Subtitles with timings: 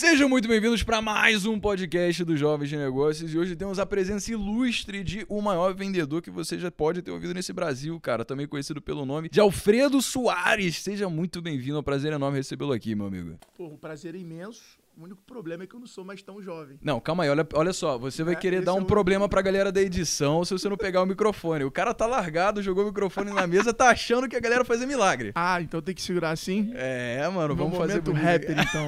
[0.00, 3.84] Sejam muito bem-vindos para mais um podcast dos Jovens de Negócios e hoje temos a
[3.84, 8.24] presença ilustre de o maior vendedor que você já pode ter ouvido nesse Brasil, cara,
[8.24, 10.76] também conhecido pelo nome de Alfredo Soares.
[10.82, 13.38] Seja muito bem-vindo, é um prazer enorme recebê-lo aqui, meu amigo.
[13.54, 14.62] Pô, um prazer imenso.
[14.96, 16.78] O único problema é que eu não sou mais tão jovem.
[16.82, 19.28] Não, calma aí, olha, olha só, você vai É, querer dar é um o- problema
[19.28, 21.62] pra galera da edição se você não pegar o microfone.
[21.64, 24.86] O cara tá largado, jogou o microfone na mesa, tá achando que a galera fazer
[24.86, 25.32] milagre.
[25.34, 26.70] Ah, então tem que segurar assim?
[26.74, 28.86] É, mano, No vamos fazer momento rapper, então.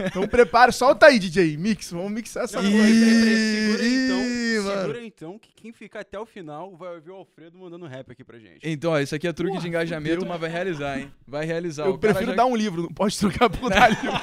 [0.00, 1.56] Então prepara, solta aí, DJ.
[1.56, 2.70] Mix, vamos mixar essa porra.
[2.70, 4.18] Segura então,
[4.64, 4.80] mano.
[4.80, 8.24] segura então, que quem ficar até o final vai ouvir o Alfredo mandando rap aqui
[8.24, 8.58] pra gente.
[8.62, 11.12] Então, ó, isso aqui é truque Porra, de engajamento, mas vai realizar, hein?
[11.26, 11.86] Vai realizar.
[11.86, 14.20] Eu prefiro já- dar um livro, não pode trocar por dar livro.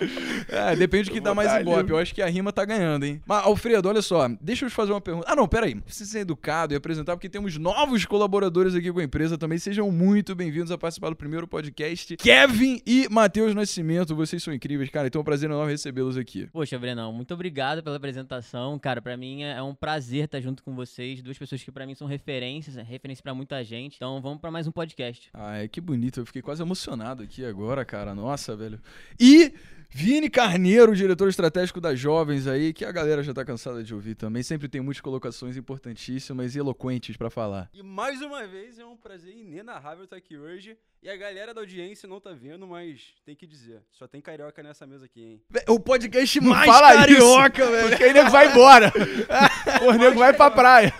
[0.48, 1.90] É, depende do que dá mais ibope.
[1.90, 3.20] Eu acho que a rima tá ganhando, hein?
[3.26, 4.26] Mas, Alfredo, olha só.
[4.40, 5.26] Deixa eu te fazer uma pergunta.
[5.30, 5.74] Ah, não, peraí.
[5.74, 9.58] Precisa ser educado e apresentar, porque temos novos colaboradores aqui com a empresa também.
[9.58, 12.16] Sejam muito bem-vindos a participar do primeiro podcast.
[12.16, 14.14] Kevin e Matheus Nascimento.
[14.16, 15.08] Vocês são incríveis, cara.
[15.08, 16.48] Então é um prazer enorme recebê-los aqui.
[16.52, 18.78] Poxa, Brenão, muito obrigado pela apresentação.
[18.78, 21.20] Cara, pra mim é é um prazer estar junto com vocês.
[21.20, 23.96] Duas pessoas que pra mim são referências, é referência pra muita gente.
[23.96, 25.28] Então vamos pra mais um podcast.
[25.34, 26.20] Ai, que bonito.
[26.20, 28.14] Eu fiquei quase emocionado aqui agora, cara.
[28.14, 28.80] Nossa, velho.
[29.18, 29.52] E
[29.90, 34.14] Vini Carneiro, diretor estratégico das Jovens aí, que a galera já tá cansada de ouvir
[34.14, 34.42] também.
[34.42, 37.70] Sempre tem muitas colocações importantíssimas e eloquentes pra falar.
[37.72, 40.76] E mais uma vez é um prazer inenarrável estar aqui hoje.
[41.00, 44.60] E a galera da audiência não tá vendo, mas tem que dizer, só tem carioca
[44.64, 45.42] nessa mesa aqui, hein?
[45.68, 47.88] O podcast Não mais fala carioca, isso, velho.
[47.88, 48.92] Porque aí nego vai embora.
[49.86, 50.92] o nego vai pra praia.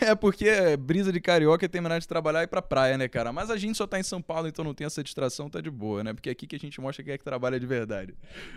[0.00, 3.06] É porque é, brisa de carioca é terminar de trabalhar e ir pra praia, né,
[3.06, 3.32] cara?
[3.32, 5.70] Mas a gente só tá em São Paulo, então não tem essa distração, tá de
[5.70, 6.12] boa, né?
[6.12, 8.12] Porque é aqui que a gente mostra quem é que trabalha de verdade.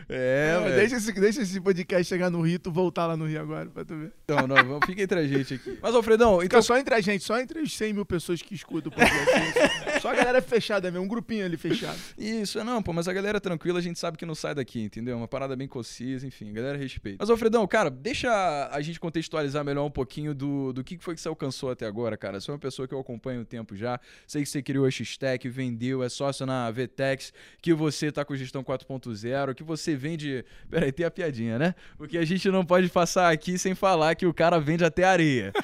[0.07, 0.75] É, Não, velho.
[0.75, 3.85] deixa, esse, deixa esse podcast chegar no Rio, tu voltar lá no Rio agora pra
[3.85, 4.11] tu ver.
[4.25, 5.77] Então, não, vamos, fica entre a gente aqui.
[5.79, 6.61] Mas, Alfredão, Fica então...
[6.63, 9.99] só entre a gente, só entre os 100 mil pessoas que escutam o podcast.
[10.01, 11.97] só a galera fechada mesmo, um grupinho ali fechado.
[12.17, 14.81] Isso, não, pô, mas a galera é tranquila, a gente sabe que não sai daqui,
[14.81, 15.17] entendeu?
[15.17, 17.17] Uma parada bem concisa, enfim, a galera respeita.
[17.19, 18.29] Mas, Alfredão, cara, deixa
[18.71, 22.17] a gente contextualizar melhor um pouquinho do, do que foi que você alcançou até agora,
[22.17, 22.39] cara.
[22.39, 24.91] Você é uma pessoa que eu acompanho o tempo já, sei que você criou a
[24.91, 30.45] X-Tech, vendeu, é sócio na VTEX, que você tá com gestão 4.0, que você vende...
[30.69, 31.75] Peraí, tem a piadinha, né?
[31.97, 35.51] Porque a gente não pode passar aqui sem falar que o cara vende até areia.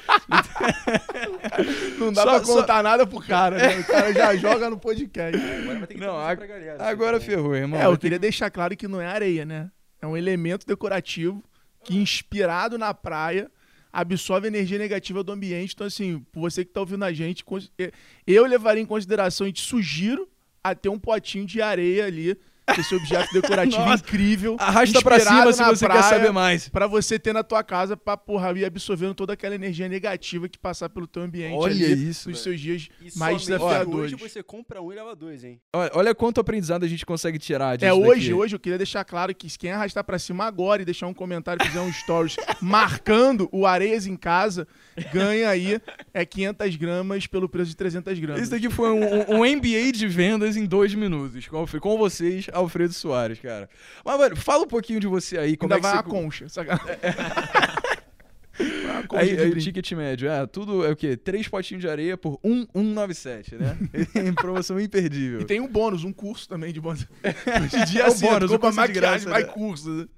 [1.98, 3.78] Não dá Só- pra só- contar nada pro cara, né?
[3.80, 5.36] O cara já joga no podcast.
[5.40, 6.84] Agora vai ter que Não, ag- pra galera.
[6.84, 7.36] Agora assim, também.
[7.42, 7.80] ferrou, irmão.
[7.80, 9.70] É, eu queria deixar claro que não é areia, né?
[10.00, 11.42] É um elemento decorativo
[11.84, 13.50] que, inspirado na praia,
[13.92, 15.72] absorve a energia negativa do ambiente.
[15.74, 17.44] Então, assim, por você que tá ouvindo a gente,
[18.26, 20.28] eu levaria em consideração e te sugiro
[20.62, 22.36] a ter um potinho de areia ali,
[22.78, 24.02] esse objeto decorativo Nossa.
[24.02, 24.56] incrível.
[24.58, 26.68] Arrasta pra cima se você quer saber mais.
[26.68, 30.58] Pra você ter na tua casa, pra porra, ir absorvendo toda aquela energia negativa que
[30.58, 34.12] passar pelo teu ambiente Olha ali isso, nos seus dias E mais desafiadores.
[34.12, 35.60] Hoje você compra um e leva dois, hein?
[35.72, 38.34] Olha, olha quanto aprendizado a gente consegue tirar disso É, hoje, daqui.
[38.34, 41.64] hoje eu queria deixar claro que quem arrastar pra cima agora e deixar um comentário,
[41.64, 44.66] fizer um stories marcando o Areias em casa,
[45.12, 45.80] ganha aí
[46.12, 48.42] é 500 gramas pelo preço de 300 gramas.
[48.42, 51.46] Isso daqui foi um, um MBA de vendas em dois minutos.
[51.48, 53.68] Com, com vocês, Alfredo Soares, cara.
[54.04, 55.56] Mas, velho, fala um pouquinho de você aí.
[55.56, 56.16] Como Ainda é que vai você...
[56.16, 56.48] a concha.
[56.48, 56.96] sacanagem.
[58.58, 61.14] Vai a concha Aí, aí ticket médio, é, tudo é o quê?
[61.14, 63.76] Três potinhos de areia por 1,197, né?
[64.34, 65.42] promoção imperdível.
[65.42, 67.06] E tem um bônus, um curso também de bônus.
[67.62, 69.48] Hoje em dia É assim, bônus, compra maquiagem, graça, vai né?
[69.48, 70.08] curso.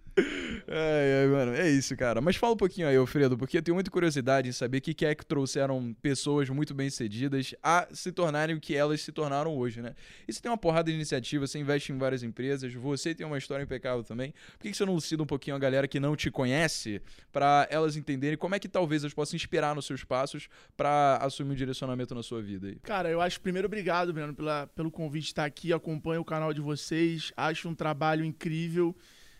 [0.69, 2.21] Ai, ai, mano, é isso, cara.
[2.21, 5.06] Mas fala um pouquinho aí, Alfredo, porque eu tenho muita curiosidade em saber o que
[5.06, 9.81] é que trouxeram pessoas muito bem-sucedidas a se tornarem o que elas se tornaram hoje,
[9.81, 9.95] né?
[10.27, 13.39] E você tem uma porrada de iniciativa, você investe em várias empresas, você tem uma
[13.39, 14.34] história impecável também.
[14.59, 17.00] Por que você não cita um pouquinho a galera que não te conhece
[17.33, 21.53] pra elas entenderem como é que talvez elas possam inspirar nos seus passos pra assumir
[21.53, 22.77] um direcionamento na sua vida aí?
[22.83, 25.73] Cara, eu acho primeiro obrigado, Breno, pela, pelo convite de estar aqui.
[25.73, 27.33] Acompanho o canal de vocês.
[27.37, 28.95] Acho um trabalho incrível.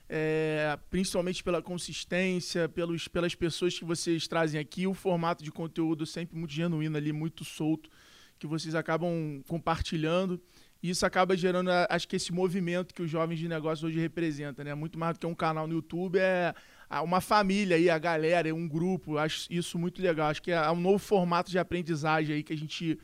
[0.09, 6.07] É, principalmente pela consistência, pelos, pelas pessoas que vocês trazem aqui, o formato de conteúdo
[6.07, 7.91] sempre muito genuíno ali, muito solto,
[8.39, 10.41] que vocês acabam compartilhando.
[10.83, 14.65] E isso acaba gerando, acho que esse movimento que os jovens de negócio hoje representam,
[14.65, 14.75] né?
[14.75, 16.55] Muito mais do que um canal no YouTube, é
[17.03, 19.19] uma família aí, a galera, um grupo.
[19.19, 20.31] Acho isso muito legal.
[20.31, 22.97] Acho que é um novo formato de aprendizagem aí que a gente,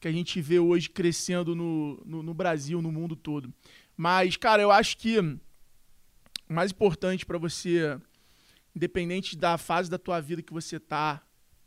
[0.00, 3.54] que a gente vê hoje crescendo no, no, no Brasil, no mundo todo.
[3.96, 5.38] Mas, cara, eu acho que
[6.52, 7.98] mais importante para você,
[8.74, 11.22] independente da fase da tua vida que você tá,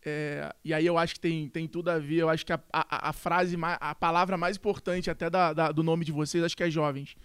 [0.06, 2.59] é, e aí eu acho que tem, tem tudo a ver, eu acho que a,
[2.71, 6.57] a, a frase, a palavra mais importante até da, da- do nome de vocês, acho
[6.57, 7.15] que é jovens.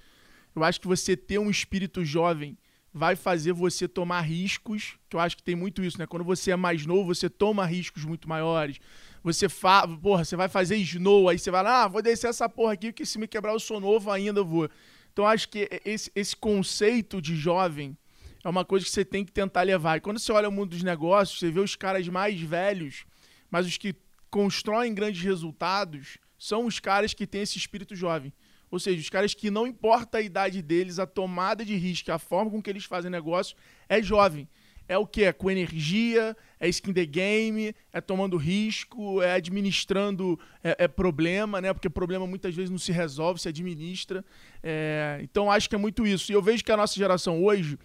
[0.54, 2.56] Eu acho que você ter um espírito jovem
[2.92, 6.06] vai fazer você tomar riscos, que eu acho que tem muito isso, né?
[6.06, 8.78] Quando você é mais novo, você toma riscos muito maiores.
[9.22, 9.86] Você fa...
[9.86, 12.92] porra, você vai fazer snow, aí você vai lá, ah, vou descer essa porra aqui,
[12.92, 14.70] porque se me quebrar eu sou novo ainda, eu vou.
[15.18, 17.98] Então acho que esse, esse conceito de jovem
[18.44, 19.96] é uma coisa que você tem que tentar levar.
[19.96, 23.04] E quando você olha o mundo dos negócios, você vê os caras mais velhos,
[23.50, 23.96] mas os que
[24.30, 28.32] constroem grandes resultados são os caras que têm esse espírito jovem.
[28.70, 32.18] Ou seja, os caras que não importa a idade deles, a tomada de risco, a
[32.20, 33.56] forma com que eles fazem negócio
[33.88, 34.48] é jovem.
[34.86, 35.24] É o que?
[35.24, 41.60] É com energia, é skin the game, é tomando risco, é administrando é, é problema,
[41.60, 41.72] né?
[41.72, 44.24] Porque problema muitas vezes não se resolve, se administra.
[44.62, 46.32] É, então acho que é muito isso.
[46.32, 47.78] E eu vejo que a nossa geração hoje,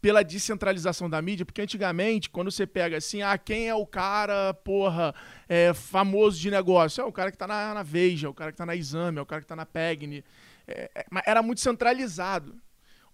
[0.00, 4.54] pela descentralização da mídia, porque antigamente, quando você pega assim, ah, quem é o cara,
[4.54, 5.14] porra,
[5.48, 7.00] é, famoso de negócio?
[7.00, 9.18] É o cara que tá na, na Veja, é o cara que tá na Exame,
[9.18, 10.24] é o cara que tá na Pegni.
[10.66, 12.54] É, é era muito centralizado.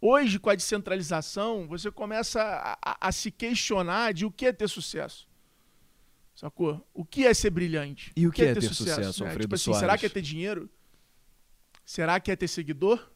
[0.06, 4.52] Hoje, com a descentralização, você começa a, a, a, se questionar de o que é
[4.52, 5.26] ter sucesso.
[6.34, 6.86] Sacou?
[6.92, 8.12] O que é ser brilhante?
[8.14, 9.38] E o que, que é, é, ter, ter sucesso, sucesso né?
[9.38, 10.68] tipo assim, Será que é ter dinheiro?
[11.86, 13.10] Será que é ter seguidor?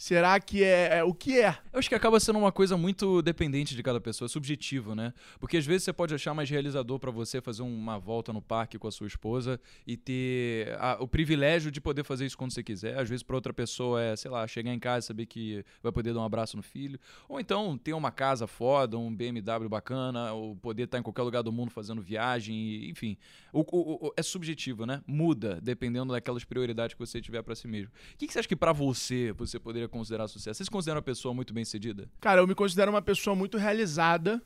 [0.00, 1.58] Será que é, é, o que é?
[1.70, 5.12] Eu acho que acaba sendo uma coisa muito dependente de cada pessoa, é subjetivo, né?
[5.38, 8.78] Porque às vezes você pode achar mais realizador para você fazer uma volta no parque
[8.78, 12.62] com a sua esposa e ter a, o privilégio de poder fazer isso quando você
[12.62, 12.98] quiser.
[12.98, 15.92] Às vezes para outra pessoa é, sei lá, chegar em casa e saber que vai
[15.92, 16.98] poder dar um abraço no filho,
[17.28, 21.42] ou então ter uma casa foda, um BMW bacana, ou poder estar em qualquer lugar
[21.42, 23.18] do mundo fazendo viagem, enfim.
[23.52, 25.02] O, o, o, é subjetivo, né?
[25.06, 27.92] Muda dependendo daquelas prioridades que você tiver para si mesmo.
[28.14, 30.58] O que, que você acha que para você você poderia considerar sucesso?
[30.58, 32.08] Você se considera uma pessoa muito bem sucedida?
[32.20, 34.42] Cara, eu me considero uma pessoa muito realizada.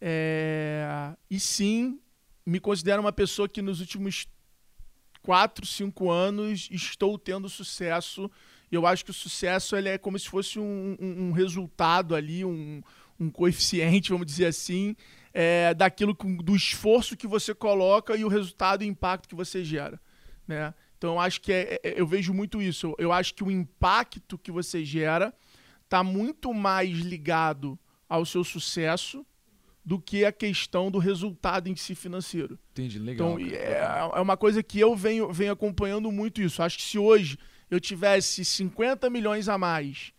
[0.00, 1.14] É...
[1.30, 1.98] E sim,
[2.44, 4.26] me considero uma pessoa que nos últimos
[5.22, 8.30] 4, 5 anos estou tendo sucesso.
[8.70, 12.14] E eu acho que o sucesso ele é como se fosse um, um, um resultado
[12.14, 12.82] ali, um,
[13.18, 14.94] um coeficiente, vamos dizer assim,
[15.32, 20.00] é, daquilo do esforço que você coloca e o resultado e impacto que você gera.
[20.46, 20.74] Né?
[21.04, 22.94] Então eu acho que é, é, eu vejo muito isso.
[22.96, 25.34] Eu acho que o impacto que você gera
[25.84, 27.78] está muito mais ligado
[28.08, 29.22] ao seu sucesso
[29.84, 32.58] do que a questão do resultado em si financeiro.
[32.72, 33.38] Entendi, legal.
[33.38, 36.62] Então é, é uma coisa que eu venho, venho acompanhando muito isso.
[36.62, 37.38] Acho que se hoje
[37.70, 40.10] eu tivesse 50 milhões a mais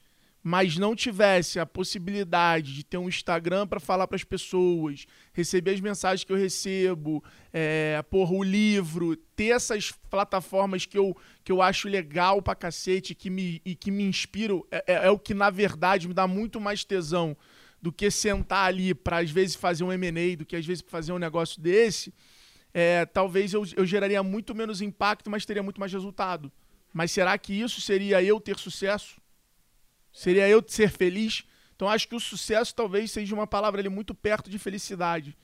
[0.48, 5.72] mas não tivesse a possibilidade de ter um Instagram para falar para as pessoas, receber
[5.72, 11.64] as mensagens que eu recebo, é, o livro, ter essas plataformas que eu, que eu
[11.64, 15.34] acho legal pra cacete que me, e que me inspiram, é, é, é o que
[15.34, 17.36] na verdade me dá muito mais tesão
[17.82, 21.12] do que sentar ali para às vezes fazer um M&A, do que às vezes fazer
[21.12, 22.14] um negócio desse,
[22.72, 26.52] é, talvez eu, eu geraria muito menos impacto, mas teria muito mais resultado.
[26.94, 29.25] Mas será que isso seria eu ter sucesso?
[30.16, 31.44] Seria eu ser feliz?
[31.76, 35.38] Então acho que o sucesso talvez seja uma palavra ali muito perto de felicidade.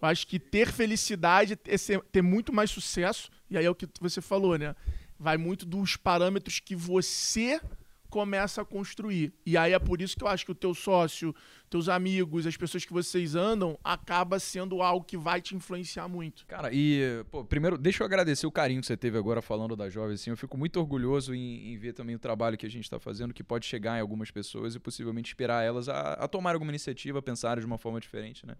[0.00, 3.74] Eu acho que ter felicidade é ser, ter muito mais sucesso, e aí é o
[3.74, 4.76] que você falou, né?
[5.18, 7.60] Vai muito dos parâmetros que você
[8.08, 9.32] começa a construir.
[9.44, 11.34] E aí é por isso que eu acho que o teu sócio,
[11.70, 16.46] teus amigos, as pessoas que vocês andam, acaba sendo algo que vai te influenciar muito.
[16.46, 19.88] Cara, e, pô, primeiro, deixa eu agradecer o carinho que você teve agora falando da
[19.88, 22.84] Jovem, assim, eu fico muito orgulhoso em, em ver também o trabalho que a gente
[22.84, 26.52] está fazendo, que pode chegar em algumas pessoas e possivelmente inspirar elas a, a tomar
[26.54, 28.54] alguma iniciativa, a pensar de uma forma diferente, né?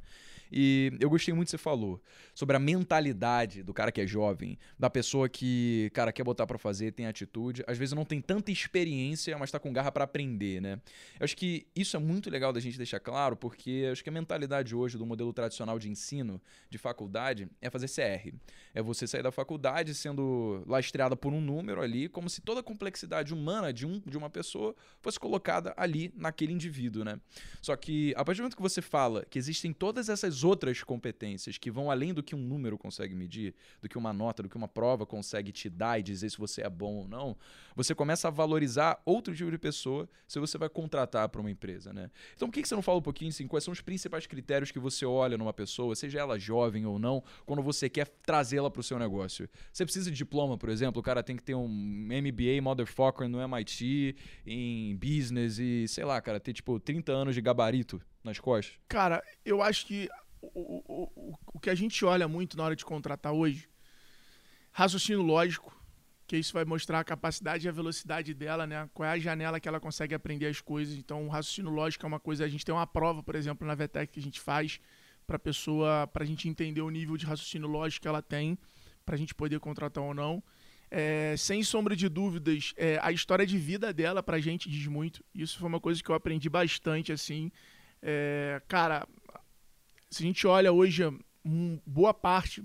[0.50, 2.02] E eu gostei muito que você falou
[2.34, 6.58] sobre a mentalidade do cara que é jovem, da pessoa que, cara, quer botar para
[6.58, 10.60] fazer, tem atitude, às vezes não tem tanta experiência, mas tá com garra para aprender,
[10.60, 10.80] né?
[11.18, 14.12] Eu acho que isso é muito legal da gente deixar claro, porque acho que a
[14.12, 18.34] mentalidade hoje do modelo tradicional de ensino, de faculdade, é fazer CR.
[18.74, 22.62] É você sair da faculdade sendo lastreada por um número ali, como se toda a
[22.62, 27.20] complexidade humana de, um, de uma pessoa fosse colocada ali naquele indivíduo, né?
[27.60, 31.58] Só que a partir do momento que você fala que existem todas essas outras competências
[31.58, 34.56] que vão além do que um número consegue medir, do que uma nota, do que
[34.56, 37.36] uma prova consegue te dar e dizer se você é bom ou não,
[37.74, 41.92] você começa a valorizar outro tipo de pessoa se você vai contratar para uma empresa,
[41.92, 42.10] né?
[42.34, 44.78] Então, por que você não fala um pouquinho assim, quais são os principais critérios que
[44.78, 48.82] você olha numa pessoa, seja ela jovem ou não, quando você quer trazê-la para o
[48.82, 49.48] seu negócio?
[49.72, 53.40] Você precisa de diploma, por exemplo, o cara tem que ter um MBA motherfucker no
[53.40, 58.76] MIT, em business e, sei lá, cara, ter tipo 30 anos de gabarito nas costas?
[58.88, 60.08] Cara, eu acho que
[60.40, 63.68] o, o, o, o que a gente olha muito na hora de contratar hoje,
[64.70, 65.74] raciocínio lógico,
[66.26, 68.88] que isso vai mostrar a capacidade e a velocidade dela, né?
[68.94, 70.96] Qual é a janela que ela consegue aprender as coisas.
[70.96, 72.44] Então, o raciocínio lógico é uma coisa.
[72.44, 74.80] A gente tem uma prova, por exemplo, na VTEC que a gente faz
[75.26, 78.58] para pessoa, para a gente entender o nível de raciocínio lógico que ela tem,
[79.04, 80.42] para a gente poder contratar ou não.
[80.90, 84.86] É, sem sombra de dúvidas, é, a história de vida dela para a gente diz
[84.86, 85.24] muito.
[85.34, 87.50] Isso foi uma coisa que eu aprendi bastante, assim.
[88.00, 89.06] É, cara,
[90.10, 91.02] se a gente olha hoje,
[91.44, 92.62] um, boa parte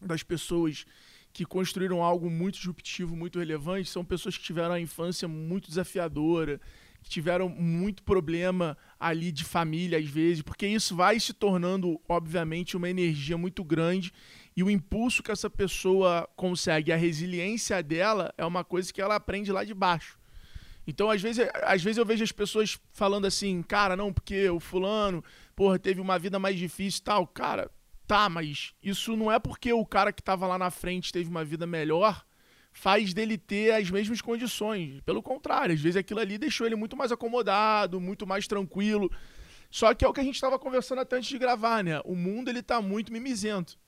[0.00, 0.84] das pessoas
[1.32, 6.60] que construíram algo muito disruptivo, muito relevante, são pessoas que tiveram a infância muito desafiadora,
[7.02, 12.76] que tiveram muito problema ali de família às vezes, porque isso vai se tornando, obviamente,
[12.76, 14.12] uma energia muito grande
[14.56, 19.14] e o impulso que essa pessoa consegue, a resiliência dela é uma coisa que ela
[19.14, 20.18] aprende lá de baixo.
[20.86, 24.58] Então, às vezes, às vezes eu vejo as pessoas falando assim, cara, não, porque o
[24.58, 25.22] fulano,
[25.54, 27.26] porra, teve uma vida mais difícil e tal.
[27.26, 27.70] Cara,
[28.10, 31.44] tá, mas isso não é porque o cara que tava lá na frente teve uma
[31.44, 32.26] vida melhor
[32.72, 35.00] faz dele ter as mesmas condições.
[35.02, 39.08] Pelo contrário, às vezes aquilo ali deixou ele muito mais acomodado, muito mais tranquilo.
[39.70, 42.00] Só que é o que a gente estava conversando até antes de gravar, né?
[42.04, 43.78] O mundo ele tá muito mimizento.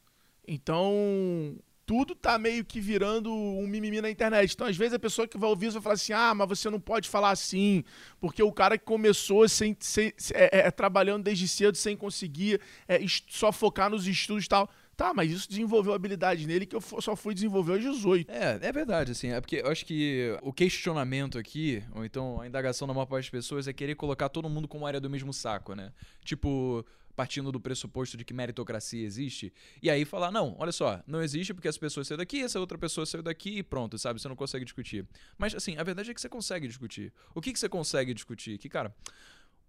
[0.46, 4.52] Então, tudo tá meio que virando um mimimi na internet.
[4.52, 6.70] Então, às vezes, a pessoa que vai ouvir isso vai falar assim: ah, mas você
[6.70, 7.84] não pode falar assim,
[8.20, 12.98] porque o cara que começou sem, sem é, é, trabalhando desde cedo sem conseguir é,
[13.28, 14.70] só focar nos estudos e tal.
[14.94, 18.30] Tá, mas isso desenvolveu habilidade nele que eu só fui desenvolver aos 18.
[18.30, 19.28] É, é verdade, assim.
[19.28, 23.24] É porque eu acho que o questionamento aqui, ou então a indagação da maior parte
[23.24, 25.92] das pessoas, é querer colocar todo mundo como área do mesmo saco, né?
[26.22, 26.84] Tipo,
[27.14, 29.52] partindo do pressuposto de que meritocracia existe,
[29.83, 32.78] e aí falar, não, olha só, não existe porque essa pessoa saiu daqui, essa outra
[32.78, 34.21] pessoa saiu daqui e pronto, sabe?
[34.21, 35.07] Você não consegue discutir.
[35.37, 37.12] Mas, assim, a verdade é que você consegue discutir.
[37.35, 38.59] O que, que você consegue discutir?
[38.59, 38.95] Que, cara,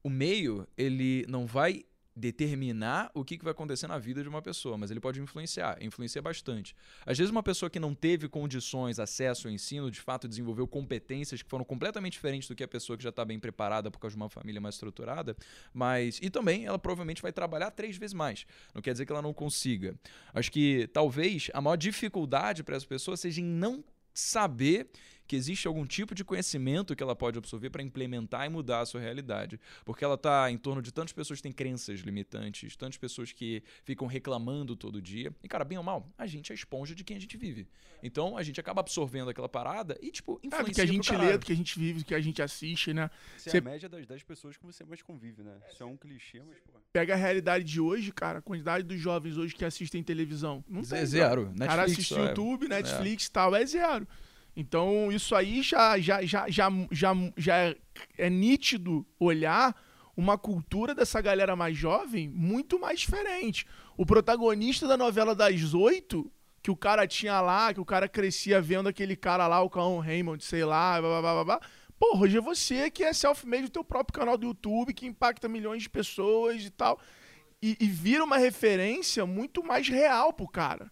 [0.03, 1.83] o meio, ele não vai
[2.15, 6.21] determinar o que, vai acontecer na vida de uma pessoa, mas ele pode influenciar, influencia
[6.21, 6.75] bastante.
[7.05, 11.41] Às vezes uma pessoa que não teve condições, acesso ao ensino, de fato desenvolveu competências
[11.41, 14.15] que foram completamente diferentes do que a pessoa que já está bem preparada por causa
[14.15, 15.35] de uma família mais estruturada,
[15.73, 18.45] mas e também ela provavelmente vai trabalhar três vezes mais.
[18.73, 19.95] Não quer dizer que ela não consiga.
[20.33, 24.89] Acho que talvez a maior dificuldade para essa pessoa seja em não saber
[25.27, 28.85] que existe algum tipo de conhecimento que ela pode absorver para implementar e mudar a
[28.85, 29.59] sua realidade.
[29.85, 33.63] Porque ela está em torno de tantas pessoas que têm crenças limitantes, tantas pessoas que
[33.83, 35.33] ficam reclamando todo dia.
[35.43, 37.67] E, cara, bem ou mal, a gente é a esponja de quem a gente vive.
[38.01, 40.59] Então a gente acaba absorvendo aquela parada e, tipo, influencia.
[40.59, 42.41] É, do que a gente lê, do que a gente vive, do que a gente
[42.41, 43.09] assiste, né?
[43.37, 43.57] Isso você...
[43.57, 45.57] é a média das 10 pessoas que você mais convive, né?
[45.71, 46.73] Isso é um clichê, mas, pô.
[46.91, 50.63] Pega a realidade de hoje, cara, a quantidade dos jovens hoje que assistem televisão.
[50.67, 51.45] Não é zero.
[51.45, 52.27] Netflix, cara assiste é.
[52.27, 53.31] YouTube, Netflix e é.
[53.31, 54.07] tal, é zero.
[54.55, 57.75] Então, isso aí já, já, já, já, já, já
[58.17, 59.75] é, nítido olhar
[60.15, 63.65] uma cultura dessa galera mais jovem muito mais diferente.
[63.97, 66.31] O protagonista da novela das oito,
[66.61, 69.99] que o cara tinha lá, que o cara crescia vendo aquele cara lá, o Cão
[69.99, 71.61] Raymond, sei lá, blá, blá, blá, blá.
[71.99, 75.47] Pô, hoje é você que é self-made do teu próprio canal do YouTube, que impacta
[75.47, 76.99] milhões de pessoas e tal.
[77.61, 80.91] E, e vira uma referência muito mais real pro cara.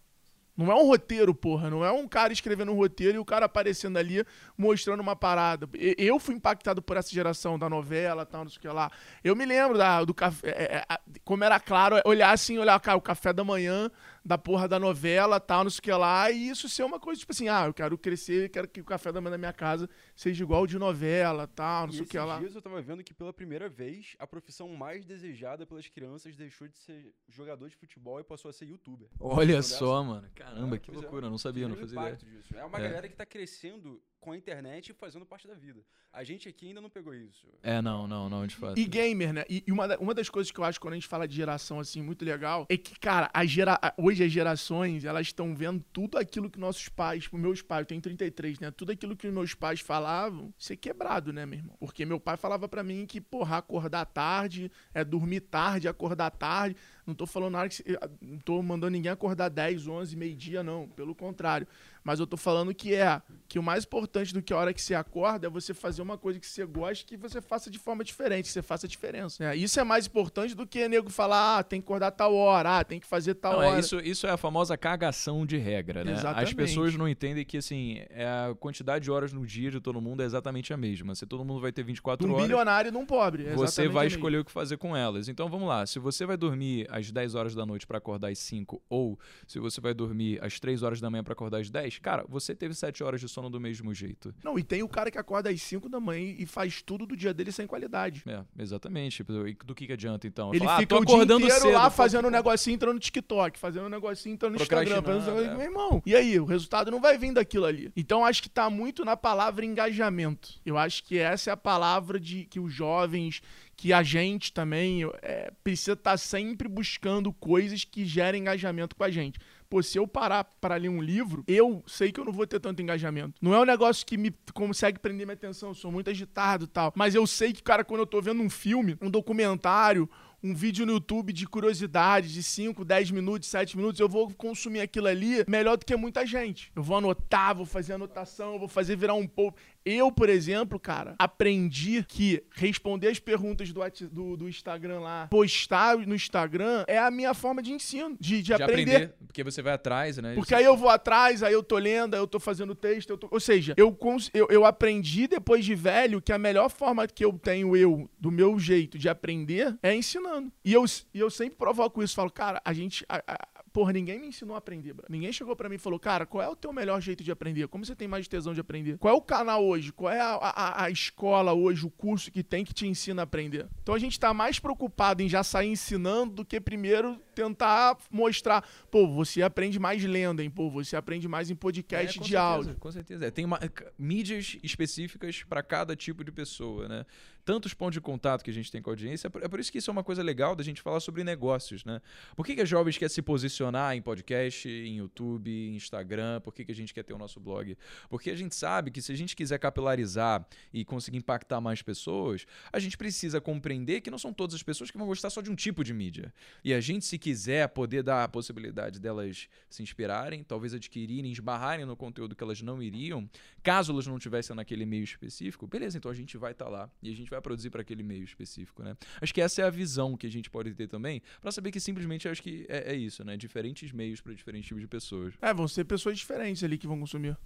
[0.56, 1.70] Não é um roteiro, porra.
[1.70, 4.24] Não é um cara escrevendo um roteiro e o cara aparecendo ali
[4.56, 5.68] mostrando uma parada.
[5.96, 8.90] Eu fui impactado por essa geração da novela, tal, não sei o que lá.
[9.24, 10.48] Eu me lembro da, do café.
[10.48, 13.90] É, é, como era claro, olhar assim, olhar, cara, o café da manhã
[14.24, 17.18] da porra da novela, tal, não sei o que lá, e isso ser uma coisa,
[17.18, 19.90] tipo assim, ah, eu quero crescer, quero que o café da manhã da minha casa
[20.14, 22.38] seja igual de novela, tal, não e sei o que lá.
[22.38, 26.68] dias eu tava vendo que pela primeira vez, a profissão mais desejada pelas crianças deixou
[26.68, 29.08] de ser jogador de futebol e passou a ser youtuber.
[29.18, 30.28] Olha só, mano.
[30.34, 31.30] Caramba, é, que loucura, é.
[31.30, 32.16] não sabia, não fazia ideia.
[32.16, 32.56] Disso.
[32.56, 32.82] É uma é.
[32.82, 35.84] galera que tá crescendo com a internet e fazendo parte da vida.
[36.12, 37.48] A gente aqui ainda não pegou isso.
[37.62, 38.78] É, não, não, não, de fato.
[38.78, 39.44] E gamer, né?
[39.48, 42.00] E, uma, uma das coisas que eu acho quando a gente fala de geração, assim,
[42.00, 46.48] muito legal, é que, cara, a gera, hoje as gerações, elas estão vendo tudo aquilo
[46.48, 48.70] que nossos pais, tipo, meus pais, eu tenho 33, né?
[48.70, 51.76] Tudo aquilo que meus pais falavam, ser quebrado, né, meu irmão?
[51.78, 56.76] Porque meu pai falava para mim que, porra, acordar tarde, é dormir tarde, acordar tarde.
[57.06, 57.82] Não tô falando nada que.
[58.20, 60.88] Não tô mandando ninguém acordar 10, 11, meio-dia, não.
[60.88, 61.66] Pelo contrário.
[62.04, 64.80] Mas eu tô falando que é que o mais importante do que a hora que
[64.80, 68.02] você acorda é você fazer uma coisa que você gosta que você faça de forma
[68.02, 69.44] diferente, que você faça diferença.
[69.44, 72.78] É, isso é mais importante do que nego falar, ah, tem que acordar tal hora,
[72.78, 73.76] ah, tem que fazer tal não, é hora.
[73.76, 76.12] É, isso, isso é a famosa cagação de regra, né?
[76.12, 76.48] Exatamente.
[76.48, 80.00] As pessoas não entendem que, assim, é a quantidade de horas no dia de todo
[80.00, 81.14] mundo é exatamente a mesma.
[81.14, 82.44] Se todo mundo vai ter 24 um horas.
[82.44, 83.46] Um bilionário e um pobre.
[83.46, 85.28] É você vai escolher o que fazer com elas.
[85.28, 85.84] Então vamos lá.
[85.86, 89.58] Se você vai dormir às 10 horas da noite para acordar às 5, ou se
[89.58, 92.74] você vai dormir às 3 horas da manhã para acordar às 10, cara, você teve
[92.74, 94.34] 7 horas de sono do mesmo jeito.
[94.42, 97.16] Não, e tem o cara que acorda às 5 da manhã e faz tudo do
[97.16, 98.22] dia dele sem qualidade.
[98.26, 99.22] É, exatamente.
[99.22, 100.54] E do que, que adianta então?
[100.54, 103.58] Ele fica ah, o acordando dia inteiro cedo, lá fazendo um negocinho, entrando no TikTok,
[103.58, 105.02] fazendo um negocinho, entrando no Instagram.
[105.02, 105.40] Fazendo...
[105.40, 105.54] É.
[105.54, 106.38] Meu irmão, e aí?
[106.38, 107.92] O resultado não vai vir daquilo ali.
[107.96, 110.60] Então acho que tá muito na palavra engajamento.
[110.64, 113.42] Eu acho que essa é a palavra de que os jovens
[113.76, 119.02] que a gente também é, precisa estar tá sempre buscando coisas que gerem engajamento com
[119.02, 119.38] a gente.
[119.72, 122.60] Pô, se eu parar para ler um livro, eu sei que eu não vou ter
[122.60, 123.36] tanto engajamento.
[123.40, 126.68] Não é um negócio que me consegue prender minha atenção, eu sou muito agitado e
[126.68, 126.92] tal.
[126.94, 130.06] Mas eu sei que, cara, quando eu tô vendo um filme, um documentário,
[130.42, 134.80] um vídeo no YouTube de curiosidade de 5, 10 minutos, 7 minutos, eu vou consumir
[134.80, 136.72] aquilo ali melhor do que muita gente.
[136.74, 139.56] Eu vou anotar, vou fazer anotação, vou fazer virar um pouco.
[139.84, 145.98] Eu, por exemplo, cara, aprendi que responder as perguntas do, do, do, Instagram lá, postar
[145.98, 148.94] no Instagram, é a minha forma de ensino, de, de, de aprender.
[148.94, 149.14] aprender.
[149.26, 150.34] Porque você vai atrás, né?
[150.34, 153.16] Porque aí eu vou atrás, aí eu tô lendo, aí eu tô fazendo texto.
[153.16, 153.28] Tô...
[153.30, 153.96] Ou seja, eu,
[154.32, 158.30] eu, eu aprendi depois de velho que a melhor forma que eu tenho eu, do
[158.30, 160.52] meu jeito de aprender, é ensinando.
[160.64, 163.04] E eu, e eu sempre provoco isso, falo, cara, a gente.
[163.08, 165.06] A, a, Porra, ninguém me ensinou a aprender, bro.
[165.08, 167.66] Ninguém chegou para mim e falou, cara, qual é o teu melhor jeito de aprender?
[167.68, 168.98] Como você tem mais tesão de aprender?
[168.98, 169.92] Qual é o canal hoje?
[169.92, 173.24] Qual é a, a, a escola hoje, o curso que tem que te ensina a
[173.24, 173.66] aprender?
[173.82, 178.62] Então a gente tá mais preocupado em já sair ensinando do que primeiro tentar mostrar,
[178.90, 180.50] pô, você aprende mais lendo, hein?
[180.50, 182.76] Pô, você aprende mais em podcast é, de certeza, áudio.
[182.78, 183.26] Com certeza.
[183.26, 183.58] É, tem uma,
[183.98, 187.06] mídias específicas para cada tipo de pessoa, né?
[187.44, 189.30] Tantos pontos de contato que a gente tem com a audiência.
[189.40, 192.00] É por isso que isso é uma coisa legal da gente falar sobre negócios, né?
[192.36, 196.40] Por que, que a Jovens quer se posicionar em podcast, em YouTube, em Instagram?
[196.40, 197.76] Por que, que a gente quer ter o nosso blog?
[198.08, 202.46] Porque a gente sabe que se a gente quiser capilarizar e conseguir impactar mais pessoas,
[202.72, 205.50] a gente precisa compreender que não são todas as pessoas que vão gostar só de
[205.50, 206.32] um tipo de mídia.
[206.64, 211.84] E a gente, se quiser poder dar a possibilidade delas se inspirarem, talvez adquirirem, esbarrarem
[211.84, 213.28] no conteúdo que elas não iriam,
[213.62, 216.90] caso elas não estivessem naquele meio específico, beleza, então a gente vai estar tá lá
[217.02, 218.96] e a gente vai produzir para aquele meio específico, né?
[219.20, 221.80] Acho que essa é a visão que a gente pode ter também, para saber que
[221.80, 223.36] simplesmente acho que é, é isso, né?
[223.36, 225.34] Diferentes meios para diferentes tipos de pessoas.
[225.40, 227.36] É, vão ser pessoas diferentes ali que vão consumir.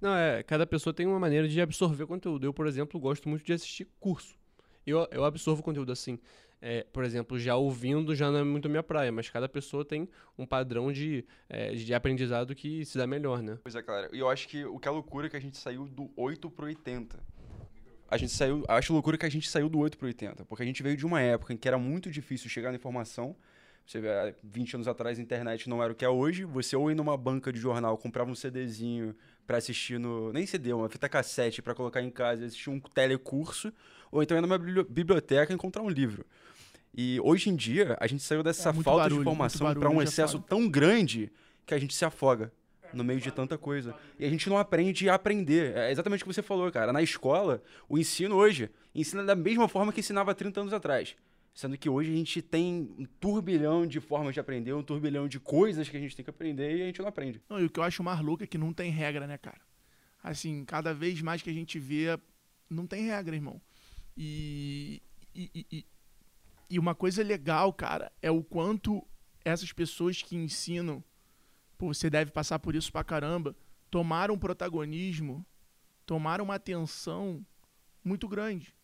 [0.00, 2.44] Não, é, cada pessoa tem uma maneira de absorver conteúdo.
[2.44, 4.36] Eu, por exemplo, gosto muito de assistir curso.
[4.86, 6.18] Eu, eu absorvo conteúdo assim.
[6.60, 10.08] É, por exemplo, já ouvindo já não é muito minha praia, mas cada pessoa tem
[10.38, 13.58] um padrão de, é, de aprendizado que se dá melhor, né?
[13.62, 14.08] Pois é, cara.
[14.12, 16.50] E eu acho que o que é loucura é que a gente saiu do 8
[16.50, 17.18] pro 80
[18.08, 18.64] a gente saiu.
[18.68, 21.04] Acho loucura que a gente saiu do 8 pro 80, porque a gente veio de
[21.04, 23.36] uma época em que era muito difícil chegar na informação.
[23.86, 26.44] Você vê, 20 anos atrás a internet não era o que é hoje.
[26.44, 29.14] Você ou ia numa banca de jornal, comprava um CDzinho
[29.46, 30.32] para assistir no.
[30.32, 33.72] Nem CD, uma fita cassete para colocar em casa e assistir um telecurso,
[34.10, 36.26] ou então ia numa biblioteca e encontrar um livro.
[36.92, 40.02] E hoje em dia, a gente saiu dessa é, falta barulho, de informação para um
[40.02, 41.30] excesso tão grande
[41.64, 42.50] que a gente se afoga
[42.92, 43.94] no meio de tanta coisa.
[44.18, 45.76] E a gente não aprende a aprender.
[45.76, 46.92] É exatamente o que você falou, cara.
[46.92, 51.16] Na escola, o ensino hoje ensina da mesma forma que ensinava 30 anos atrás.
[51.54, 55.40] Sendo que hoje a gente tem um turbilhão de formas de aprender, um turbilhão de
[55.40, 57.40] coisas que a gente tem que aprender e a gente não aprende.
[57.48, 59.60] Não, e o que eu acho mais louco é que não tem regra, né, cara?
[60.22, 62.18] Assim, cada vez mais que a gente vê,
[62.68, 63.58] não tem regra, irmão.
[64.14, 65.02] E,
[65.34, 65.86] e, e,
[66.68, 69.06] e uma coisa legal, cara, é o quanto
[69.44, 71.02] essas pessoas que ensinam
[71.76, 73.54] pô, você deve passar por isso pra caramba,
[73.90, 75.44] tomaram um protagonismo,
[76.04, 77.44] tomaram uma atenção
[78.04, 78.74] muito grande.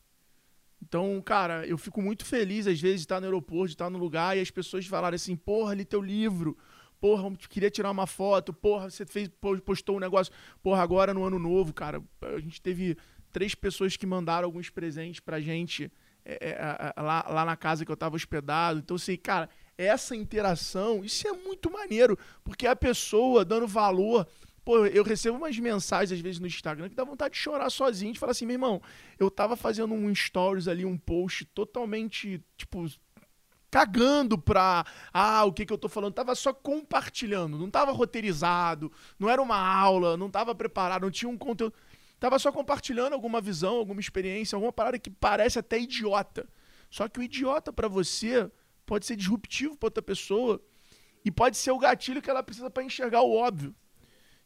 [0.82, 3.98] Então, cara, eu fico muito feliz às vezes de estar no aeroporto, de estar no
[3.98, 6.58] lugar e as pessoas falarem assim: porra, ali teu livro,
[7.00, 9.30] porra, eu queria tirar uma foto, porra, você fez,
[9.64, 12.96] postou um negócio, porra, agora no ano novo, cara, a gente teve
[13.32, 15.90] três pessoas que mandaram alguns presentes pra gente
[16.24, 18.78] é, é, lá, lá na casa que eu tava hospedado.
[18.80, 19.48] Então, assim, cara,
[19.82, 24.26] essa interação, isso é muito maneiro, porque a pessoa dando valor.
[24.64, 28.12] Pô, eu recebo umas mensagens às vezes no Instagram que dá vontade de chorar sozinho,
[28.12, 28.80] de falar assim, meu irmão,
[29.18, 32.86] eu tava fazendo um stories ali, um post totalmente, tipo,
[33.72, 38.92] cagando pra, ah, o que que eu tô falando, tava só compartilhando, não tava roteirizado,
[39.18, 41.74] não era uma aula, não tava preparado, não tinha um conteúdo,
[42.20, 46.46] tava só compartilhando alguma visão, alguma experiência, alguma parada que parece até idiota.
[46.90, 48.50] Só que o idiota para você
[48.86, 50.62] pode ser disruptivo para outra pessoa
[51.24, 53.74] e pode ser o gatilho que ela precisa para enxergar o óbvio.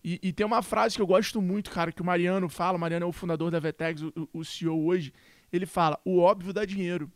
[0.05, 2.81] E, e, tem uma frase que eu gosto muito, cara, que o Mariano fala, o
[2.81, 5.13] Mariano é o fundador da Vetex, o, o CEO hoje,
[5.53, 7.11] ele fala, o óbvio dá dinheiro.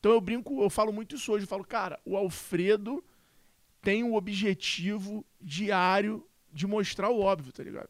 [0.00, 3.04] Então eu brinco, eu falo muito isso hoje, eu falo, cara, o Alfredo
[3.80, 7.88] tem o objetivo diário de mostrar o óbvio, tá ligado?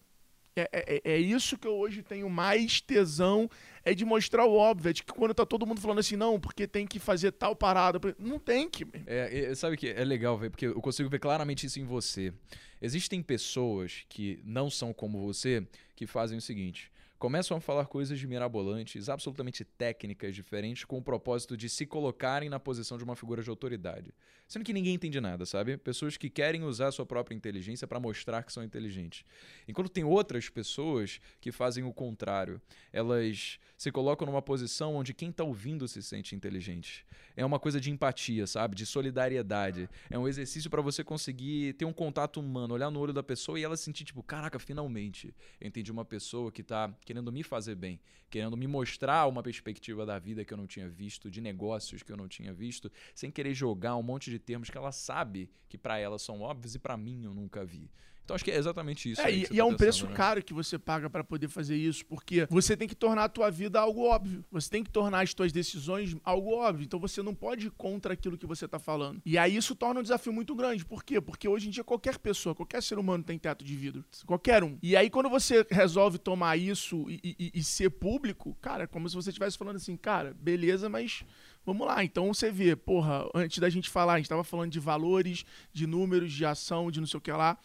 [0.55, 3.49] É, é, é, é, isso que eu hoje tenho mais tesão,
[3.85, 6.39] é de mostrar o óbvio, é de que quando tá todo mundo falando assim, não,
[6.39, 8.87] porque tem que fazer tal parada, não tem que.
[9.07, 12.33] É, sabe que é legal, velho, porque eu consigo ver claramente isso em você.
[12.81, 18.21] Existem pessoas que não são como você, que fazem o seguinte, começam a falar coisas
[18.25, 23.43] mirabolantes, absolutamente técnicas, diferentes, com o propósito de se colocarem na posição de uma figura
[23.43, 24.13] de autoridade.
[24.53, 25.79] Sendo que ninguém entende nada, sabe?
[25.79, 29.25] Pessoas que querem usar a sua própria inteligência para mostrar que são inteligentes.
[29.67, 32.61] Enquanto tem outras pessoas que fazem o contrário.
[32.93, 37.07] Elas se colocam numa posição onde quem está ouvindo se sente inteligente.
[37.35, 38.77] É uma coisa de empatia, sabe?
[38.77, 39.89] De solidariedade.
[40.11, 43.59] É um exercício para você conseguir ter um contato humano, olhar no olho da pessoa
[43.59, 47.43] e ela sentir tipo, caraca, finalmente eu entendi uma pessoa que tá que querendo me
[47.43, 47.99] fazer bem,
[48.31, 52.13] querendo me mostrar uma perspectiva da vida que eu não tinha visto, de negócios que
[52.13, 55.79] eu não tinha visto, sem querer jogar um monte de termos que ela sabe que
[55.79, 57.91] para ela são óbvios e para mim eu nunca vi.
[58.25, 59.21] Então acho que é exatamente isso.
[59.21, 60.15] É, e, e tá é um pensando, preço né?
[60.15, 63.51] caro que você paga pra poder fazer isso, porque você tem que tornar a tua
[63.51, 64.45] vida algo óbvio.
[64.53, 66.85] Você tem que tornar as tuas decisões algo óbvio.
[66.85, 69.21] Então você não pode ir contra aquilo que você tá falando.
[69.27, 70.85] E aí isso torna um desafio muito grande.
[70.85, 71.21] Por quê?
[71.21, 74.05] Porque hoje em dia qualquer pessoa, qualquer ser humano tem teto de vidro.
[74.25, 74.79] Qualquer um.
[74.81, 79.09] E aí quando você resolve tomar isso e, e- e ser público, cara, é como
[79.09, 81.25] se você estivesse falando assim, cara, beleza, mas
[81.65, 84.81] Vamos lá, então você vê, porra, antes da gente falar, a gente tava falando de
[84.81, 87.57] valores, de números, de ação, de não sei o que lá.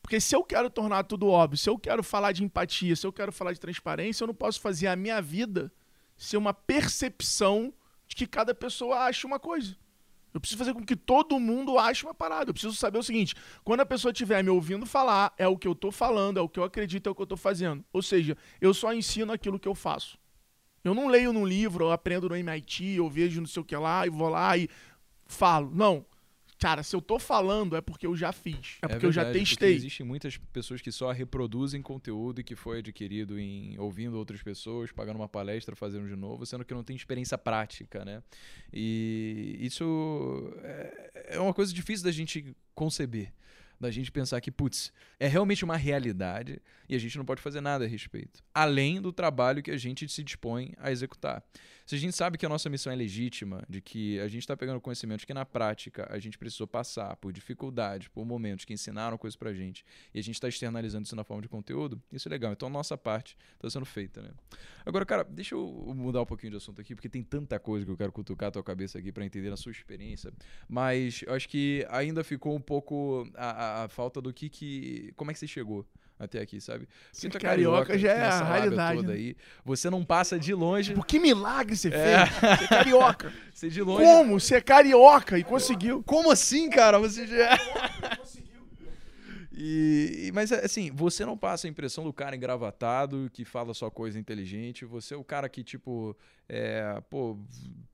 [0.00, 3.12] Porque se eu quero tornar tudo óbvio, se eu quero falar de empatia, se eu
[3.12, 5.72] quero falar de transparência, eu não posso fazer a minha vida
[6.16, 7.72] ser uma percepção
[8.06, 9.76] de que cada pessoa acha uma coisa.
[10.34, 12.50] Eu preciso fazer com que todo mundo ache uma parada.
[12.50, 15.68] Eu preciso saber o seguinte: quando a pessoa estiver me ouvindo falar, é o que
[15.68, 17.84] eu tô falando, é o que eu acredito, é o que eu tô fazendo.
[17.92, 20.18] Ou seja, eu só ensino aquilo que eu faço.
[20.84, 23.76] Eu não leio num livro, eu aprendo no MIT, eu vejo não sei o que
[23.76, 24.68] lá, e vou lá e
[25.26, 25.70] falo.
[25.74, 26.04] Não.
[26.58, 28.78] Cara, se eu tô falando é porque eu já fiz.
[28.82, 29.74] É porque eu já verdade, testei.
[29.74, 34.92] Existem muitas pessoas que só reproduzem conteúdo e que foi adquirido em ouvindo outras pessoas,
[34.92, 38.22] pagando uma palestra, fazendo de novo, sendo que não tem experiência prática, né?
[38.72, 43.32] E isso é- é uma coisa difícil da gente conceber.
[43.82, 47.60] Da gente pensar que, putz, é realmente uma realidade e a gente não pode fazer
[47.60, 48.40] nada a respeito.
[48.54, 51.42] Além do trabalho que a gente se dispõe a executar.
[51.84, 54.56] Se a gente sabe que a nossa missão é legítima, de que a gente está
[54.56, 59.18] pegando conhecimentos que na prática a gente precisou passar por dificuldades, por momentos que ensinaram
[59.18, 62.30] coisas pra gente, e a gente está externalizando isso na forma de conteúdo, isso é
[62.30, 62.52] legal.
[62.52, 64.30] Então a nossa parte está sendo feita, né?
[64.86, 67.90] Agora, cara, deixa eu mudar um pouquinho de assunto aqui, porque tem tanta coisa que
[67.90, 70.32] eu quero cutucar a tua cabeça aqui para entender a sua experiência,
[70.68, 75.12] mas eu acho que ainda ficou um pouco a, a- a falta do que que.
[75.16, 75.86] Como é que você chegou?
[76.18, 76.86] Até aqui, sabe?
[77.10, 79.14] Porque tu Ser carioca já é a realidade, Toda né?
[79.14, 79.36] aí.
[79.64, 80.90] Você não passa de longe.
[80.90, 82.26] Tipo, que milagre você É.
[82.26, 82.38] fez.
[82.58, 83.32] Você é carioca.
[83.52, 84.04] Você de longe.
[84.04, 84.38] Como?
[84.40, 86.00] Você é carioca e conseguiu.
[86.04, 86.98] Como assim, cara?
[87.00, 87.58] Você já.
[89.64, 94.18] E, mas assim, você não passa a impressão do cara engravatado que fala só coisa
[94.18, 94.84] inteligente.
[94.84, 96.16] Você é o cara que, tipo,
[96.48, 97.38] é, pô,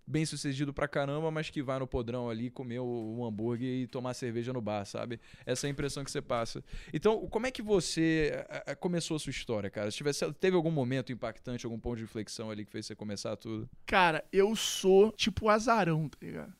[0.06, 4.14] bem sucedido pra caramba, mas que vai no podrão ali comer um hambúrguer e tomar
[4.14, 5.20] cerveja no bar, sabe?
[5.44, 6.64] Essa é a impressão que você passa.
[6.90, 9.90] Então, como é que você eh, eh, começou a sua história, cara?
[9.90, 13.36] Se tivesse, teve algum momento impactante, algum ponto de inflexão ali que fez você começar
[13.36, 13.68] tudo?
[13.84, 16.57] Cara, eu sou tipo azarão, tá ligado?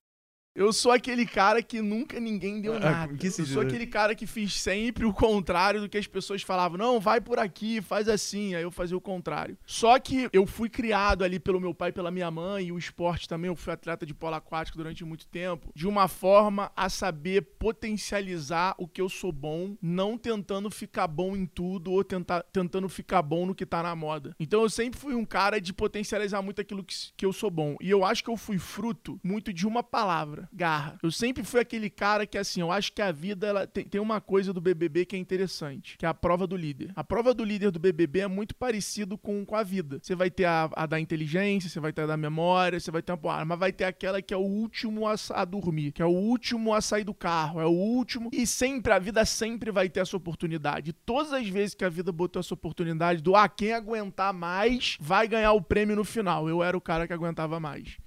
[0.59, 3.15] Eu sou aquele cara que nunca ninguém deu Ah, nada.
[3.17, 6.77] que eu sou aquele cara que fiz sempre o contrário do que as pessoas falavam.
[6.77, 8.57] Não, vai por aqui, faz assim.
[8.57, 9.57] Aí eu fazia o contrário.
[9.65, 13.29] Só que eu fui criado ali pelo meu pai pela minha mãe, e o esporte
[13.29, 13.49] também.
[13.49, 15.71] Eu fui atleta de polo aquático durante muito tempo.
[15.77, 21.37] De uma forma a saber potencializar o que eu sou bom, não tentando ficar bom
[21.37, 24.35] em tudo ou tentar, tentando ficar bom no que tá na moda.
[24.41, 27.77] Então eu sempre fui um cara de potencializar muito aquilo que, que eu sou bom.
[27.81, 30.99] E eu acho que eu fui fruto muito de uma palavra, garra.
[31.03, 34.01] Eu sempre fui aquele cara que, assim, eu acho que a vida ela tem, tem
[34.01, 36.93] uma coisa do BBB que é interessante, que é a prova do líder.
[36.95, 39.99] A prova do líder do BBB é muito parecido com, com a vida.
[40.03, 43.03] Você vai ter a, a da inteligência, você vai ter a da memória, você vai
[43.03, 46.03] ter uma porrada, mas vai ter aquela que é o último a, a dormir, que
[46.03, 48.31] é o último a sair do carro, é o último.
[48.33, 50.93] E sempre, a vida sempre vai ter essa oportunidade.
[50.93, 55.29] Todas as vezes que a vida botou essa oportunidade do, ah, quem aguentar mais vai
[55.29, 56.49] ganhar o prêmio no final.
[56.49, 57.99] Eu era o cara que aguentava mais.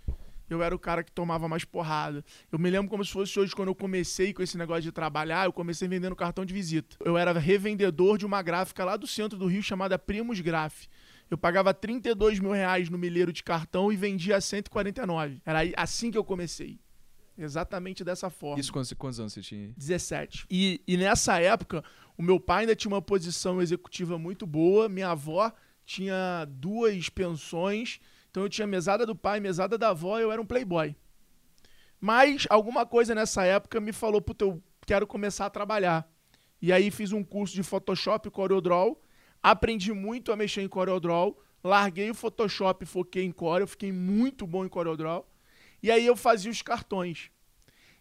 [0.54, 2.24] Eu era o cara que tomava mais porrada.
[2.52, 5.46] Eu me lembro como se fosse hoje, quando eu comecei com esse negócio de trabalhar,
[5.46, 6.98] eu comecei vendendo cartão de visita.
[7.04, 10.88] Eu era revendedor de uma gráfica lá do centro do Rio chamada Primos Graf.
[11.30, 15.42] Eu pagava 32 mil reais no milheiro de cartão e vendia a 149.
[15.46, 16.78] Era assim que eu comecei.
[17.38, 18.60] Exatamente dessa forma.
[18.60, 19.74] Isso quantos, quantos anos você tinha?
[19.78, 20.46] 17.
[20.52, 21.84] E, e nessa época,
[22.18, 25.52] o meu pai ainda tinha uma posição executiva muito boa, minha avó
[25.86, 28.00] tinha duas pensões,
[28.32, 30.96] então eu tinha mesada do pai, mesada da avó, eu era um playboy.
[32.00, 36.10] Mas alguma coisa nessa época me falou, puta, eu quero começar a trabalhar.
[36.62, 39.00] E aí fiz um curso de Photoshop e CorelDRAW,
[39.44, 44.65] aprendi muito a mexer em CorelDRAW, larguei o Photoshop foquei em Corel, fiquei muito bom
[44.65, 45.28] em CorelDRAW.
[45.84, 47.30] E aí eu fazia os cartões.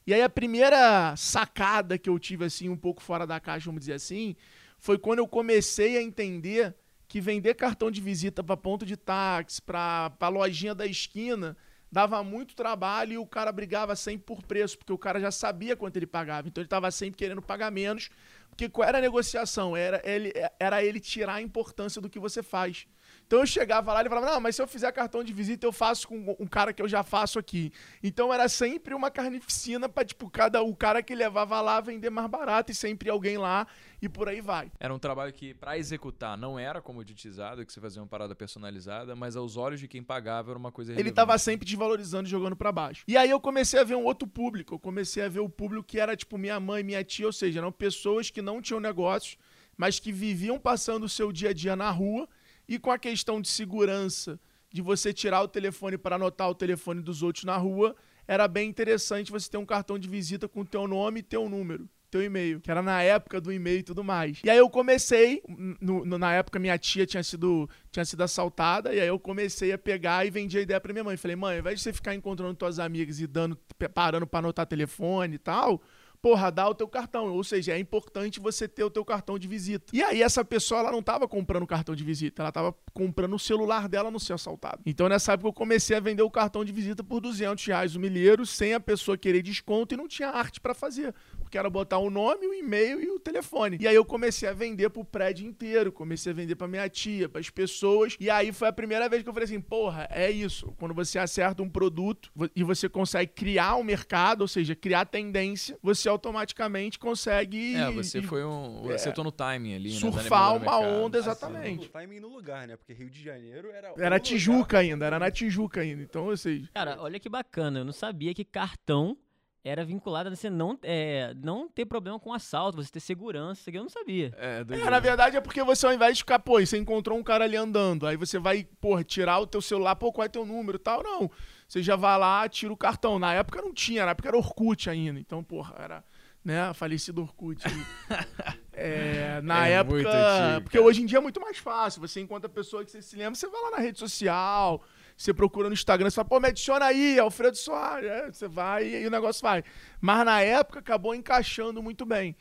[0.07, 3.81] E aí a primeira sacada que eu tive assim um pouco fora da caixa, vamos
[3.81, 4.37] dizer assim,
[4.79, 6.75] foi quando eu comecei a entender
[7.11, 11.57] que vender cartão de visita para ponto de táxi, para a lojinha da esquina,
[11.91, 15.75] dava muito trabalho e o cara brigava sempre por preço, porque o cara já sabia
[15.75, 16.47] quanto ele pagava.
[16.47, 18.11] Então ele estava sempre querendo pagar menos,
[18.49, 19.77] porque qual era a negociação?
[19.77, 22.87] Era ele, era ele tirar a importância do que você faz.
[23.31, 25.65] Então eu chegava lá e ele falava, não, mas se eu fizer cartão de visita,
[25.65, 27.73] eu faço com um cara que eu já faço aqui.
[28.03, 32.29] Então era sempre uma carnificina pra, tipo, cada, o cara que levava lá vender mais
[32.29, 33.69] barato e sempre alguém lá
[34.03, 34.73] e por aí vai.
[34.81, 39.15] Era um trabalho que, pra executar, não era comoditizado, que você fazia uma parada personalizada,
[39.15, 41.15] mas aos olhos de quem pagava era uma coisa Ele relevante.
[41.15, 43.05] tava sempre desvalorizando e jogando pra baixo.
[43.07, 44.75] E aí eu comecei a ver um outro público.
[44.75, 47.61] Eu comecei a ver o público que era, tipo, minha mãe, minha tia, ou seja,
[47.61, 49.37] eram pessoas que não tinham negócios,
[49.77, 52.29] mas que viviam passando o seu dia a dia na rua
[52.71, 54.39] e com a questão de segurança,
[54.73, 57.95] de você tirar o telefone para anotar o telefone dos outros na rua,
[58.27, 61.89] era bem interessante você ter um cartão de visita com teu nome e teu número.
[62.09, 64.41] Teu e-mail, que era na época do e-mail e tudo mais.
[64.45, 65.43] E aí eu comecei,
[65.81, 69.71] no- no- na época minha tia tinha sido, tinha sido assaltada, e aí eu comecei
[69.73, 71.17] a pegar e vendi a ideia pra minha mãe.
[71.17, 73.57] Falei, mãe, ao invés de você ficar encontrando tuas amigas e dando,
[73.95, 75.81] parando pra anotar telefone e tal,
[76.23, 77.33] porra, dá o teu cartão.
[77.33, 79.87] Ou seja, é importante você ter o teu cartão de visita.
[79.93, 83.39] E aí essa pessoa, ela não tava comprando cartão de visita, ela tava comprando o
[83.39, 84.81] celular dela no ser assaltado.
[84.85, 88.01] Então nessa época eu comecei a vender o cartão de visita por 200 reais o
[88.01, 91.15] milheiro, sem a pessoa querer desconto e não tinha arte pra fazer.
[91.39, 93.79] Porque era botar o nome, o e-mail e o telefone.
[93.81, 97.29] E aí eu comecei a vender pro prédio inteiro, comecei a vender pra minha tia,
[97.29, 98.17] pras pessoas.
[98.21, 100.73] E aí foi a primeira vez que eu falei assim, porra, é isso.
[100.79, 105.79] Quando você acerta um produto e você consegue criar um mercado, ou seja, criar tendência,
[105.83, 108.91] você automaticamente consegue É, você foi um.
[108.91, 108.95] É.
[108.95, 109.99] Acertou no timing ali, né?
[109.99, 111.85] surfar uma onda Assim, exatamente.
[111.87, 112.77] no timing no lugar, né?
[112.77, 113.93] Porque Rio de Janeiro era.
[113.97, 116.03] Era Tijuca lugar- ainda, era na Tijuca ainda.
[116.03, 117.81] Então, ou seja, Cara, olha que bacana.
[117.81, 119.17] Eu não sabia que cartão
[119.63, 123.61] era vinculado a você não, é, não ter problema com assalto, você ter segurança.
[123.61, 124.33] Isso aqui eu não sabia.
[124.39, 127.23] É, É, na verdade é porque você ao invés de ficar, pô, você encontrou um
[127.23, 130.47] cara ali andando, aí você vai, pô, tirar o teu celular, pô, qual é teu
[130.47, 131.31] número e tal, não.
[131.69, 133.19] Você já vai lá, tira o cartão.
[133.19, 136.05] Na época não tinha, na época era Orkut ainda, então, porra, era,
[136.45, 137.63] né, falecido Orkut.
[138.73, 140.11] É, na É muito época,
[140.49, 140.89] antigo, porque cara.
[140.89, 143.35] hoje em dia é muito mais fácil, você encontra a pessoa que você se lembra,
[143.35, 144.83] você vai lá na rede social,
[145.21, 148.89] você procura no Instagram, você fala, pô, me adiciona aí, Alfredo Soares, é, você vai
[148.89, 149.63] e o negócio vai.
[150.01, 152.35] Mas na época acabou encaixando muito bem.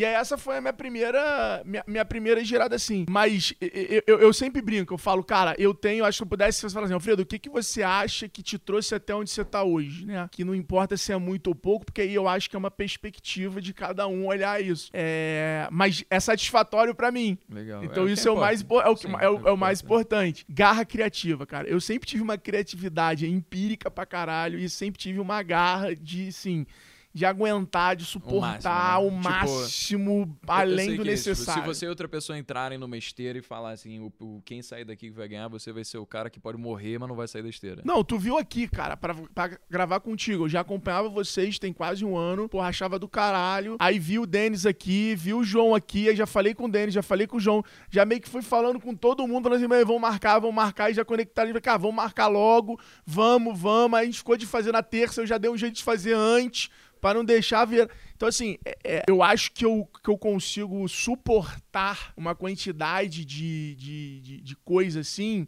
[0.00, 3.04] E aí essa foi a minha primeira, minha, minha primeira girada assim.
[3.06, 6.58] Mas eu, eu, eu sempre brinco, eu falo, cara, eu tenho, acho que eu pudesse
[6.58, 9.44] você falar assim, Alfredo, o que, que você acha que te trouxe até onde você
[9.44, 10.26] tá hoje, né?
[10.32, 12.70] Que não importa se é muito ou pouco, porque aí eu acho que é uma
[12.70, 14.88] perspectiva de cada um olhar isso.
[14.94, 17.36] É, mas é satisfatório pra mim.
[17.46, 17.84] Legal.
[17.84, 19.82] Então que isso é o mais, é o, que, Sim, é o, é o mais
[19.82, 20.16] importa.
[20.16, 20.46] importante.
[20.48, 21.68] Garra criativa, cara.
[21.68, 26.64] Eu sempre tive uma criatividade empírica pra caralho e sempre tive uma garra de, assim,
[27.12, 30.24] de aguentar, de suportar o máximo, máximo, né?
[30.26, 31.62] Tipo, Eu- eu além do que é tipo, necessário.
[31.62, 34.84] se você e outra pessoa entrarem numa esteira e falar assim, o, o- quem sair
[34.84, 37.26] daqui que vai ganhar, você vai ser o cara que pode morrer, mas não vai
[37.26, 37.82] sair da esteira.
[37.84, 40.44] Não, tu viu aqui, cara, pra, pra gravar contigo.
[40.44, 42.48] Eu já acompanhava vocês tem quase um ano.
[42.48, 43.76] Porra, achava do caralho.
[43.80, 46.08] Aí vi o Denis aqui, vi o João aqui.
[46.08, 47.64] Aí já falei com o Denis, já falei com o João.
[47.90, 49.44] Já meio que fui falando com todo mundo.
[49.44, 50.90] Falando assim, "Mas vamos marcar, vamos marcar.
[50.90, 51.48] E já conectaram.
[51.48, 52.78] Falei, Cara, vamos marcar logo.
[53.04, 53.98] Vamos, vamos.
[53.98, 55.20] Aí a gente ficou de fazer na terça.
[55.22, 56.70] Eu já dei um jeito de fazer antes.
[57.00, 57.88] Pra não deixar vir.
[58.14, 63.74] Então, assim, é- é, eu acho que eu, que eu consigo suportar uma quantidade de,
[63.76, 65.46] de, de, de coisa assim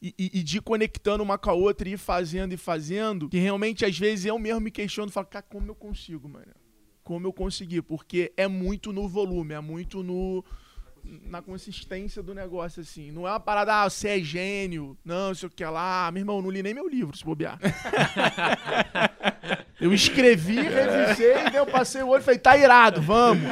[0.00, 3.38] e, e- e de conectando uma com a outra e ir fazendo e fazendo, que
[3.38, 6.52] realmente às vezes eu mesmo me questiono falo, cara, como eu consigo, mano?
[7.02, 7.80] Como eu consegui?
[7.82, 10.44] Porque é muito no volume, é muito no
[11.24, 13.10] na consistência do negócio, assim.
[13.10, 16.10] Não é uma parada, ah, você é gênio, não, sei o que lá.
[16.12, 17.58] Meu irmão, não li nem meu livro, se bobear.
[19.80, 23.46] eu escrevi, revisei, daí eu passei o olho e falei, tá irado, vamos.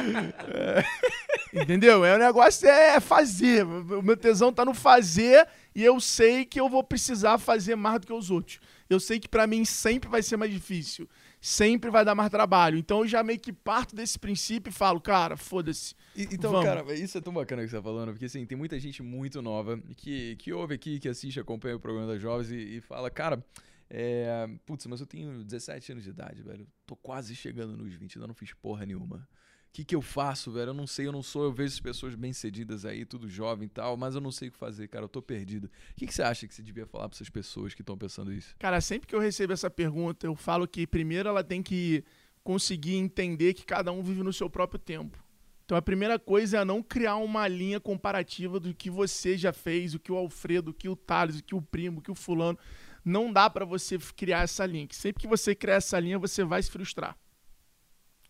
[1.53, 2.03] Entendeu?
[2.03, 3.65] É o negócio é fazer.
[3.65, 8.01] O meu tesão tá no fazer e eu sei que eu vou precisar fazer mais
[8.01, 8.59] do que os outros.
[8.89, 11.07] Eu sei que pra mim sempre vai ser mais difícil.
[11.45, 12.75] Sempre vai dar mais trabalho.
[12.75, 15.93] Então eu já meio que parto desse princípio e falo, cara, foda-se.
[16.15, 16.65] Então, Vamos.
[16.65, 19.43] cara, isso é tão bacana que você tá falando, porque assim, tem muita gente muito
[19.43, 23.11] nova que, que ouve aqui, que assiste, acompanha o programa das jovens e, e fala,
[23.11, 23.45] cara,
[23.87, 26.65] é, putz, mas eu tenho 17 anos de idade, velho.
[26.83, 29.29] Tô quase chegando nos 20, ainda não fiz porra nenhuma.
[29.75, 30.69] Que, que eu faço, velho?
[30.69, 31.43] Eu não sei, eu não sou.
[31.43, 34.51] Eu vejo as pessoas bem-cedidas aí, tudo jovem e tal, mas eu não sei o
[34.53, 35.03] que fazer, cara.
[35.03, 35.65] Eu tô perdido.
[35.65, 38.31] O que, que você acha que você devia falar pra essas pessoas que estão pensando
[38.31, 38.55] isso?
[38.57, 42.05] Cara, sempre que eu recebo essa pergunta, eu falo que primeiro ela tem que
[42.41, 45.21] conseguir entender que cada um vive no seu próprio tempo.
[45.65, 49.93] Então a primeira coisa é não criar uma linha comparativa do que você já fez,
[49.93, 52.15] o que o Alfredo, o que o Thales, o que o primo, o que o
[52.15, 52.57] fulano.
[53.03, 54.87] Não dá pra você criar essa linha.
[54.87, 57.17] que Sempre que você criar essa linha, você vai se frustrar.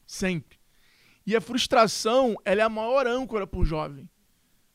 [0.07, 0.64] Sempre.
[1.25, 4.07] E a frustração, ela é a maior âncora pro jovem.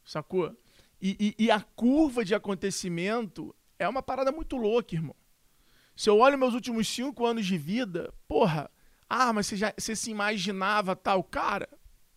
[0.05, 0.57] Sacou?
[1.01, 5.15] E, e- e a curva de acontecimento é uma parada muito louca, irmão.
[5.97, 8.71] Se eu olho meus últimos cinco anos de vida, porra,
[9.09, 11.23] ah, mas você, já, você se imaginava tal?
[11.23, 11.69] Cara,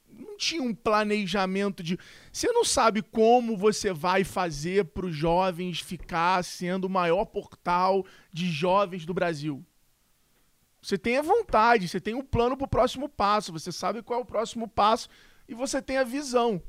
[0.07, 1.97] não tinha um planejamento de.
[2.31, 8.05] Você não sabe como você vai fazer para os jovens ficar sendo o maior portal
[8.31, 9.65] de jovens do Brasil.
[10.83, 14.19] Você tem a vontade, você tem um plano para o próximo passo, você sabe qual
[14.19, 15.07] é o próximo passo
[15.47, 16.61] e você tem a visão.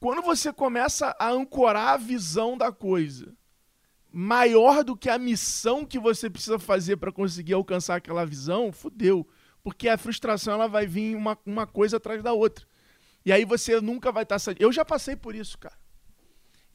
[0.00, 3.36] Quando você começa a ancorar a visão da coisa
[4.10, 9.28] maior do que a missão que você precisa fazer para conseguir alcançar aquela visão, fudeu.
[9.62, 12.66] Porque a frustração ela vai vir uma, uma coisa atrás da outra.
[13.22, 14.40] E aí você nunca vai estar.
[14.40, 15.76] Tá Eu já passei por isso, cara.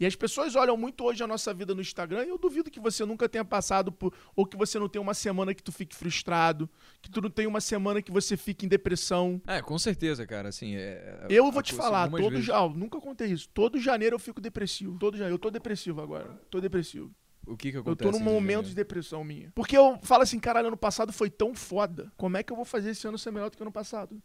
[0.02, 2.80] E as pessoas olham muito hoje a nossa vida no Instagram e eu duvido que
[2.80, 4.12] você nunca tenha passado por.
[4.36, 6.68] Ou que você não tenha uma semana que tu fique frustrado,
[7.04, 9.40] que tu não tenha uma semana que você fique em depressão.
[9.46, 10.50] É, com certeza, cara.
[10.50, 12.46] Assim, é, eu vou te falar, todo vezes...
[12.46, 13.48] já, nunca contei isso.
[13.50, 14.98] Todo janeiro eu fico depressivo.
[14.98, 15.36] Todo janeiro.
[15.36, 16.30] Eu tô depressivo agora.
[16.50, 17.14] Tô depressivo.
[17.46, 18.08] O que que acontece?
[18.08, 19.52] Eu tô num momento de depressão minha.
[19.54, 22.12] Porque eu falo assim, caralho, ano passado foi tão foda.
[22.18, 24.20] Como é que eu vou fazer esse ano ser melhor do que ano passado?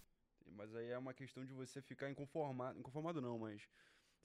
[0.56, 2.78] Mas aí é uma questão de você ficar inconformado.
[2.78, 3.60] Inconformado não, mas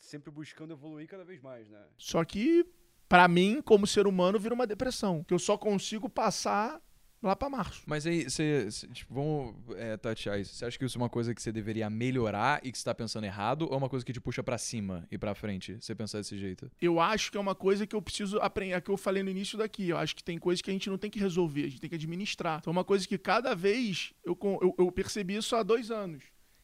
[0.02, 1.80] sempre buscando evoluir cada vez mais, né?
[1.98, 2.66] Só que,
[3.08, 5.24] para mim, como ser humano, vira uma depressão.
[5.24, 6.82] Que eu só consigo passar
[7.22, 7.84] lá para março.
[7.86, 10.56] Mas aí, você, tipo, vamos é, tatear isso.
[10.56, 12.96] Você acha que isso é uma coisa que você deveria melhorar e que você tá
[12.96, 13.68] pensando errado?
[13.68, 16.36] Ou é uma coisa que te puxa para cima e para frente, você pensar desse
[16.36, 16.72] jeito?
[16.82, 19.30] Eu acho que é uma coisa que eu preciso aprender, é que eu falei no
[19.30, 19.90] início daqui.
[19.90, 21.90] Eu acho que tem coisas que a gente não tem que resolver, a gente tem
[21.90, 22.60] que administrar.
[22.60, 26.24] Então, é uma coisa que cada vez, eu, eu, eu percebi isso há dois anos.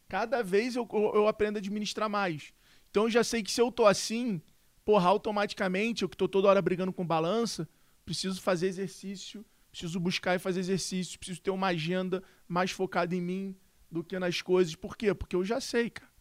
[0.10, 2.54] Cada vez eu, eu, eu aprendo a administrar mais.
[2.90, 4.42] Então eu já sei que se eu tô assim,
[4.84, 7.68] porra, automaticamente, eu que tô toda hora brigando com balança,
[8.06, 13.22] preciso fazer exercício, preciso buscar e fazer exercício, preciso ter uma agenda mais focada em
[13.22, 13.56] mim
[13.92, 14.76] do que nas coisas.
[14.76, 15.14] Por quê?
[15.14, 16.12] Porque eu já sei, cara,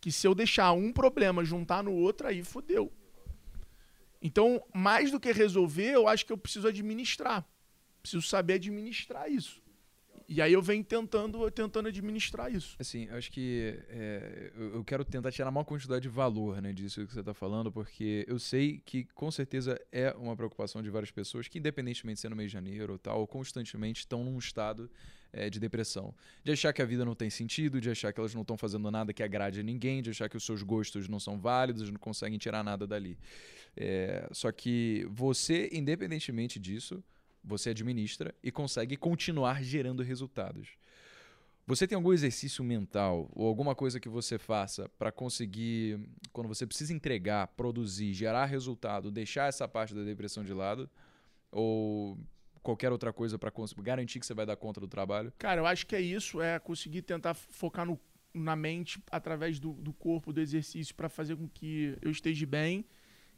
[0.00, 2.92] que se eu deixar um problema juntar no outro, aí fodeu.
[4.20, 7.46] Então, mais do que resolver, eu acho que eu preciso administrar.
[8.00, 9.62] Preciso saber administrar isso.
[10.28, 12.76] E aí eu venho tentando, tentando administrar isso.
[12.78, 17.06] Assim, acho que é, eu quero tentar tirar a maior quantidade de valor né, disso
[17.06, 21.10] que você está falando, porque eu sei que com certeza é uma preocupação de várias
[21.10, 24.90] pessoas que, independentemente de ser no mês de janeiro ou tal, constantemente estão num estado
[25.32, 26.14] é, de depressão.
[26.42, 28.90] De achar que a vida não tem sentido, de achar que elas não estão fazendo
[28.90, 31.98] nada que agrade a ninguém, de achar que os seus gostos não são válidos, não
[31.98, 33.18] conseguem tirar nada dali.
[33.76, 37.02] É, só que você, independentemente disso,
[37.44, 40.76] você administra e consegue continuar gerando resultados.
[41.66, 45.98] Você tem algum exercício mental ou alguma coisa que você faça para conseguir,
[46.30, 50.90] quando você precisa entregar, produzir, gerar resultado, deixar essa parte da depressão de lado?
[51.50, 52.18] Ou
[52.62, 55.32] qualquer outra coisa para garantir que você vai dar conta do trabalho?
[55.38, 57.98] Cara, eu acho que é isso, é conseguir tentar focar no,
[58.34, 62.84] na mente através do, do corpo, do exercício, para fazer com que eu esteja bem.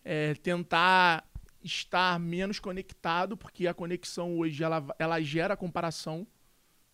[0.05, 1.29] É, tentar
[1.67, 6.27] estar menos conectado, porque a conexão hoje ela, ela gera comparação.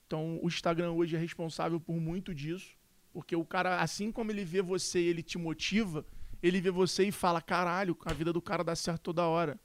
[0.07, 2.77] Então, o Instagram hoje é responsável por muito disso,
[3.13, 6.05] porque o cara, assim como ele vê você e ele te motiva,
[6.43, 9.61] ele vê você e fala: caralho, a vida do cara dá certo toda hora.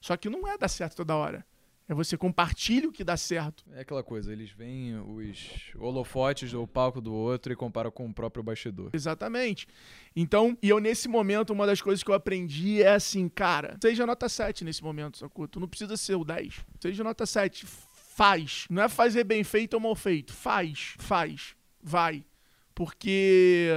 [0.00, 1.46] Só que não é dar certo toda hora.
[1.90, 3.64] É você compartilha o que dá certo.
[3.72, 8.14] É aquela coisa, eles veem os holofotes do palco do outro e comparam com o
[8.14, 8.90] próprio bastidor.
[8.92, 9.66] Exatamente.
[10.14, 14.06] Então, e eu nesse momento, uma das coisas que eu aprendi é assim, cara, seja
[14.06, 15.48] nota 7 nesse momento, sacou?
[15.48, 16.60] Tu não precisa ser o 10.
[16.80, 17.66] Seja nota 7.
[17.66, 18.68] Faz.
[18.70, 20.32] Não é fazer bem feito ou mal feito.
[20.32, 20.94] Faz.
[20.96, 21.56] Faz.
[21.82, 22.24] Vai.
[22.72, 23.68] Porque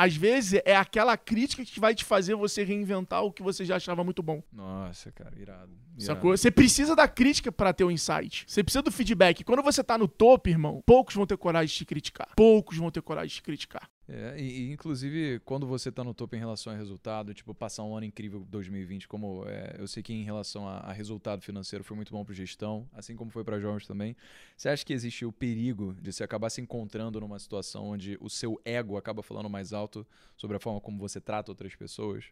[0.00, 3.76] às vezes é aquela crítica que vai te fazer você reinventar o que você já
[3.76, 4.42] achava muito bom.
[4.50, 5.72] Nossa, cara, irado.
[5.92, 6.02] irado.
[6.02, 6.34] Sacou?
[6.34, 8.44] Você precisa da crítica para ter o um insight.
[8.46, 9.44] Você precisa do feedback.
[9.44, 12.28] Quando você tá no topo, irmão, poucos vão ter coragem de te criticar.
[12.34, 13.90] Poucos vão ter coragem de te criticar.
[14.12, 17.96] É, e, inclusive, quando você tá no topo em relação a resultado, tipo, passar um
[17.96, 21.94] ano incrível 2020, como é, eu sei que em relação a, a, resultado financeiro foi
[21.94, 24.16] muito bom para gestão, assim como foi para jovens também.
[24.56, 28.28] Você acha que existe o perigo de você acabar se encontrando numa situação onde o
[28.28, 30.04] seu ego acaba falando mais alto
[30.36, 32.24] sobre a forma como você trata outras pessoas?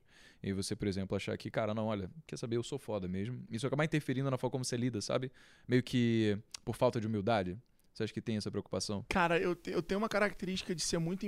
[0.42, 3.40] E você, por exemplo, achar que, cara, não, olha, quer saber, eu sou foda mesmo.
[3.48, 5.30] Isso acabar interferindo na forma como você lida, sabe?
[5.66, 7.56] Meio que por falta de humildade.
[7.98, 9.04] Você acha que tem essa preocupação?
[9.08, 11.26] Cara, eu, te, eu tenho uma característica de ser muito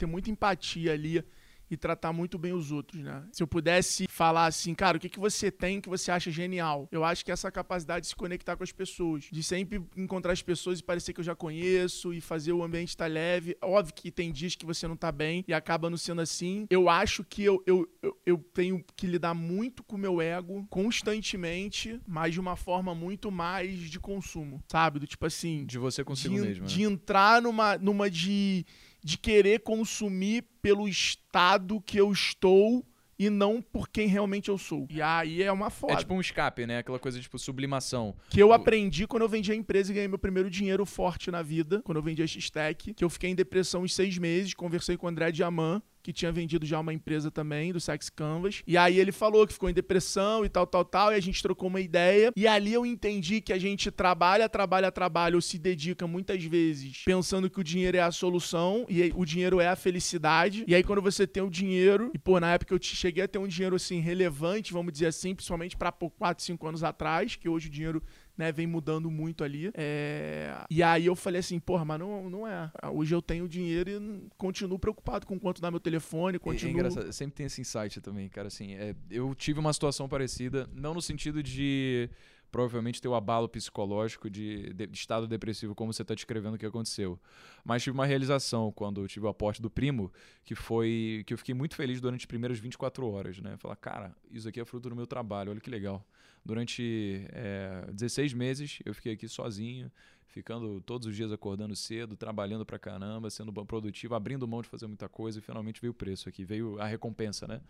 [0.00, 1.22] ter muita empatia ali
[1.70, 3.22] e tratar muito bem os outros, né?
[3.32, 6.88] Se eu pudesse falar assim, cara, o que, que você tem que você acha genial?
[6.90, 10.42] Eu acho que essa capacidade de se conectar com as pessoas, de sempre encontrar as
[10.42, 13.56] pessoas e parecer que eu já conheço e fazer o ambiente estar tá leve.
[13.62, 16.66] Óbvio que tem dias que você não tá bem e acaba não sendo assim.
[16.68, 20.66] Eu acho que eu, eu, eu, eu tenho que lidar muito com o meu ego
[20.68, 24.98] constantemente, mas de uma forma muito mais de consumo, sabe?
[24.98, 25.64] Do tipo assim.
[25.66, 26.66] De você consigo de, mesmo.
[26.66, 26.92] De né?
[26.92, 28.66] entrar numa, numa de
[29.02, 32.84] de querer consumir pelo estado que eu estou
[33.20, 34.86] e não por quem realmente eu sou.
[34.88, 35.92] E aí é uma foda.
[35.92, 36.78] É tipo um escape, né?
[36.78, 38.16] Aquela coisa tipo sublimação.
[38.30, 41.42] Que eu aprendi quando eu vendi a empresa e ganhei meu primeiro dinheiro forte na
[41.42, 44.96] vida, quando eu vendi a X-Tech, que eu fiquei em depressão uns seis meses, conversei
[44.96, 48.62] com o André Diamant, que tinha vendido já uma empresa também, do Sex Canvas.
[48.66, 51.42] E aí ele falou que ficou em depressão e tal, tal, tal, e a gente
[51.42, 52.32] trocou uma ideia.
[52.36, 57.02] E ali eu entendi que a gente trabalha, trabalha, trabalha, ou se dedica muitas vezes
[57.04, 60.64] pensando que o dinheiro é a solução, e o dinheiro é a felicidade.
[60.66, 63.38] E aí quando você tem o dinheiro, e pô, na época eu cheguei a ter
[63.38, 67.68] um dinheiro assim relevante, vamos dizer assim, principalmente para 4, 5 anos atrás, que hoje
[67.68, 68.02] o dinheiro
[68.36, 69.70] né, vem mudando muito ali.
[69.74, 70.64] É...
[70.70, 72.70] E aí eu falei assim, porra, mas não, não é.
[72.92, 76.68] Hoje eu tenho dinheiro e continuo preocupado com quanto dá meu telefone, continuo...
[76.68, 80.08] É, é engraçado, sempre tem esse insight também, cara, assim, é, eu tive uma situação
[80.08, 82.08] parecida, não no sentido de
[82.50, 86.58] provavelmente ter o abalo psicológico de, de, de estado depressivo, como você está descrevendo o
[86.58, 87.18] que aconteceu.
[87.64, 90.12] Mas tive uma realização quando tive o aporte do primo,
[90.44, 93.56] que foi que eu fiquei muito feliz durante as primeiras 24 horas, né?
[93.56, 96.04] Falar, cara, isso aqui é fruto do meu trabalho, olha que legal.
[96.44, 99.90] Durante é, 16 meses eu fiquei aqui sozinho,
[100.26, 104.86] ficando todos os dias acordando cedo, trabalhando pra caramba, sendo produtivo, abrindo mão de fazer
[104.86, 107.60] muita coisa e finalmente veio o preço aqui, veio a recompensa, né?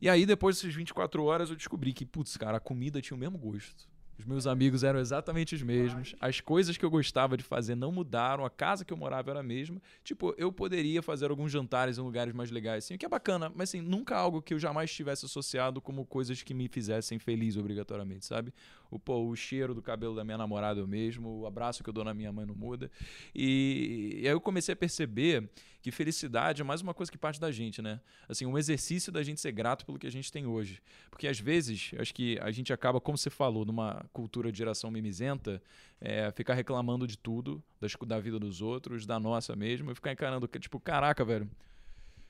[0.00, 3.20] E aí, depois dessas 24 horas, eu descobri que, putz, cara, a comida tinha o
[3.20, 3.86] mesmo gosto.
[4.18, 6.14] Os meus amigos eram exatamente os mesmos.
[6.20, 8.46] As coisas que eu gostava de fazer não mudaram.
[8.46, 9.80] A casa que eu morava era a mesma.
[10.02, 13.52] Tipo, eu poderia fazer alguns jantares em lugares mais legais, assim, o que é bacana,
[13.54, 17.56] mas assim, nunca algo que eu jamais tivesse associado como coisas que me fizessem feliz
[17.56, 18.54] obrigatoriamente, sabe?
[18.90, 21.88] O, pô, o cheiro do cabelo da minha namorada é o mesmo, o abraço que
[21.88, 22.90] eu dou na minha mãe não muda.
[23.34, 25.48] E, e aí eu comecei a perceber
[25.82, 28.00] que felicidade é mais uma coisa que parte da gente, né?
[28.28, 30.82] Assim, um exercício da gente ser grato pelo que a gente tem hoje.
[31.10, 34.90] Porque às vezes, acho que a gente acaba, como você falou, numa cultura de geração
[34.90, 35.62] mimizenta,
[36.00, 40.12] é, ficar reclamando de tudo, das, da vida dos outros, da nossa mesmo, e ficar
[40.12, 41.48] encarando, tipo, caraca, velho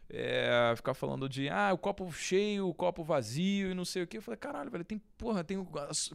[0.08, 4.06] é, ficar falando de ah, o copo cheio, o copo vazio e não sei o
[4.06, 4.18] que.
[4.18, 5.64] Eu falei, caralho, velho, tem porra, tem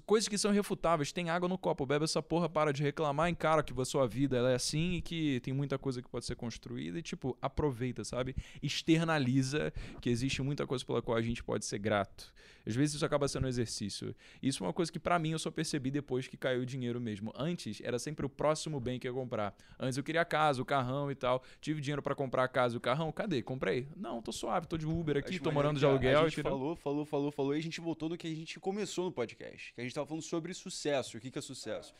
[0.05, 1.11] coisas que são irrefutáveis.
[1.11, 4.37] Tem água no copo, bebe essa porra, para de reclamar, encara que a sua vida
[4.37, 8.03] ela é assim e que tem muita coisa que pode ser construída e, tipo, aproveita,
[8.03, 8.35] sabe?
[8.61, 12.33] Externaliza que existe muita coisa pela qual a gente pode ser grato.
[12.65, 14.15] Às vezes isso acaba sendo um exercício.
[14.41, 17.01] Isso é uma coisa que para mim eu só percebi depois que caiu o dinheiro
[17.01, 17.33] mesmo.
[17.35, 19.55] Antes era sempre o próximo bem que ia comprar.
[19.79, 21.43] Antes eu queria a casa, o carrão e tal.
[21.59, 23.41] Tive dinheiro para comprar a casa o carrão, cadê?
[23.41, 23.80] Comprei.
[23.95, 26.21] Não, tô suave, tô de Uber aqui, Acho tô morando de aluguel.
[26.21, 29.05] A gente falou, falou, falou, falou, e a gente voltou no que a gente começou
[29.05, 29.73] no podcast.
[29.73, 31.17] Que a gente tava falando sobre sucesso.
[31.17, 31.93] O que, que é sucesso?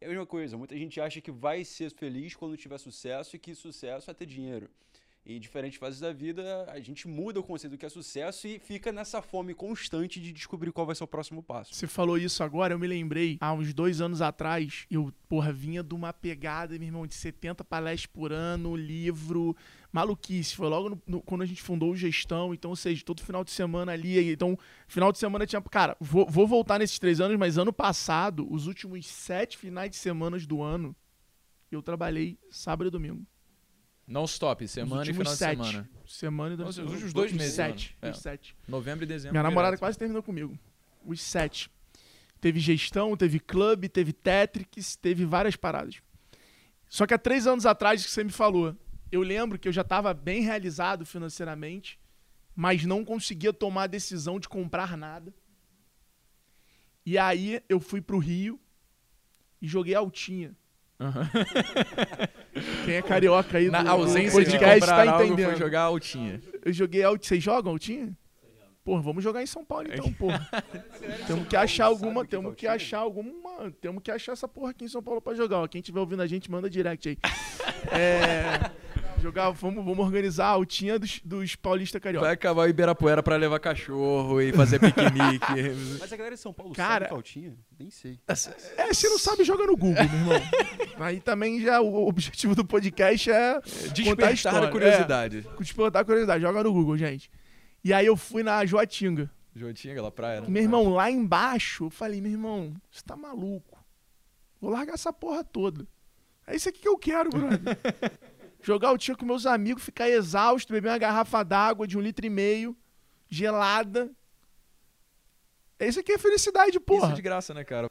[0.00, 0.56] É a mesma coisa.
[0.56, 4.26] Muita gente acha que vai ser feliz quando tiver sucesso e que sucesso é ter
[4.26, 4.68] dinheiro.
[5.24, 8.58] Em diferentes fases da vida, a gente muda o conceito do que é sucesso e
[8.58, 11.72] fica nessa fome constante de descobrir qual vai ser o próximo passo.
[11.72, 15.80] Você falou isso agora, eu me lembrei, há uns dois anos atrás, eu, porra, vinha
[15.80, 19.56] de uma pegada, meu irmão, de 70 palestras por ano, livro,
[19.92, 20.56] maluquice.
[20.56, 23.44] Foi logo no, no, quando a gente fundou o Gestão, então, ou seja, todo final
[23.44, 24.32] de semana ali.
[24.32, 25.60] Então, final de semana tinha.
[25.60, 29.96] Cara, vou, vou voltar nesses três anos, mas ano passado, os últimos sete finais de
[29.96, 30.96] semana do ano,
[31.70, 33.24] eu trabalhei sábado e domingo.
[34.06, 35.60] Não stop, semana e final sete.
[35.60, 35.90] de semana.
[36.06, 37.54] Semana e dois, Os últimos dois meses.
[37.54, 37.96] Sete.
[38.02, 38.10] É.
[38.10, 38.56] Os sete.
[38.66, 39.32] Novembro e dezembro.
[39.32, 40.58] Minha namorada quase terminou comigo.
[41.04, 41.70] Os sete.
[42.40, 46.02] Teve gestão, teve clube, teve Tetrix, teve várias paradas.
[46.88, 48.76] Só que há três anos atrás que você me falou,
[49.12, 52.00] eu lembro que eu já estava bem realizado financeiramente,
[52.56, 55.32] mas não conseguia tomar a decisão de comprar nada.
[57.04, 58.58] E aí eu fui pro Rio
[59.60, 60.56] e joguei altinha.
[60.98, 61.22] Uhum.
[62.86, 65.50] Quem é carioca aí Na do, ausência do podcast de comprar tá algo, entendendo.
[65.50, 66.40] foi jogar altinha.
[66.64, 67.28] Eu joguei altinha.
[67.28, 68.16] Vocês jogam altinha?
[68.84, 70.48] Porra, vamos jogar em São Paulo então, porra.
[71.26, 74.88] temos que achar alguma, temos que achar alguma, temos que achar essa porra aqui em
[74.88, 75.58] São Paulo pra jogar.
[75.58, 75.68] Ó.
[75.68, 77.18] Quem estiver ouvindo a gente, manda direct aí.
[77.90, 78.70] É,
[79.22, 82.26] jogar, vamos, vamos organizar a altinha dos, dos paulistas carioca.
[82.26, 85.46] Vai acabar o Ibirapuera pra levar cachorro e fazer piquenique.
[86.00, 87.56] Mas a galera de São Paulo Cara, sabe altinha?
[87.78, 88.18] Nem sei.
[88.76, 90.42] É, se não sabe, joga no Google, meu irmão.
[91.00, 93.60] Aí também já o objetivo do podcast é
[94.04, 94.68] contar a história.
[94.68, 95.46] A curiosidade.
[95.48, 96.42] É, despertar a curiosidade.
[96.42, 97.30] Joga no Google, gente.
[97.84, 99.30] E aí eu fui na Joatinga.
[99.54, 100.40] Jotinha, aquela praia.
[100.40, 100.46] né?
[100.48, 103.78] Meu irmão, lá embaixo, eu falei, meu irmão, você tá maluco.
[104.60, 105.86] Vou largar essa porra toda.
[106.46, 107.58] É isso aqui que eu quero, brother.
[108.62, 112.24] Jogar o tiro com meus amigos, ficar exausto, beber uma garrafa d'água de um litro
[112.24, 112.76] e meio,
[113.28, 114.10] gelada.
[115.80, 117.12] Isso aqui é felicidade, Isso porra.
[117.12, 117.90] é de graça, né, cara?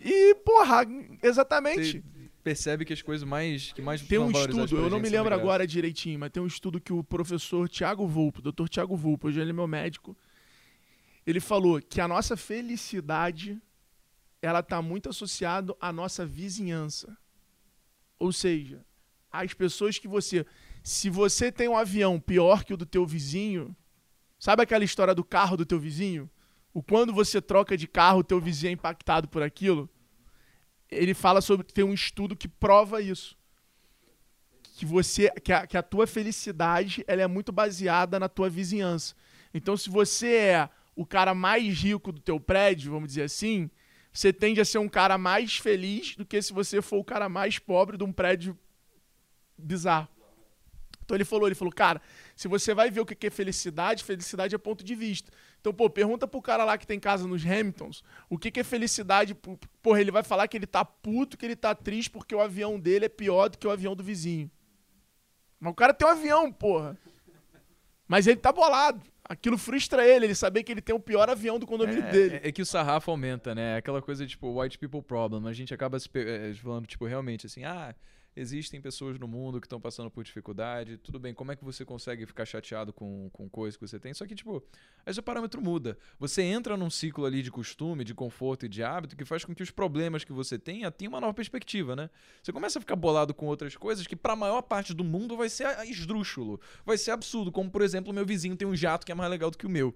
[0.00, 0.86] E, porra,
[1.22, 2.00] exatamente.
[2.00, 5.34] Você percebe que as coisas mais que mais Tem um estudo, eu não me lembro
[5.34, 9.40] agora direitinho, mas tem um estudo que o professor Tiago Vulpo, doutor Tiago Vulpo, hoje
[9.40, 10.16] ele é meu médico,
[11.26, 13.60] ele falou que a nossa felicidade
[14.40, 17.18] ela está muito associada à nossa vizinhança.
[18.18, 18.85] Ou seja,
[19.42, 20.44] as pessoas que você...
[20.82, 23.74] Se você tem um avião pior que o do teu vizinho,
[24.38, 26.30] Sabe aquela história do carro do teu vizinho?
[26.72, 29.88] O quando você troca de carro, o teu vizinho é impactado por aquilo?
[30.90, 31.66] Ele fala sobre.
[31.66, 33.36] Tem um estudo que prova isso.
[34.76, 35.30] Que você.
[35.42, 39.14] Que a, que a tua felicidade ela é muito baseada na tua vizinhança.
[39.54, 43.70] Então, se você é o cara mais rico do teu prédio, vamos dizer assim,
[44.12, 47.28] você tende a ser um cara mais feliz do que se você for o cara
[47.28, 48.56] mais pobre de um prédio
[49.58, 50.08] bizarro.
[51.06, 52.02] Então ele falou, ele falou, cara,
[52.34, 55.30] se você vai ver o que é felicidade, felicidade é ponto de vista.
[55.60, 59.34] Então, pô, pergunta pro cara lá que tem casa nos Hamiltons, o que é felicidade.
[59.80, 62.78] Porra, ele vai falar que ele tá puto, que ele tá triste porque o avião
[62.78, 64.50] dele é pior do que o avião do vizinho.
[65.60, 66.98] Mas o cara tem um avião, porra.
[68.08, 69.00] Mas ele tá bolado.
[69.28, 72.40] Aquilo frustra ele, ele saber que ele tem o pior avião do condomínio é, dele.
[72.42, 73.76] É, é, que o sarrafo aumenta, né?
[73.76, 75.48] Aquela coisa tipo white people problem.
[75.48, 77.94] A gente acaba se, é, falando, tipo, realmente assim, ah,
[78.36, 81.84] existem pessoas no mundo que estão passando por dificuldade, tudo bem, como é que você
[81.84, 84.12] consegue ficar chateado com, com coisas que você tem?
[84.12, 84.62] Só que, tipo,
[85.04, 85.96] aí seu parâmetro muda.
[86.18, 89.54] Você entra num ciclo ali de costume, de conforto e de hábito que faz com
[89.54, 92.10] que os problemas que você tenha tenham uma nova perspectiva, né?
[92.42, 95.36] Você começa a ficar bolado com outras coisas que, para a maior parte do mundo,
[95.36, 99.12] vai ser esdrúxulo, vai ser absurdo, como, por exemplo, meu vizinho tem um jato que
[99.12, 99.94] é mais legal do que o meu.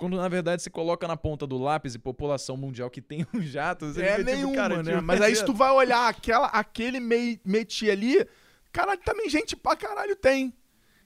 [0.00, 3.42] Quando na verdade você coloca na ponta do lápis e população mundial que tem um
[3.42, 4.92] jato, você é fica, nenhuma, tipo, cara, né?
[4.94, 8.26] tipo, Mas aí se tu vai olhar aquela, aquele mei, meti ali,
[8.72, 10.54] caralho, também gente pra caralho tem.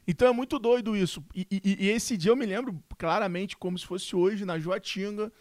[0.07, 1.24] Então é muito doido isso.
[1.34, 5.32] E, e, e, esse dia eu me lembro claramente como se fosse hoje, na Joatinga,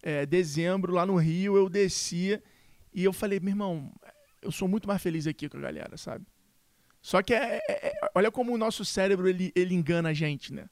[0.00, 2.40] é, dezembro, lá no Rio, eu descia
[2.94, 3.92] e eu falei, meu irmão,
[4.40, 6.24] eu sou muito mais feliz aqui com a galera, sabe?
[7.02, 10.52] Só que é, é, é olha como o nosso cérebro ele, ele engana a gente,
[10.52, 10.68] né?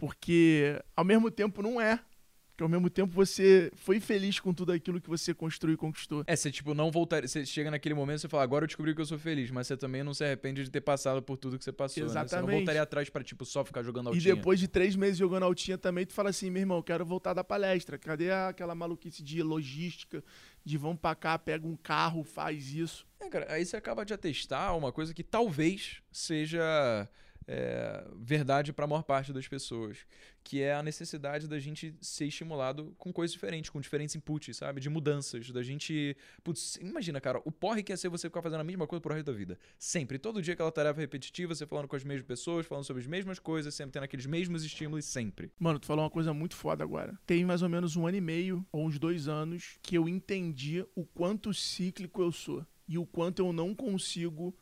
[0.00, 2.00] Porque ao mesmo tempo não é.
[2.48, 6.24] Porque ao mesmo tempo você foi feliz com tudo aquilo que você construiu e conquistou.
[6.26, 8.94] É, você tipo não voltar, você chega naquele momento e você fala, agora eu descobri
[8.94, 11.56] que eu sou feliz, mas você também não se arrepende de ter passado por tudo
[11.58, 12.32] que você passou, Exatamente.
[12.34, 12.40] Né?
[12.40, 14.34] Você não voltaria atrás para tipo só ficar jogando E altinha.
[14.34, 17.42] depois de três meses jogando altinha também, tu fala assim, meu irmão, quero voltar da
[17.42, 17.96] palestra.
[17.96, 20.22] Cadê aquela maluquice de logística,
[20.62, 23.06] de vamos pra cá, pega um carro, faz isso.
[23.20, 27.08] É, cara, aí você acaba de atestar uma coisa que talvez seja
[27.52, 29.98] é, verdade para a maior parte das pessoas,
[30.44, 34.80] que é a necessidade da gente ser estimulado com coisas diferentes, com diferentes inputs, sabe?
[34.80, 36.16] De mudanças, da gente...
[36.44, 39.12] Putz, imagina, cara, o porre que é ser você ficar fazendo a mesma coisa pro
[39.12, 39.58] resto da vida.
[39.76, 43.08] Sempre, todo dia aquela tarefa repetitiva, você falando com as mesmas pessoas, falando sobre as
[43.08, 45.50] mesmas coisas, sempre tendo aqueles mesmos estímulos, sempre.
[45.58, 47.18] Mano, tu falou uma coisa muito foda agora.
[47.26, 50.86] Tem mais ou menos um ano e meio, ou uns dois anos, que eu entendi
[50.94, 52.64] o quanto cíclico eu sou.
[52.86, 54.52] E o quanto eu não consigo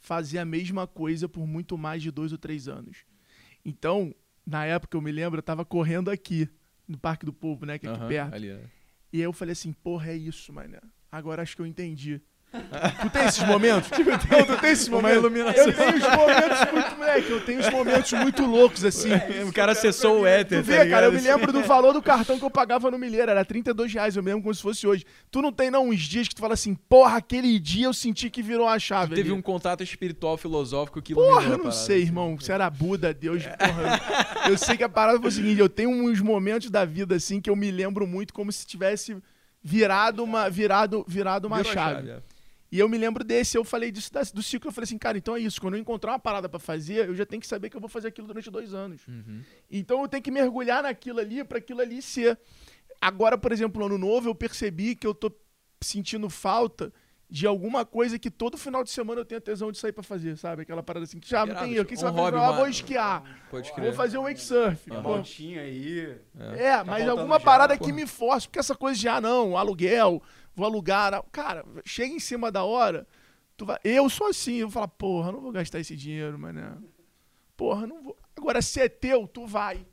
[0.00, 3.04] fazer a mesma coisa por muito mais de dois ou três anos.
[3.64, 4.14] Então,
[4.46, 6.48] na época, eu me lembro, eu tava correndo aqui,
[6.86, 7.78] no Parque do Povo, né?
[7.78, 8.34] Que é aqui Aham, perto.
[8.34, 8.64] ali, é.
[9.12, 10.78] E aí eu falei assim, porra, é isso, mano.
[11.10, 12.20] Agora acho que eu entendi.
[13.02, 13.90] tu tem esses momentos?
[14.30, 15.18] Não, tu tem esses Uma momentos?
[15.22, 15.64] iluminação.
[15.66, 19.10] Eu tenho os momentos muito, moleque, eu tenho os momentos muito loucos, assim.
[19.46, 21.04] o cara acessou o éter, Tu tá vê, cara, ligado?
[21.04, 24.16] eu me lembro do valor do cartão que eu pagava no Milheiro, era 32 reais,
[24.16, 25.04] eu me lembro como se fosse hoje.
[25.30, 28.30] Tu não tem, não, uns dias que tu fala assim, porra, aquele dia eu senti
[28.30, 29.38] que virou uma chave Teve ali.
[29.38, 32.06] um contato espiritual, filosófico que iluminou Porra, a eu não parada, sei, assim.
[32.06, 32.38] irmão.
[32.40, 34.00] Se era Buda, Deus, porra.
[34.46, 37.14] Eu, eu sei que a parada foi o seguinte: eu tenho uns momentos da vida
[37.16, 39.16] assim que eu me lembro muito como se tivesse
[39.62, 42.10] virado uma, virado, virado uma Virou a chave.
[42.10, 42.18] é.
[42.70, 45.34] E eu me lembro desse, eu falei disso do ciclo, eu falei assim, cara, então
[45.34, 45.60] é isso.
[45.60, 47.88] Quando eu encontrar uma parada pra fazer, eu já tenho que saber que eu vou
[47.88, 49.00] fazer aquilo durante dois anos.
[49.08, 49.42] Uhum.
[49.70, 52.38] Então eu tenho que mergulhar naquilo ali pra aquilo ali ser.
[53.00, 55.32] Agora, por exemplo, no ano novo, eu percebi que eu tô
[55.80, 56.92] sentindo falta
[57.30, 60.36] de alguma coisa que todo final de semana eu tenho tesão de sair pra fazer,
[60.38, 60.62] sabe?
[60.62, 61.70] Aquela parada assim que já não tem.
[61.70, 62.36] tipo, O que um você vai fazer?
[62.36, 63.46] hobby, Ah, vou esquiar.
[63.50, 63.94] Pode Vou crer.
[63.94, 64.90] fazer um wake surf.
[64.90, 65.08] Uma pô.
[65.10, 66.18] voltinha aí.
[66.56, 69.56] É, mas faltando alguma já, parada que me force, porque essa coisa de, ah, não,
[69.58, 70.22] aluguel,
[70.58, 71.22] vou alugar.
[71.30, 73.06] Cara, chega em cima da hora,
[73.56, 73.78] tu vai...
[73.84, 76.76] eu sou assim, eu vou falar, porra, não vou gastar esse dinheiro, mané.
[77.56, 78.16] Porra, não vou.
[78.36, 79.86] Agora, se é teu, tu vai.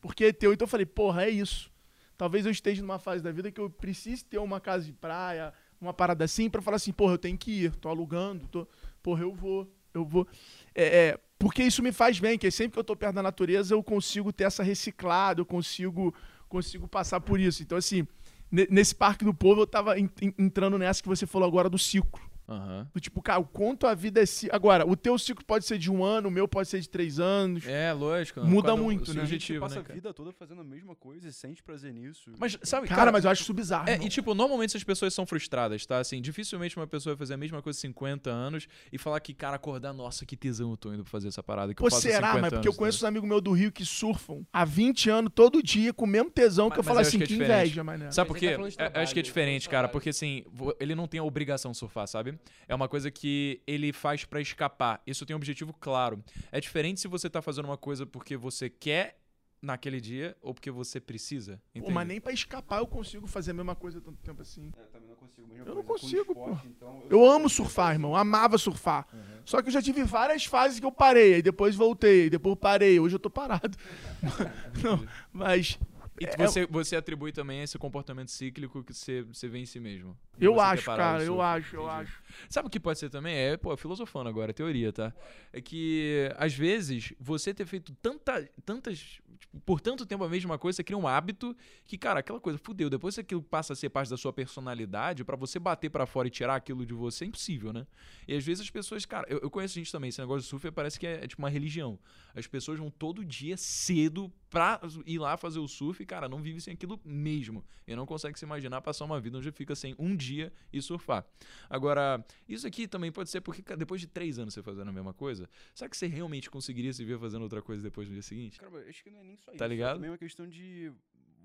[0.00, 0.52] Porque é teu.
[0.52, 1.70] Então eu falei, porra, é isso.
[2.16, 5.54] Talvez eu esteja numa fase da vida que eu precise ter uma casa de praia,
[5.80, 8.68] uma parada assim, pra falar assim, porra, eu tenho que ir, tô alugando, tô...
[9.02, 10.26] porra, eu vou, eu vou.
[10.74, 13.74] É, é, porque isso me faz bem, que sempre que eu tô perto da natureza,
[13.74, 16.14] eu consigo ter essa reciclada, eu consigo,
[16.46, 17.62] consigo passar por isso.
[17.62, 18.06] Então, assim,
[18.50, 21.78] nesse Parque do Povo, eu tava en- en- entrando nessa que você falou agora do
[21.78, 22.20] ciclo.
[22.50, 22.88] Aham.
[22.92, 24.54] Do tipo, cara, o quanto a vida é ciclo.
[24.56, 27.20] Agora, o teu ciclo pode ser de um ano, o meu pode ser de três
[27.20, 27.64] anos.
[27.66, 28.40] É, lógico.
[28.40, 29.22] Muda Cada um- muito, né?
[29.22, 29.94] A gente passa né, a cara?
[29.94, 32.32] vida toda fazendo a mesma coisa e sente prazer nisso.
[32.38, 33.88] Mas, sabe, Cara, mas eu acho isso bizarro.
[33.88, 35.98] É, e tipo, normalmente essas pessoas são frustradas, tá?
[35.98, 39.56] Assim, dificilmente uma pessoa vai fazer a mesma coisa 50 anos e falar que, cara,
[39.56, 41.72] acordar, nossa, que tesão eu tô indo pra fazer essa parada.
[41.72, 42.28] Que eu Pô, faço há será?
[42.28, 43.06] 50 Mas porque eu anos, conheço né?
[43.06, 46.30] uns amigos meus do Rio que surfam há 20 anos, todo dia, com o mesmo
[46.30, 48.10] tesão, Mas- que eu falo eu assim, que é que inveja, mané.
[48.10, 48.56] Sabe por quê?
[48.76, 50.44] tá É, acho que é diferente, cara, porque assim,
[50.80, 52.38] ele não tem a obrigação de surfar, sabe?
[52.68, 55.02] É uma coisa que ele faz pra escapar.
[55.06, 56.22] Isso tem um objetivo claro.
[56.52, 59.18] É diferente se você tá fazendo uma coisa porque você quer
[59.62, 61.60] naquele dia ou porque você precisa?
[61.80, 64.72] Pô, mas nem pra escapar eu consigo fazer a mesma coisa tanto tempo assim.
[64.76, 65.48] É, eu também não consigo.
[65.48, 68.16] mesma Eu não consigo, esporte, então, Eu amo surfar, irmão.
[68.16, 69.06] Amava surfar.
[69.44, 72.56] Só que eu já tive várias fases que eu parei, aí depois voltei, aí depois
[72.58, 72.98] parei.
[72.98, 73.76] Hoje eu tô parado.
[74.82, 75.78] não, mas
[76.20, 79.80] E é- você, você atribui também esse comportamento cíclico que você, você vê em si
[79.80, 80.16] mesmo.
[80.40, 82.20] Eu acho, cara, eu acho, eu acho.
[82.48, 83.34] Sabe o que pode ser também?
[83.34, 85.12] É, pô, filosofando agora, teoria, tá?
[85.52, 88.98] É que, às vezes, você ter feito tanta, tantas.
[88.98, 92.58] tipo, por tanto tempo a mesma coisa, você cria um hábito que, cara, aquela coisa,
[92.58, 92.88] fudeu.
[92.88, 96.28] Depois que aquilo passa a ser parte da sua personalidade, pra você bater pra fora
[96.28, 97.86] e tirar aquilo de você é impossível, né?
[98.26, 100.70] E às vezes as pessoas, cara, eu, eu conheço gente também, esse negócio de surf
[100.70, 101.98] parece que é, é tipo uma religião.
[102.34, 106.40] As pessoas vão todo dia cedo pra ir lá fazer o surf e, cara, não
[106.40, 107.64] vive sem aquilo mesmo.
[107.86, 110.29] E não consegue se imaginar passar uma vida onde fica sem um dia
[110.72, 111.26] e surfar.
[111.68, 115.12] Agora, isso aqui também pode ser porque depois de três anos você fazendo a mesma
[115.12, 118.58] coisa, será que você realmente conseguiria se ver fazendo outra coisa depois do dia seguinte?
[118.58, 119.58] Cara, eu acho que não é nem só isso.
[119.58, 119.90] Tá ligado?
[119.90, 120.92] É também uma questão de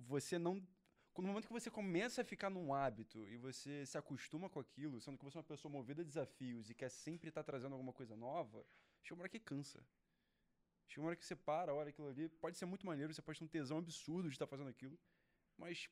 [0.07, 0.61] você não.
[1.17, 4.99] No momento que você começa a ficar num hábito e você se acostuma com aquilo,
[4.99, 7.93] sendo que você é uma pessoa movida a desafios e quer sempre estar trazendo alguma
[7.93, 8.65] coisa nova,
[9.01, 9.81] chega uma hora que cansa.
[10.87, 12.27] Chega uma hora que você para, olha aquilo ali.
[12.27, 14.99] Pode ser muito maneiro, você pode ter um tesão absurdo de estar fazendo aquilo,
[15.57, 15.89] mas,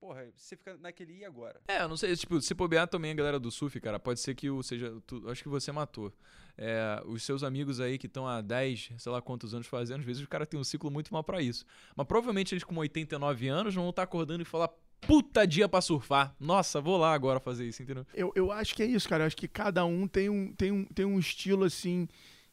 [0.00, 1.60] porra, você fica naquele e agora?
[1.68, 4.34] É, eu não sei, tipo, se bobear também a galera do surf, cara, pode ser
[4.34, 6.12] que o seja, tu- acho que você matou.
[6.56, 10.06] É, os seus amigos aí que estão há 10, sei lá quantos anos fazendo, às
[10.06, 11.64] vezes o cara tem um ciclo muito mal pra isso.
[11.94, 14.68] Mas provavelmente eles com 89 anos vão estar acordando e falar,
[15.00, 16.34] puta dia pra surfar.
[16.40, 18.04] Nossa, vou lá agora fazer isso, entendeu?
[18.12, 19.22] Eu, eu acho que é isso, cara.
[19.22, 22.08] Eu acho que cada um tem um, tem um, tem um estilo assim.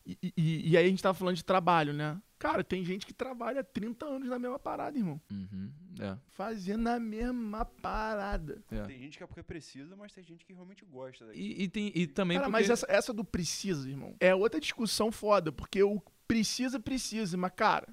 [0.06, 2.22] E, e- e aí a gente tava falando de trabalho, né?
[2.38, 5.20] Cara, tem gente que trabalha 30 anos na mesma parada, irmão.
[5.32, 8.62] Uhum, é, Fazendo a mesma parada.
[8.70, 8.84] é.
[8.84, 11.44] Tem gente que é porque precisa, mas tem gente que realmente gosta daquilo.
[11.44, 12.62] E, e tem, e também Cara, porque...
[12.62, 17.52] mas essa, essa do precisa, irmão, é outra discussão foda, porque o precisa, precisa, mas,
[17.56, 17.88] cara,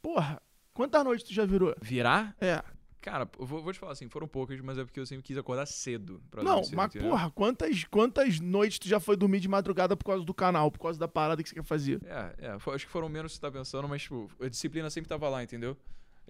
[0.00, 0.40] porra,
[0.72, 1.74] quantas noites tu já virou?
[1.80, 2.36] Virar?
[2.40, 2.62] É.
[3.02, 5.36] Cara, eu vou, vou te falar assim, foram poucas, mas é porque eu sempre quis
[5.36, 6.22] acordar cedo.
[6.30, 7.10] Pra Não, cedo, mas, entendeu?
[7.10, 10.78] porra, quantas, quantas noites tu já foi dormir de madrugada por causa do canal, por
[10.78, 12.00] causa da parada que você quer fazer?
[12.06, 14.88] É, é, foi- acho que foram menos que você tá pensando, mas, tipo, a disciplina
[14.88, 15.76] sempre tava lá, entendeu?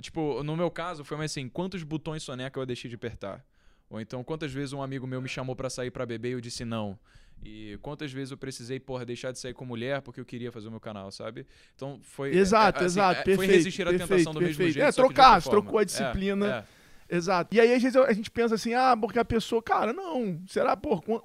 [0.01, 3.45] Tipo, no meu caso, foi mais assim, quantos botões soneca eu deixei de apertar?
[3.91, 6.41] Ou então, quantas vezes um amigo meu me chamou pra sair pra beber e eu
[6.41, 6.99] disse não?
[7.45, 10.69] E quantas vezes eu precisei, porra, deixar de sair com mulher porque eu queria fazer
[10.69, 11.47] o meu canal, sabe?
[11.75, 12.35] Então, foi...
[12.37, 13.37] Exato, é, assim, exato, é, perfeito.
[13.37, 14.75] Foi resistir à perfeito, tentação do mesmo perfeito.
[14.75, 16.67] jeito, É, trocar, trocou a É, disciplina.
[17.11, 17.17] é.
[17.17, 17.55] Exato.
[17.55, 20.77] E aí, às vezes, a gente pensa assim, ah, porque a pessoa, cara, não, será,
[20.77, 21.21] quan-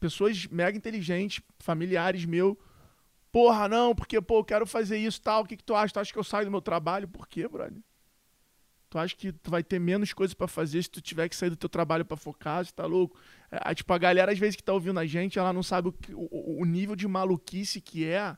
[0.00, 2.58] pessoas mega inteligentes, familiares meu,
[3.32, 5.94] porra, não, porque, pô, eu quero fazer isso tal, o que, que tu acha?
[5.94, 7.06] Tu acha que eu saio do meu trabalho?
[7.08, 7.78] Por quê, brother?
[8.90, 11.50] Tu acha que tu vai ter menos coisas pra fazer se tu tiver que sair
[11.50, 12.64] do teu trabalho pra focar?
[12.64, 13.18] Você tá louco?
[13.50, 15.94] É, tipo, a galera, às vezes, que tá ouvindo a gente, ela não sabe o,
[16.14, 18.36] o- o nível de maluquice que é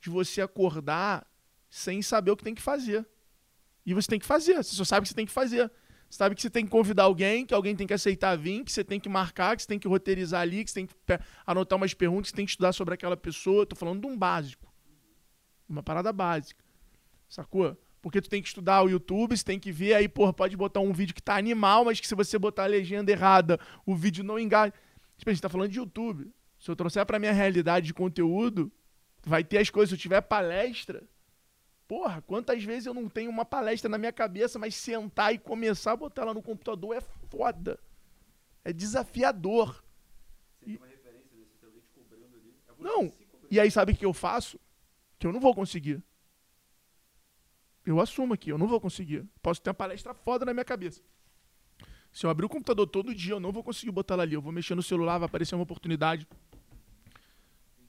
[0.00, 1.26] de você acordar
[1.68, 3.04] sem saber o que tem que fazer.
[3.84, 5.68] E você tem que fazer, você só sabe que você tem que fazer.
[6.08, 8.70] Você sabe que você tem que convidar alguém, que alguém tem que aceitar vir, que
[8.72, 10.94] você tem que marcar, que você tem que roteirizar ali, que você tem que
[11.46, 13.66] anotar umas perguntas, que você tem que estudar sobre aquela pessoa.
[13.66, 14.72] Tô falando de um básico.
[15.68, 16.64] Uma parada básica.
[17.28, 17.76] Sacou?
[18.02, 20.80] Porque tu tem que estudar o YouTube, você tem que ver, aí, porra, pode botar
[20.80, 24.24] um vídeo que tá animal, mas que se você botar a legenda errada, o vídeo
[24.24, 24.72] não engaja.
[25.18, 26.32] Tipo, a gente tá falando de YouTube.
[26.58, 28.72] Se eu trouxer pra minha realidade de conteúdo,
[29.24, 29.90] vai ter as coisas.
[29.90, 31.02] Se eu tiver palestra,
[31.86, 35.90] Porra, quantas vezes eu não tenho uma palestra na minha cabeça, mas sentar e começar
[35.90, 37.80] a botar ela no computador é foda.
[38.64, 39.82] É desafiador.
[40.64, 40.78] E-
[42.78, 43.12] Não,
[43.50, 44.60] e aí sabe o que eu faço?
[45.18, 46.00] Que eu não vou conseguir.
[47.84, 49.24] Eu assumo aqui, eu não vou conseguir.
[49.42, 51.00] Posso ter uma palestra foda na minha cabeça.
[52.12, 54.34] Se eu abrir o computador todo dia, eu não vou conseguir botar ela ali.
[54.34, 56.26] Eu vou mexer no celular, vai aparecer uma oportunidade.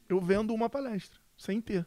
[0.08, 1.86] Eu vendo uma palestra, sem ter.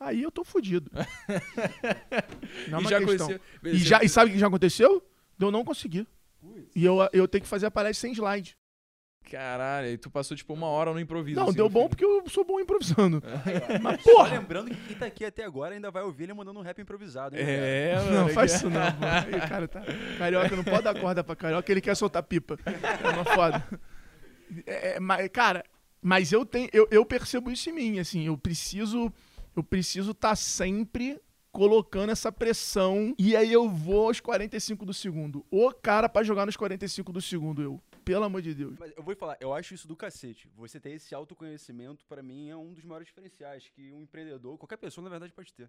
[0.00, 0.90] Aí eu tô fudido.
[2.68, 3.26] Não é E uma já questão.
[3.28, 5.00] conheceu- E, já, e sabe o que já aconteceu?
[5.38, 6.06] De eu não conseguir.
[6.74, 8.56] E eu, eu tenho que fazer a palestra sem slide.
[9.30, 11.38] Caralho, aí tu passou tipo uma hora no improviso.
[11.40, 13.22] Não, assim, deu bom porque eu sou bom improvisando.
[13.82, 14.38] Mas, Só porra!
[14.38, 17.36] lembrando que quem tá aqui até agora ainda vai ouvir ele mandando um rap improvisado.
[17.36, 17.66] hein, galera?
[17.66, 18.10] É, mano.
[18.12, 19.04] Não, faz isso não, pô.
[19.06, 19.82] Aí, cara, tá.
[20.18, 22.58] Carioca não pode dar corda pra carioca, ele quer soltar pipa.
[22.66, 23.64] É uma foda.
[24.66, 25.64] É, é, mas, cara,
[26.00, 26.68] mas eu tenho.
[26.72, 29.12] Eu, eu percebo isso em mim, assim, eu preciso.
[29.56, 31.20] Eu preciso estar sempre
[31.50, 33.14] colocando essa pressão.
[33.18, 35.44] E aí eu vou aos 45 do segundo.
[35.50, 37.80] O cara pra jogar nos 45 do segundo, eu.
[38.04, 38.76] Pelo amor de Deus.
[38.78, 40.48] Mas eu vou falar, eu acho isso do cacete.
[40.56, 44.76] Você ter esse autoconhecimento, pra mim, é um dos maiores diferenciais que um empreendedor, qualquer
[44.76, 45.68] pessoa, na verdade, pode ter.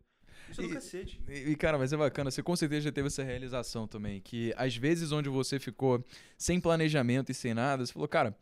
[0.49, 1.21] Isso é do E- cacete.
[1.27, 4.53] E, e, cara, mas é bacana, você com certeza já teve essa realização também, que
[4.57, 6.03] às vezes onde você ficou
[6.37, 8.35] sem planejamento e sem nada, você falou, cara,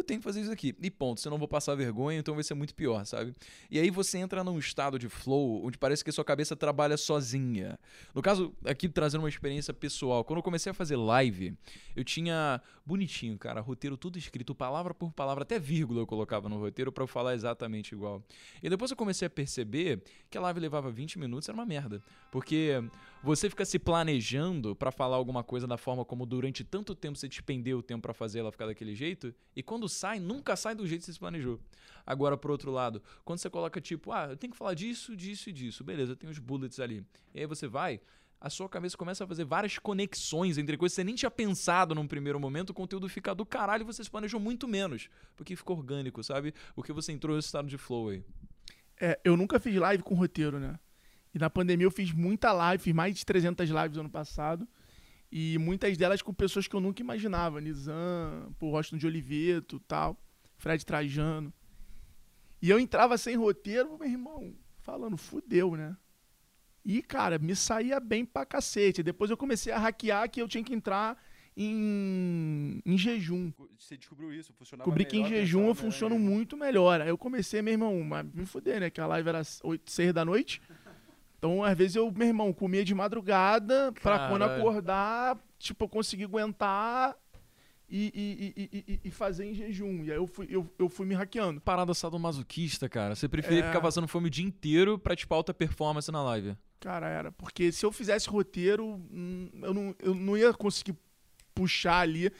[0.00, 0.74] eu tenho que fazer isso aqui.
[0.80, 1.20] E ponto.
[1.20, 3.34] Senão eu vou passar vergonha, então vai ser muito pior, sabe?
[3.70, 6.96] E aí você entra num estado de flow onde parece que a sua cabeça trabalha
[6.96, 7.78] sozinha.
[8.14, 11.54] No caso, aqui trazendo uma experiência pessoal, quando eu comecei a fazer live,
[11.94, 16.58] eu tinha bonitinho, cara, roteiro tudo escrito, palavra por palavra, até vírgula eu colocava no
[16.58, 18.22] roteiro para eu falar exatamente igual.
[18.60, 22.02] E depois eu comecei a perceber que a live levava 20 minutos, era uma merda.
[22.32, 22.82] Porque
[23.22, 27.28] você fica se planejando para falar alguma coisa da forma como durante tanto tempo você
[27.28, 30.86] despendeu o tempo para fazer ela ficar daquele jeito, e quando sai, nunca sai do
[30.86, 31.60] jeito que você se planejou.
[32.06, 35.50] Agora, por outro lado, quando você coloca tipo, ah, eu tenho que falar disso, disso
[35.50, 37.04] e disso, beleza, tem os bullets ali.
[37.34, 38.00] E aí você vai,
[38.40, 41.94] a sua cabeça começa a fazer várias conexões entre coisas que você nem tinha pensado
[41.94, 45.54] num primeiro momento, o conteúdo fica do caralho e você se planejou muito menos, porque
[45.54, 46.54] ficou orgânico, sabe?
[46.74, 48.24] Porque você entrou nesse estado de flow aí.
[48.98, 50.78] É, eu nunca fiz live com roteiro, né?
[51.34, 54.66] E na pandemia eu fiz muita live, fiz mais de 300 lives ano passado.
[55.32, 57.60] E muitas delas com pessoas que eu nunca imaginava.
[57.60, 60.16] Nizam, pô, Roston de Oliveto tal,
[60.56, 61.52] Fred Trajano.
[62.60, 65.96] E eu entrava sem roteiro, meu irmão, falando, fudeu, né?
[66.84, 69.02] E, cara, me saía bem pra cacete.
[69.02, 71.16] Depois eu comecei a hackear que eu tinha que entrar
[71.56, 73.52] em, em jejum.
[73.78, 75.92] Você descobriu isso, funcionava Descobri que em jejum eu pensava, né?
[75.92, 77.00] funciono muito melhor.
[77.00, 78.90] Aí eu comecei, meu irmão, mas me fuder, né?
[78.90, 80.62] Que a live era 8, 6 da noite.
[81.40, 86.24] Então, às vezes, eu, meu irmão, comia de madrugada pra quando acordar, tipo, eu conseguir
[86.24, 87.16] aguentar
[87.88, 90.04] e, e, e, e- e fazer em jejum.
[90.04, 91.58] E aí eu fui, eu, eu fui me hackeando.
[91.58, 93.14] Parada sadomasoquista, cara.
[93.14, 93.66] Você preferia É.
[93.68, 96.54] ficar passando fome o dia inteiro pra, tipo, alta performance na live.
[96.78, 97.32] Cara, era.
[97.32, 100.94] Porque se eu fizesse roteiro, hum, eu não, eu não ia conseguir
[101.54, 102.30] puxar ali.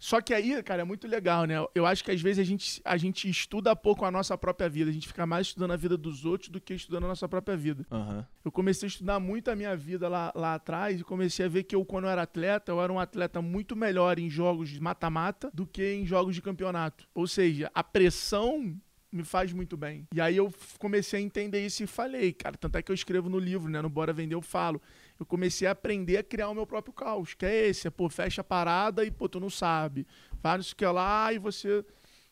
[0.00, 1.56] Só que aí, cara, é muito legal, né?
[1.74, 4.90] Eu acho que às vezes a gente, a gente estuda pouco a nossa própria vida.
[4.90, 7.54] A gente fica mais estudando a vida dos outros do que estudando a nossa própria
[7.54, 7.86] vida.
[7.90, 8.26] Aham.
[8.42, 11.64] Eu comecei a estudar muito a minha vida lá, lá atrás e comecei a ver
[11.64, 14.80] que eu, quando eu era atleta, eu era um atleta muito melhor em jogos de
[14.80, 17.06] mata-mata do que em jogos de campeonato.
[17.14, 18.74] Ou seja, a pressão
[19.12, 20.06] me faz muito bem.
[20.14, 23.28] E aí eu comecei a entender isso e falei, cara, tanto é que eu escrevo
[23.28, 23.82] no livro, né?
[23.82, 24.80] No Bora Vender eu falo.
[25.20, 28.08] Eu comecei a aprender a criar o meu próprio caos, que é esse, é, pô,
[28.08, 30.06] fecha a parada e, pô, tu não sabe.
[30.40, 31.84] Faz isso que é lá e você...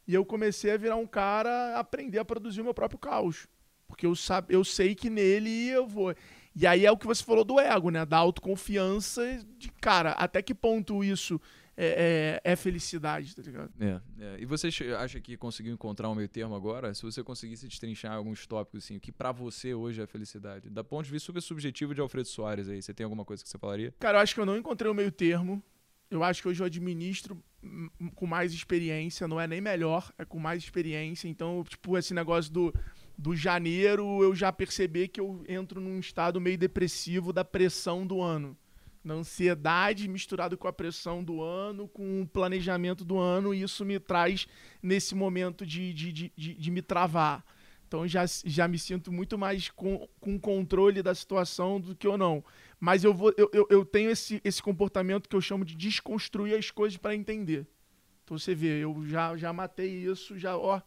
[0.06, 3.46] E eu comecei a virar um cara, a aprender a produzir o meu próprio caos.
[3.86, 6.14] Porque eu, sabe, eu sei que nele eu vou.
[6.60, 8.04] E aí é o que você falou do ego, né?
[8.04, 9.22] Da autoconfiança
[9.56, 11.40] de, cara, até que ponto isso
[11.76, 13.70] é, é- é felicidade, tá ligado?
[13.80, 14.36] É, é.
[14.40, 16.92] E você acha que conseguiu encontrar um meio termo agora?
[16.94, 20.68] Se você conseguisse destrinchar alguns tópicos, assim, o que pra você hoje é felicidade?
[20.68, 23.48] Da ponto de vista super subjetivo de Alfredo Soares aí, você tem alguma coisa que
[23.48, 23.94] você falaria?
[24.00, 25.62] Cara, eu acho que eu não encontrei o meio termo.
[26.10, 27.40] Eu acho que hoje eu administro
[28.14, 31.28] com mais experiência, não é nem melhor, é com mais experiência.
[31.28, 32.74] Então, tipo, esse negócio do,
[33.18, 38.22] do janeiro, eu já percebi que eu entro num estado meio depressivo da pressão do
[38.22, 38.56] ano.
[39.02, 43.84] Na ansiedade misturado com a pressão do ano, com o planejamento do ano, e isso
[43.84, 44.46] me traz
[44.80, 47.44] nesse momento de, de, de, de, de me travar.
[47.88, 52.16] Então já, já me sinto muito mais com, com controle da situação do que eu
[52.16, 52.44] não.
[52.78, 56.56] Mas eu, vou, eu, eu, eu tenho esse, esse comportamento que eu chamo de desconstruir
[56.56, 57.66] as coisas para entender.
[58.22, 60.80] Então você vê, eu já, já matei isso, já, ó.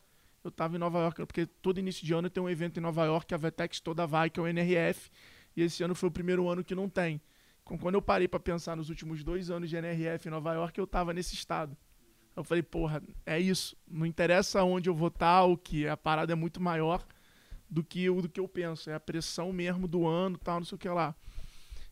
[0.44, 3.06] Eu tava em Nova York, porque todo início de ano tem um evento em Nova
[3.06, 5.12] York, a Vetex toda vai, que é o NRF,
[5.56, 7.22] e esse ano foi o primeiro ano que não tem.
[7.64, 10.78] Então, quando eu parei para pensar nos últimos dois anos de NRF em Nova York,
[10.80, 11.78] eu tava nesse estado.
[12.36, 13.78] Eu falei, porra, é isso.
[13.88, 15.88] Não interessa onde eu vou estar, o que.
[15.88, 17.06] A parada é muito maior
[17.70, 18.90] do que, o- do que eu penso.
[18.90, 21.16] É a pressão mesmo do ano, tal, não sei o que lá.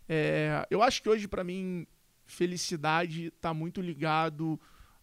[0.07, 1.85] É, eu acho que hoje, pra mim,
[2.25, 4.59] felicidade tá muito ligado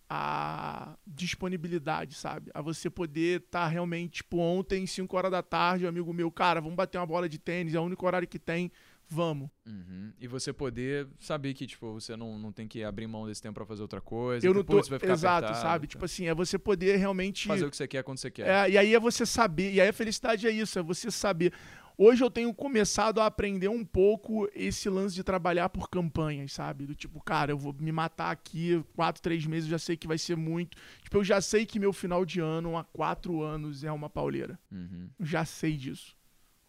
[0.09, 2.51] à disponibilidade, sabe?
[2.55, 6.61] A você poder estar realmente, tipo, ontem, 5 horas da tarde, um amigo meu, cara,
[6.61, 8.71] vamos bater uma bola de tênis, é o único horário que tem,
[9.09, 9.49] vamos.
[9.67, 10.13] Uhum.
[10.21, 13.55] E você poder saber que, tipo, você não, não tem que abrir mão desse tempo
[13.55, 14.47] pra fazer outra coisa.
[14.47, 14.75] Eu não tô.
[14.75, 15.87] depois você vai ficar Exato, apertado, sabe?
[15.87, 15.91] tá?
[15.91, 17.47] Tipo assim, é você poder realmente.
[17.47, 18.47] Fazer o que você quer quando você quer.
[18.49, 21.53] É, e aí é você saber, e aí a felicidade é isso, é você saber.
[21.99, 26.85] Hoje eu tenho começado a aprender um pouco esse lance de trabalhar por campanhas, sabe?
[26.85, 30.19] Do tipo, cara, eu vou me matar aqui, quatro, três meses, já sei que vai
[30.19, 30.77] ser muito.
[31.03, 34.59] Tipo, eu já sei que meu final de ano, há quatro anos, é uma pauleira.
[34.71, 35.09] Uhum.
[35.21, 36.15] Já sei disso.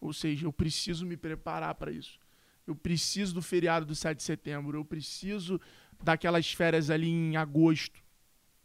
[0.00, 2.18] Ou seja, eu preciso me preparar para isso.
[2.66, 4.78] Eu preciso do feriado do 7 de setembro.
[4.78, 5.60] Eu preciso
[6.02, 8.02] daquelas férias ali em agosto.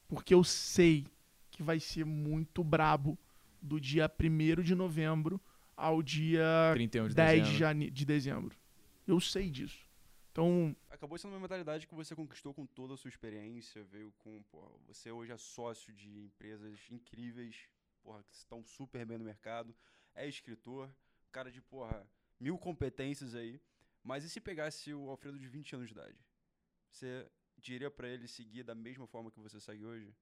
[0.07, 1.05] Porque eu sei
[1.51, 3.17] que vai ser muito brabo
[3.61, 5.41] do dia 1 de novembro
[5.75, 7.57] ao dia 31 de 10 de, dezembro.
[7.57, 7.89] jane...
[7.89, 8.57] de dezembro.
[9.07, 9.83] Eu sei disso.
[10.31, 14.41] Então, Acabou sendo uma mentalidade que você conquistou com toda a sua experiência, veio com,
[14.43, 17.67] pô, você hoje é sócio de empresas incríveis,
[18.01, 19.75] porra, que estão super bem no mercado,
[20.15, 20.89] é escritor,
[21.31, 22.07] cara de, porra,
[22.39, 23.61] mil competências aí,
[24.03, 26.17] mas e se pegasse o Alfredo de 20 anos de idade?
[26.89, 30.15] Você diria pra ele seguir da mesma forma que você segue hoje?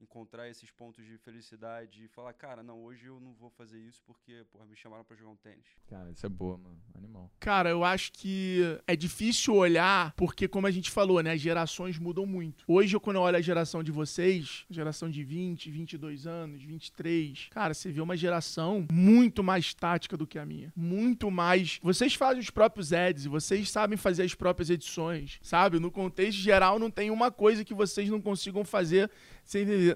[0.00, 4.02] Encontrar esses pontos de felicidade e falar, cara, não, hoje eu não vou fazer isso
[4.06, 5.66] porque, porra, me chamaram pra jogar um tênis.
[5.88, 6.76] Cara, isso é boa, mano.
[6.94, 7.30] Animal.
[7.38, 11.98] Cara, eu acho que é difícil olhar, porque como a gente falou, né, as gerações
[11.98, 12.64] mudam muito.
[12.66, 17.74] Hoje, quando eu olho a geração de vocês, geração de 20, 22 anos, 23, cara,
[17.74, 20.72] você vê uma geração muito mais tática do que a minha.
[20.74, 21.78] Muito mais.
[21.82, 25.78] Vocês fazem os próprios ads, vocês sabem fazer as próprias edições, sabe?
[25.78, 29.10] No contexto geral, não tem uma coisa que vocês não consigam fazer.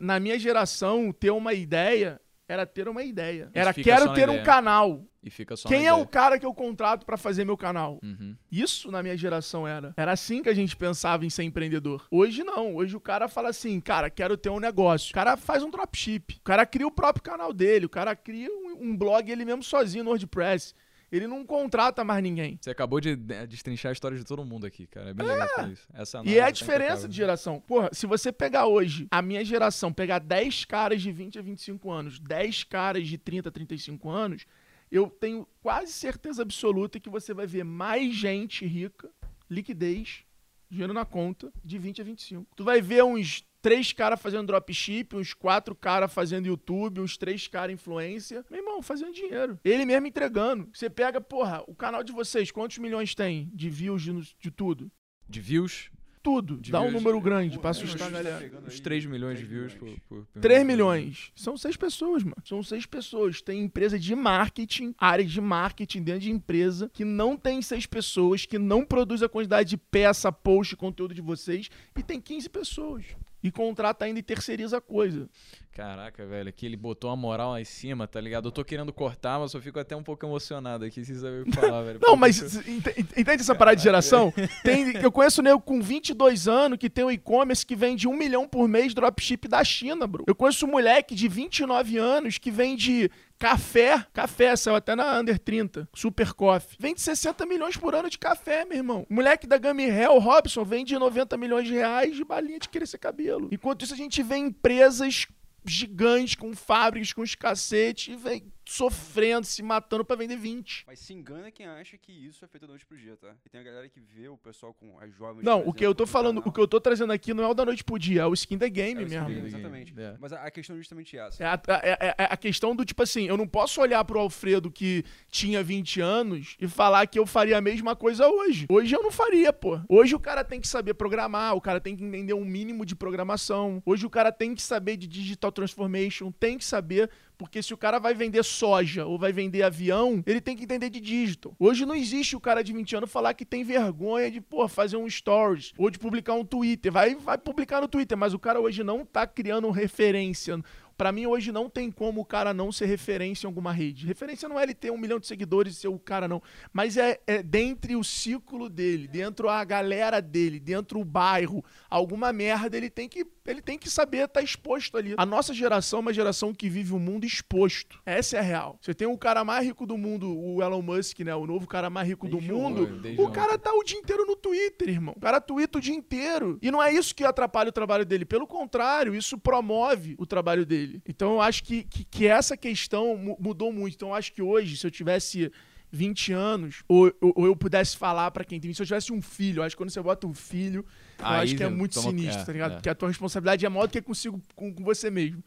[0.01, 2.21] Na minha geração, ter uma ideia
[2.51, 3.49] era ter uma ideia.
[3.55, 4.43] Era quero ter um ideia.
[4.43, 5.07] canal.
[5.23, 6.07] E fica só Quem é o ideia.
[6.09, 8.01] cara que eu contrato pra fazer meu canal?
[8.03, 8.35] Uhum.
[8.51, 9.95] Isso na minha geração era.
[9.97, 12.09] Era assim que a gente pensava em ser empreendedor.
[12.11, 12.75] Hoje não.
[12.75, 15.11] Hoje o cara fala assim, cara, quero ter um negócio.
[15.13, 16.39] O cara faz um dropship.
[16.39, 17.87] O cara cria o próprio canal dele.
[17.87, 20.75] O cara cria um, um blog ele mesmo sozinho no WordPress.
[21.13, 22.57] Ele não contrata mais ninguém.
[22.61, 25.11] Você acabou de de- destrinchar a história de todo mundo aqui, cara.
[25.11, 25.87] É bem legal falar isso.
[25.93, 27.61] Essa E é a tá diferença de geração.
[27.61, 31.91] Porra, se você pegar hoje a minha geração, pegar 10 caras de 20 a 25
[31.91, 34.47] anos, 10 caras de 30 a 35 anos,
[34.91, 39.09] eu tenho quase certeza absoluta que você vai ver mais gente rica,
[39.49, 40.25] liquidez,
[40.71, 42.47] dinheiro na conta, de 20 a 25.
[42.55, 47.47] Tu vai ver uns três caras fazendo dropship, uns quatro caras fazendo YouTube, uns três
[47.47, 48.45] caras influência.
[48.51, 49.59] Meu irmão, fazendo dinheiro.
[49.65, 50.69] Ele mesmo entregando.
[50.73, 54.91] Você pega, porra, o canal de vocês, quantos milhões tem de views de, de tudo?
[55.29, 55.91] De views,
[56.23, 56.59] Tudo.
[56.59, 58.63] De Dá um views, número grande Pô, pra é, assustar a galera.
[58.67, 60.01] uns aí 3 milhões de 3 views milhões.
[60.07, 61.33] por, por, 3 milhões.
[61.35, 62.37] São seis pessoas, mano.
[62.45, 63.41] São seis pessoas.
[63.41, 68.45] Tem empresa de marketing, área de marketing dentro de empresa, que não tem seis pessoas,
[68.45, 73.05] que não produz a quantidade de peça, post, conteúdo de vocês, e tem 15 pessoas.
[73.43, 75.29] E contrata ainda e terceiriza a coisa.
[75.73, 78.49] Caraca, velho, aqui ele botou uma moral lá em cima, tá ligado?
[78.49, 81.45] Eu tô querendo cortar, mas eu fico até um pouco emocionado aqui, sem saber o
[81.47, 82.01] que falar, velho.
[82.05, 84.33] Não, mas eu- ent- entende essa parada de geração?
[84.63, 88.47] Tem, eu conheço nego com 22 anos que tem um e-commerce que vende um milhão
[88.47, 90.25] por mês dropship da China, bro.
[90.27, 93.11] Eu conheço um moleque de 29 anos que vende
[93.41, 96.77] café, café, saiu até na Under 30, Super Coffee.
[96.79, 99.07] Vende 60 milhões por ano de café, meu irmão.
[99.09, 102.99] O moleque da Gummy Hell, Robson, vende 90 milhões de reais de balinha de crescer
[102.99, 103.49] cabelo.
[103.51, 105.27] Enquanto isso, a gente vê empresas
[105.65, 110.85] gigantes, com fábricas, com os cacete, e vem sofrendo, se matando pra vender 20.
[110.87, 113.35] Mas se engana quem acha que isso é feito da noite pro dia, tá?
[113.45, 115.43] E tem a galera que vê o pessoal com as jovens.
[115.45, 116.49] Não, o que eu tô falando, canal.
[116.49, 118.33] o que eu tô trazendo aqui não é o da noite pro dia, é o
[118.33, 119.27] skin the game É mesmo.
[119.29, 119.95] game, exatamente.
[119.99, 120.17] é.
[120.21, 121.43] Mas a, a questão é justamente essa.
[121.43, 124.71] É a, é- é a questão do tipo assim, eu não posso olhar pro Alfredo
[124.71, 128.67] que tinha 20 anos e falar que eu faria a mesma coisa hoje.
[128.71, 129.81] Hoje eu não faria, pô.
[129.89, 132.95] Hoje o cara tem que saber programar, o cara tem que entender um mínimo de
[132.95, 133.83] programação.
[133.85, 137.11] Hoje o cara tem que saber de digital transformation, tem que saber,
[137.41, 140.91] porque se o cara vai vender soja ou vai vender avião, ele tem que entender
[140.91, 141.57] de digital.
[141.59, 144.99] Hoje não existe o cara de 20 anos falar que tem vergonha de, pô, fazer
[144.99, 146.93] um stories ou de publicar um Twitter.
[146.93, 150.63] Vai, vai publicar no Twitter, mas o cara hoje não tá criando referência.
[151.01, 154.07] Pra mim, hoje não tem como o cara não ser referência em alguma rede.
[154.07, 156.43] Referência não é ele ter um milhão de seguidores e ser o cara, não.
[156.75, 162.35] Mas é, é dentre o ciclo dele, dentro a galera dele, dentro o bairro, alguma
[162.35, 165.15] merda, ele tem que, ele tem que saber estar exposto ali.
[165.17, 168.01] A nossa geração é uma geração que vive o mundo exposto.
[168.07, 168.79] Essa é a real.
[168.81, 171.35] Você tem o cara mais rico do mundo, o Elon Musk, né?
[171.35, 172.83] O novo cara mais rico Desde do mundo.
[173.19, 175.15] O cara tá o dia inteiro no Twitter, irmão.
[175.17, 176.59] O cara twitta o dia inteiro.
[176.63, 178.25] E não é isso que atrapalha o trabalho dele.
[178.25, 181.03] Pelo contrário, isso promove o trabalho dele.
[181.09, 183.95] Então eu acho que, que, que essa questão mu- mudou muito.
[183.95, 185.51] Então eu acho que hoje, se eu tivesse
[185.93, 188.73] 20 anos, ou, ou- ou eu pudesse falar pra quem tem.
[188.73, 190.87] Se eu tivesse um filho, eu acho que quando você bota um filho,
[191.21, 192.71] eu Aí acho que é muito toma- sinistro, é, tá ligado?
[192.73, 192.75] é.
[192.77, 195.43] Porque a tua responsabilidade é maior do que consigo com, com você mesmo.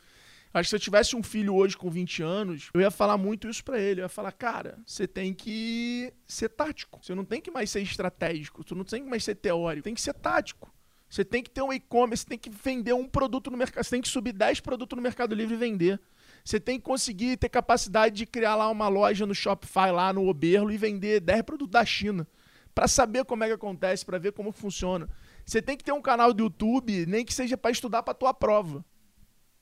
[0.53, 3.47] Acho que se eu tivesse um filho hoje com 20 anos, eu ia falar muito
[3.49, 4.01] isso pra ele.
[4.01, 6.99] Eu ia falar, cara, você tem que ser tático.
[7.01, 8.63] Você não tem que mais ser estratégico.
[8.63, 9.83] Você não tem que mais ser teórico.
[9.83, 10.71] Tem que ser tático.
[11.09, 13.83] Você tem que ter um e-commerce, você tem que vender um produto no mercado.
[13.83, 15.99] Você tem que subir 10 produtos no Mercado Livre e vender.
[16.43, 20.27] Você tem que conseguir ter capacidade de criar lá uma loja no Shopify, lá no
[20.27, 22.27] Oberlo, e vender 10 produtos da China.
[22.75, 25.07] Pra saber como é que acontece, pra ver como funciona.
[25.45, 28.33] Você tem que ter um canal do YouTube, nem que seja pra estudar pra tua
[28.33, 28.83] prova.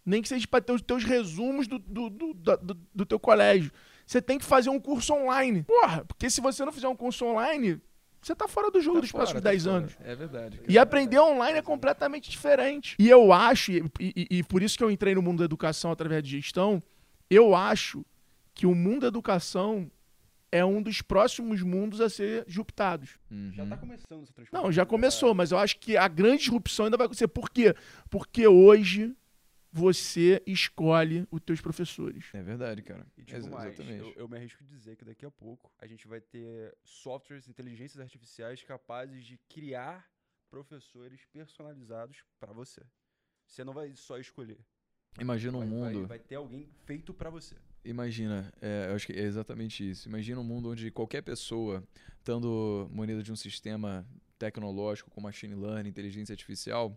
[0.05, 3.71] Nem que seja para ter os teus resumos do, do, do, do, do teu colégio.
[4.05, 5.63] Você tem que fazer um curso online.
[5.63, 7.79] Porra, porque se você não fizer um curso online,
[8.21, 9.75] você tá fora do jogo Tá dos fora, próximos tá 10 fora.
[9.77, 9.97] anos.
[10.03, 10.57] É verdade.
[10.57, 10.71] cara.
[10.71, 12.95] E aprender online é completamente diferente.
[12.99, 15.91] E eu acho, e, e- e por isso que eu entrei no mundo da educação
[15.91, 16.81] através de gestão,
[17.29, 18.03] eu acho
[18.53, 19.89] que o mundo da educação
[20.51, 23.17] é um dos próximos mundos a ser disruptados.
[23.53, 23.69] Já Uhum.
[23.69, 24.63] tá começando essa transformação.
[24.67, 27.27] Não, já começou, mas eu acho que a grande disrupção ainda vai acontecer.
[27.27, 27.73] Por quê?
[28.09, 29.15] Porque hoje
[29.71, 32.25] você escolhe os teus professores.
[32.33, 33.07] É verdade, cara.
[33.17, 34.03] E Ex- mais, Exatamente.
[34.03, 38.01] eu, eu me arrisco dizer que daqui a pouco a gente vai ter softwares, inteligências
[38.01, 40.05] artificiais capazes de criar
[40.49, 42.81] professores personalizados para você.
[43.47, 44.59] Você não vai só escolher.
[45.19, 46.07] Imagina um vai, vai- mundo.
[46.07, 47.55] Vai, ter alguém feito pra você.
[47.83, 50.07] Imagina, é, eu acho que é exatamente isso.
[50.07, 51.83] Imagina um mundo onde qualquer pessoa,
[52.19, 54.05] estando munida de um sistema
[54.37, 56.95] tecnológico com machine learning, inteligência artificial,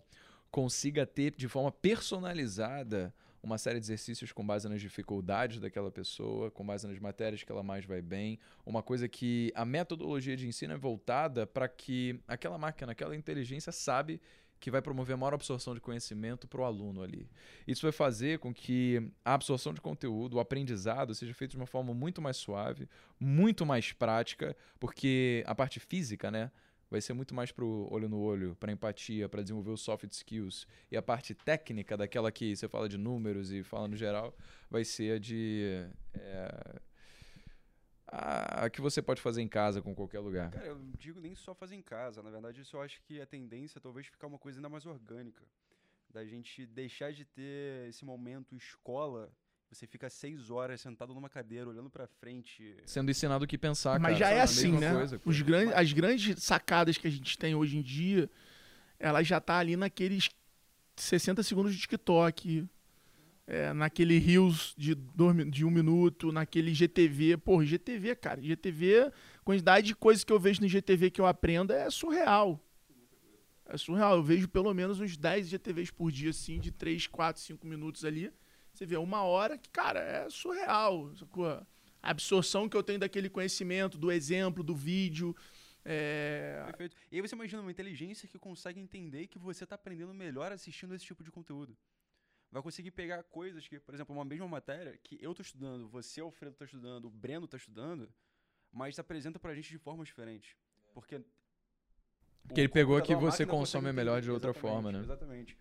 [0.51, 3.13] consiga ter de forma personalizada
[3.45, 7.51] uma série de exercícios com base nas dificuldades daquela pessoa, com base nas matérias que
[7.51, 12.19] ela mais vai bem, uma coisa que a metodologia de ensino é voltada para que
[12.27, 14.19] aquela máquina, aquela inteligência sabe
[14.59, 17.29] que vai promover maior absorção de conhecimento para o aluno ali.
[17.67, 21.67] Isso vai fazer com que a absorção de conteúdo, o aprendizado, seja feito de uma
[21.67, 22.89] forma muito mais suave,
[23.19, 26.51] muito mais prática, porque a parte física, né?
[26.89, 30.67] Vai ser muito mais pro olho no olho, para empatia, para desenvolver os soft skills.
[30.91, 34.35] E a parte técnica, daquela que você fala de números e fala no geral,
[34.69, 35.87] vai ser a de.
[36.13, 36.79] é,
[38.17, 40.51] a, a que você pode fazer em casa, com qualquer lugar.
[40.51, 42.23] Cara, eu não digo nem só fazer em casa.
[42.23, 44.85] Na verdade, isso eu acho que a tendência é talvez ficar uma coisa ainda mais
[44.85, 45.43] orgânica.
[46.09, 49.29] Da gente deixar de ter esse momento escola.
[49.69, 52.77] Você fica seis horas sentado numa cadeira, olhando pra frente.
[52.85, 54.93] Sendo ensinado o que pensar, Mas cara, já é assim, né?
[54.93, 58.29] coisa, Os grandes, as grandes sacadas que a gente tem hoje em dia,
[58.97, 60.29] ela já tá ali naqueles
[60.95, 62.65] 60 segundos de TikTok,
[63.47, 67.37] é, naquele Reels de, dois de um minuto, naquele GTV.
[67.37, 68.41] Porra, GTV, cara.
[68.41, 69.11] GTV,
[69.43, 72.59] quantidade de coisas que eu vejo no GTV que eu aprendo é surreal.
[73.65, 74.17] É surreal.
[74.17, 78.03] Eu vejo pelo menos uns 10 GTVs por dia, assim, de 3, 4, 5 minutos
[78.03, 78.31] ali.
[78.73, 81.11] Você vê uma hora que, cara, é surreal.
[82.01, 85.35] A absorção que eu tenho daquele conhecimento, do exemplo, do vídeo.
[85.83, 86.63] É...
[86.65, 86.97] Perfeito.
[87.11, 90.93] E aí você imagina uma inteligência que consegue entender que você tá aprendendo melhor assistindo
[90.93, 91.77] esse tipo de conteúdo.
[92.55, 96.21] Vai conseguir pegar coisas que, por exemplo, uma mesma matéria que eu tô estudando, você,
[96.21, 98.09] Alfredo, tá estudando, o Breno tá estudando,
[98.71, 100.55] mas apresenta pra gente de formas diferentes.
[100.93, 101.21] Porque.
[102.43, 104.99] Porque ele pegou que você consome melhor de outra forma, né?
[104.99, 105.57] Exatamente.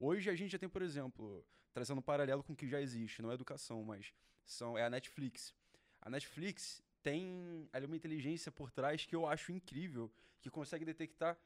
[0.00, 1.44] Hoje a gente já tem, por exemplo,
[1.74, 4.14] trazendo um paralelo com o que já existe, não é educação, mas
[4.46, 5.54] são, é a Netflix.
[6.00, 11.38] A Netflix tem ali uma inteligência por trás que eu acho incrível, que consegue detectar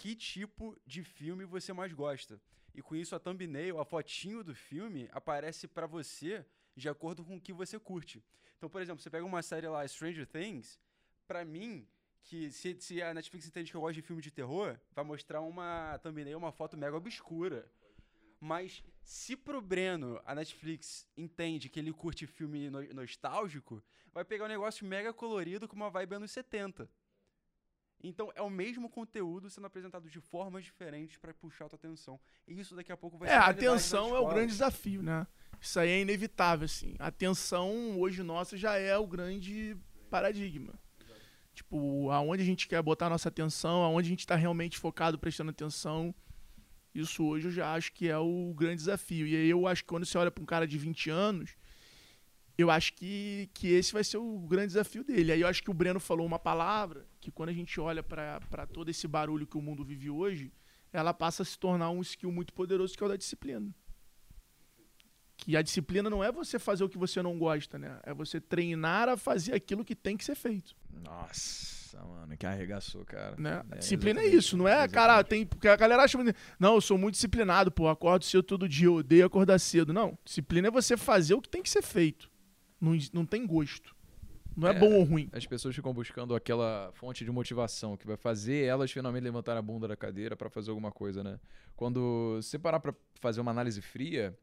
[0.00, 2.40] que tipo de filme você mais gosta.
[2.74, 7.36] E com isso a thumbnail, a fotinho do filme aparece pra você de acordo com
[7.36, 8.24] o que você curte.
[8.56, 10.80] Então, por exemplo, você pega uma série lá, Stranger Things,
[11.26, 11.86] pra mim,
[12.22, 15.42] que se, se a Netflix entende que eu gosto de filme de terror, vai mostrar
[15.42, 17.70] uma thumbnail, uma foto mega obscura.
[18.40, 23.82] Mas se pro Breno a Netflix entende que ele curte filme no- nostálgico,
[24.14, 26.88] vai pegar um negócio mega colorido com uma vibe anos 70.
[28.02, 32.18] Então é o mesmo conteúdo sendo apresentado de formas diferentes pra puxar a tua atenção.
[32.48, 34.52] E isso daqui a pouco vai É, ser a realidade nas atenção é o grande
[34.52, 35.26] desafio, né?
[35.60, 36.94] Isso aí é inevitável, assim.
[36.98, 39.76] A atenção hoje nossa já é o grande
[40.08, 40.74] paradigma.
[41.54, 45.18] Tipo, aonde a gente quer botar a nossa atenção, aonde a gente tá realmente focado,
[45.18, 46.14] prestando atenção.
[46.94, 49.26] Isso hoje eu já acho que é o grande desafio.
[49.26, 51.54] E aí eu acho que quando você olha pra um cara de 20 anos,
[52.56, 55.32] eu acho que, que esse vai ser o grande desafio dele.
[55.32, 58.40] Aí eu acho que o Breno falou uma palavra que quando a gente olha pra
[58.40, 60.52] pra todo esse barulho que o mundo vive hoje,
[60.92, 63.72] ela passa a se tornar um skill muito poderoso que é o da disciplina.
[65.36, 67.98] Que a disciplina não é você fazer o que você não gosta, né?
[68.02, 70.76] É você treinar a fazer aquilo que tem que ser feito.
[71.02, 73.36] Nossa, mano, que arregaçou, cara.
[73.38, 73.62] Né?
[73.70, 74.94] É, disciplina é isso, não é, exatamente.
[74.94, 75.46] cara, tem.
[75.46, 76.18] Porque a galera acha.
[76.58, 79.94] Não, eu sou muito disciplinado, pô, acordo cedo todo dia, eu odeio acordar cedo.
[79.94, 82.30] Não, disciplina é você fazer o que tem que ser feito.
[82.78, 83.94] Não, não tem gosto.
[84.56, 84.78] Não é, É.
[84.78, 85.28] bom ou ruim.
[85.32, 89.62] As pessoas ficam buscando aquela fonte de motivação que vai fazer elas finalmente levantar a
[89.62, 91.38] bunda da cadeira pra fazer alguma coisa, né?
[91.76, 94.36] Quando você parar pra fazer uma análise fria,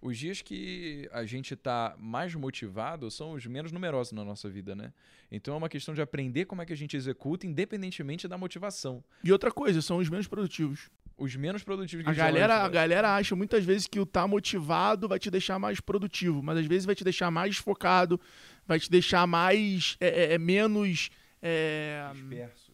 [0.00, 4.74] os dias que a gente tá mais motivado são os menos numerosos na nossa vida,
[4.74, 4.92] né?
[5.30, 9.02] Então é uma questão de aprender como é que a gente executa independentemente da motivação.
[9.24, 10.90] E outra coisa, são os menos produtivos.
[11.18, 15.08] Os menos produtivos que A galera, a galera acha muitas vezes que o tá motivado
[15.08, 18.20] vai te deixar mais produtivo, mas às vezes vai te deixar mais focado,
[18.66, 19.96] vai te deixar mais.
[19.98, 21.08] é, é, é, menos.
[21.40, 22.65] é, Disperso.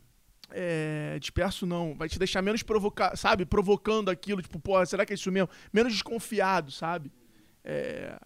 [0.55, 3.45] É, disperso não, vai te deixar menos provocar, sabe?
[3.45, 5.49] Provocando aquilo, tipo, pô, será que é isso mesmo?
[5.73, 7.13] Menos desconfiado, sabe?
[7.65, 8.19] É,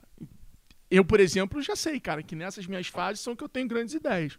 [0.91, 3.95] eu, por exemplo, já sei, cara, que nessas minhas fases são que eu tenho grandes
[3.95, 4.39] ideias.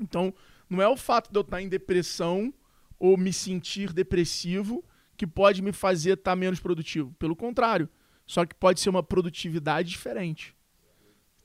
[0.00, 0.34] Então,
[0.68, 2.52] não é o fato de eu estar em depressão
[2.98, 4.84] ou me sentir depressivo
[5.16, 7.12] que pode me fazer estar menos produtivo.
[7.18, 7.88] Pelo contrário,
[8.26, 10.54] só que pode ser uma produtividade diferente.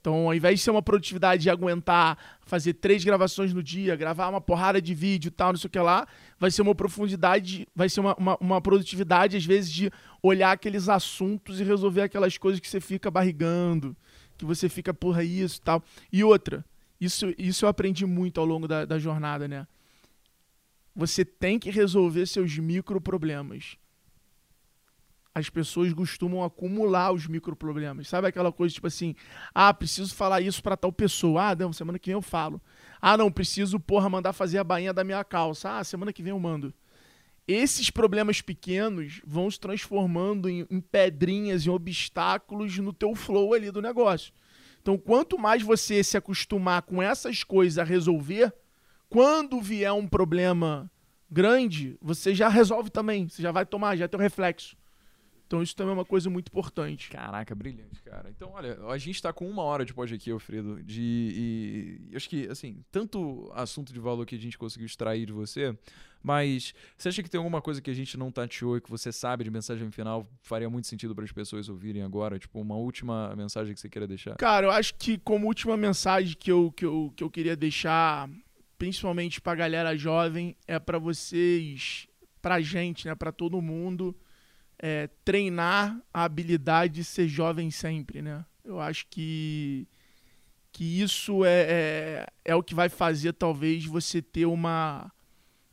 [0.04, 4.28] Então, ao invés de ser uma produtividade de aguentar fazer três gravações no dia, gravar
[4.28, 6.06] uma porrada de vídeo e tal, não sei o que lá,
[6.38, 9.90] vai ser uma profundidade, vai ser uma, uma, uma produtividade, às vezes, de
[10.22, 13.96] olhar aqueles assuntos e resolver aquelas coisas que você fica barrigando,
[14.38, 15.82] que você fica, porra, isso e tal.
[16.12, 16.66] E outra,
[17.00, 19.66] isso, isso eu aprendi muito ao longo da, da jornada, né?
[20.94, 23.78] Você tem que resolver seus micro problemas.
[25.36, 28.08] As pessoas costumam acumular os microproblemas.
[28.08, 29.16] Sabe aquela coisa tipo assim:
[29.54, 31.50] ah, preciso falar isso pra tal pessoa.
[31.50, 32.62] Ah, não, semana que vem eu falo.
[33.02, 35.78] Ah, não, preciso, porra, mandar fazer a bainha da minha calça.
[35.78, 36.74] Ah, semana que vem eu mando.
[37.48, 43.70] Esses problemas pequenos vão se transformando em, em pedrinhas, em obstáculos no teu flow ali
[43.70, 44.34] do negócio.
[44.82, 48.54] Então, quanto mais você se acostumar com essas coisas a resolver,
[49.10, 50.90] quando vier um problema
[51.30, 53.28] grande, você já resolve também.
[53.28, 54.78] Você já vai tomar, já tem um reflexo.
[55.54, 57.12] Então isso também é uma coisa muito importante.
[57.12, 58.28] Caraca, brilhante, cara.
[58.36, 61.00] Então, olha, a gente tá com uma hora de pod aqui, Alfredo, de.
[61.00, 65.32] E, e acho que, assim, tanto assunto de valor que a gente conseguiu extrair de
[65.32, 65.78] você,
[66.24, 69.12] mas você acha que tem alguma coisa que a gente não tateou e que você
[69.12, 72.40] sabe de mensagem final faria muito sentido para as pessoas ouvirem agora?
[72.40, 74.36] Tipo, uma última mensagem que você queira deixar?
[74.38, 78.28] Cara, eu acho que como última mensagem que eu, que eu, que eu queria deixar,
[78.76, 82.08] principalmente pra galera jovem, é para vocês,
[82.42, 84.16] pra gente, né, pra todo mundo,
[84.80, 88.46] é, treinar a habilidade de ser jovem sempre, né?
[88.64, 89.88] Eu acho que,
[90.72, 95.12] que isso é, é, é o que vai fazer, talvez, você ter uma,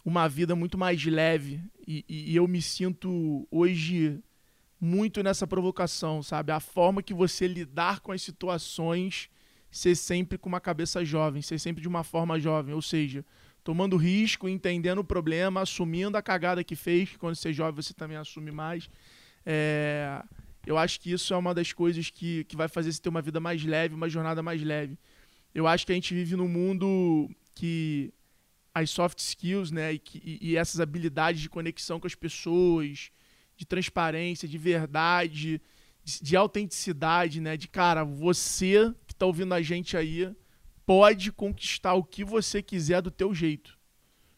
[0.05, 1.63] uma vida muito mais leve.
[1.87, 4.23] E, e eu me sinto hoje
[4.81, 6.53] muito nessa provocação, sabe?
[6.53, 9.31] A forma que você lidar com as situações
[9.71, 13.25] ser sempre com uma cabeça jovem, ser sempre de uma forma jovem, ou seja,
[13.63, 17.83] tomando risco, entendendo o problema, assumindo a cagada que fez, que quando você é jovem
[17.83, 18.89] você também assume mais.
[19.45, 20.23] É,
[20.67, 23.23] eu acho que isso é uma das coisas que, que vai fazer você ter uma
[23.23, 24.99] vida mais leve, uma jornada mais leve.
[25.55, 28.13] Eu acho que a gente vive num mundo que
[28.75, 33.11] as soft skills, né, e, que, e essas habilidades de conexão com as pessoas,
[33.57, 35.61] de transparência, de verdade,
[36.05, 40.35] de, de autenticidade, né, de cara, você que está ouvindo a gente aí
[40.91, 43.79] pode conquistar o que você quiser do teu jeito.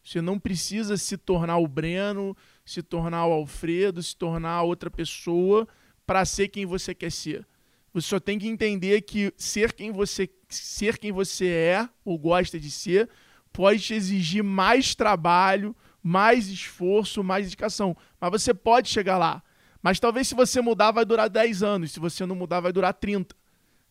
[0.05, 5.67] Você não precisa se tornar o Breno, se tornar o Alfredo, se tornar outra pessoa
[6.07, 7.49] para ser quem você quer ser.
[7.95, 12.61] Você só tem que entender que ser quem você ser quem você é ou gosta
[12.61, 13.09] de ser
[13.51, 19.43] pode te exigir mais trabalho, mais esforço, mais dedicação, mas você pode chegar lá.
[19.83, 22.93] Mas talvez se você mudar vai durar 10 anos, se você não mudar vai durar
[22.93, 23.35] 30.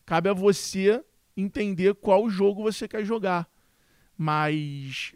[0.06, 1.04] Cabe a você
[1.36, 3.48] entender qual jogo você quer jogar.
[4.16, 5.14] Mas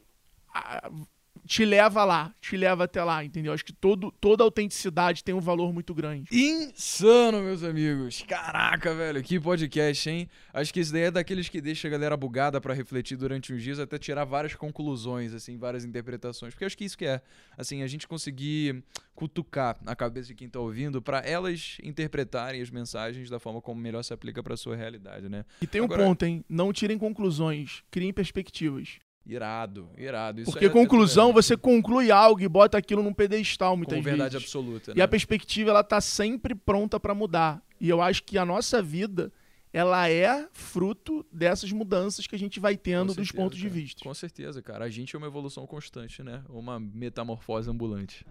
[1.47, 3.53] te leva lá, te leva até lá, entendeu?
[3.53, 6.29] Acho que todo, toda autenticidade tem um valor muito grande.
[6.31, 8.25] Insano, meus amigos.
[8.27, 10.29] Caraca, velho, que podcast, hein?
[10.53, 13.63] Acho que esse daí é daqueles que deixa a galera bugada para refletir durante uns
[13.63, 16.53] dias, até tirar várias conclusões, assim, várias interpretações.
[16.53, 17.21] Porque acho que isso que é,
[17.57, 18.83] assim, a gente conseguir
[19.15, 23.81] cutucar a cabeça de quem tá ouvindo para elas interpretarem as mensagens da forma como
[23.81, 25.45] melhor se aplica para sua realidade, né?
[25.63, 26.45] E tem Agora- um ponto, hein?
[26.49, 28.99] Não tirem conclusões, criem perspectivas.
[29.27, 30.41] Irado, irado.
[30.41, 34.35] Isso Porque é- conclusão, você conclui algo e bota aquilo num pedestal muitas como verdade
[34.35, 34.47] vezes.
[34.47, 35.03] absoluta, E né?
[35.03, 37.61] a perspectiva ela tá sempre pronta para mudar.
[37.81, 39.33] E eu acho que a nossa vida
[39.73, 43.65] ela é fruto dessas mudanças que a gente vai tendo Com dos certeza, pontos de
[43.69, 43.75] cara.
[43.75, 44.03] vista.
[44.03, 44.85] Com certeza, cara.
[44.85, 46.43] A gente é uma evolução constante, né?
[46.49, 48.25] Uma metamorfose ambulante.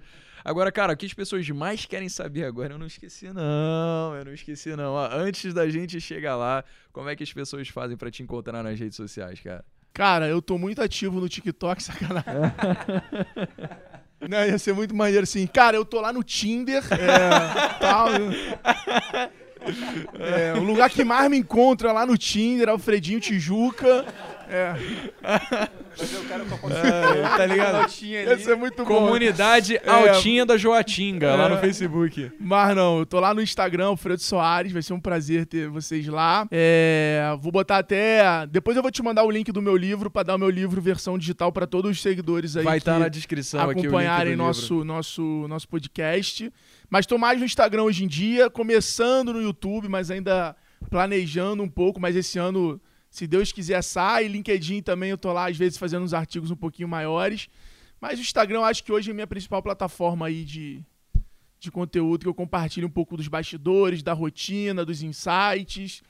[0.44, 4.26] Agora, cara, o que as pessoas mais querem saber agora, eu não esqueci não, eu
[4.26, 4.98] não esqueci não.
[4.98, 8.80] Antes da gente chegar lá, como é que as pessoas fazem pra te encontrar nas
[8.80, 9.64] redes sociais, cara?
[9.96, 12.26] Cara, eu tô muito ativo no TikTok, sacanagem.
[14.28, 15.48] Não, ia ser muito maneiro assim.
[15.48, 18.10] Cara, eu tô lá no Tinder, é, tal.
[20.20, 24.06] É, o lugar que mais me encontro é lá no Tinder, Alfredinho Tijuca.
[24.50, 24.74] É,
[25.96, 27.90] Fazer o cara com a tá ligado?
[28.02, 29.06] ia ser muito bom.
[29.06, 31.60] Comunidade Altinha da Joatinga, lá no É.
[31.62, 32.32] Facebook.
[32.40, 36.06] Mas não, eu tô lá no Instagram, Alfredo Soares, vai ser um prazer ter vocês
[36.08, 36.48] lá.
[36.52, 38.46] É, vou botar até.
[38.48, 40.82] Depois eu vou te mandar o link do meu livro pra dar o meu livro
[40.82, 42.64] versão digital pra todos os seguidores aí.
[42.64, 44.46] Vai que estar na descrição aqui o link do acompanharem livro.
[44.46, 46.52] nosso, nosso, nosso podcast.
[46.90, 50.56] Mas tô mais no Instagram hoje em dia, começando no YouTube, mas ainda
[50.90, 52.00] planejando um pouco.
[52.00, 52.80] Mas esse ano,
[53.16, 54.28] se Deus quiser, sai.
[54.28, 57.48] LinkedIn também eu tô lá, às vezes, fazendo uns artigos um pouquinho maiores.
[58.00, 60.84] Mas o Instagram acho que hoje é a minha principal plataforma aí de,
[61.58, 66.04] de conteúdo, que eu compartilho um pouco dos bastidores, da rotina, dos insights.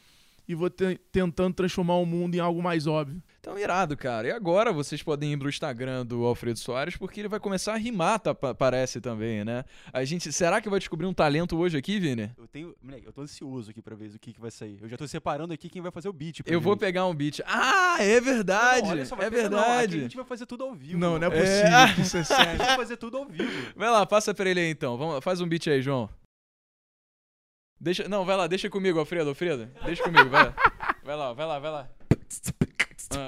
[0.47, 3.21] E vou te- tentando transformar o mundo em algo mais óbvio.
[3.39, 4.27] Então, irado, cara.
[4.27, 7.77] E agora vocês podem ir pro Instagram do Alfredo Soares, porque ele vai começar a
[7.77, 9.65] rimar, tá, pa- parece também, né?
[9.91, 12.31] A gente, será que vai descobrir um talento hoje aqui, Vini?
[12.37, 12.75] Eu tenho.
[12.81, 14.77] Moleque, eu tô ansioso aqui pra ver o que, que vai sair.
[14.81, 16.43] Eu já tô separando aqui quem vai fazer o beat.
[16.43, 16.79] pra Eu vou gente.
[16.81, 17.41] pegar um beat.
[17.45, 18.83] Ah, é verdade!
[18.83, 19.97] Não, olha só, vai é pegar- não, verdade.
[19.97, 20.97] a gente vai fazer tudo ao vivo.
[20.99, 21.41] Não, não é mano.
[21.41, 21.67] possível.
[21.77, 21.93] É.
[21.93, 22.51] que Isso é A sério.
[22.51, 23.73] gente vai fazer tudo ao vivo.
[23.75, 24.97] Vai lá, passa pra ele aí então.
[24.97, 26.09] Vamos, faz um beat aí, João.
[27.79, 29.69] Deixa, não, vai lá, deixa comigo, Alfredo, Alfredo.
[29.83, 30.53] Deixa comigo, vai lá.
[31.03, 31.89] Vai lá, vai lá, vai lá.
[33.11, 33.27] Ah.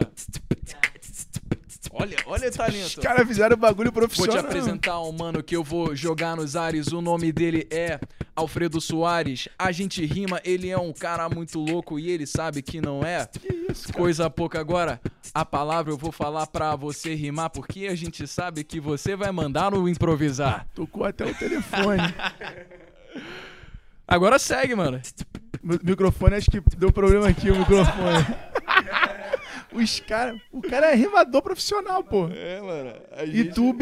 [2.00, 2.86] Olha, olha o talento.
[2.86, 4.46] Os caras fizeram bagulho Vou te profissional.
[4.46, 6.88] apresentar um mano que eu vou jogar nos ares.
[6.88, 8.00] O nome dele é
[8.36, 9.50] Alfredo Soares.
[9.58, 13.28] A gente rima, ele é um cara muito louco e ele sabe que não é.
[13.94, 15.02] Coisa pouca agora.
[15.34, 19.32] A palavra eu vou falar pra você rimar, porque a gente sabe que você vai
[19.32, 20.68] mandar no improvisar.
[20.76, 22.02] Tocou até o telefone.
[24.08, 25.00] Agora segue, mano.
[25.62, 28.26] Mi- microfone, acho que deu problema aqui o microfone.
[29.74, 30.40] Os caras.
[30.52, 32.30] O cara é rimador profissional, pô.
[32.30, 32.94] É, mano.
[33.32, 33.74] E tu, o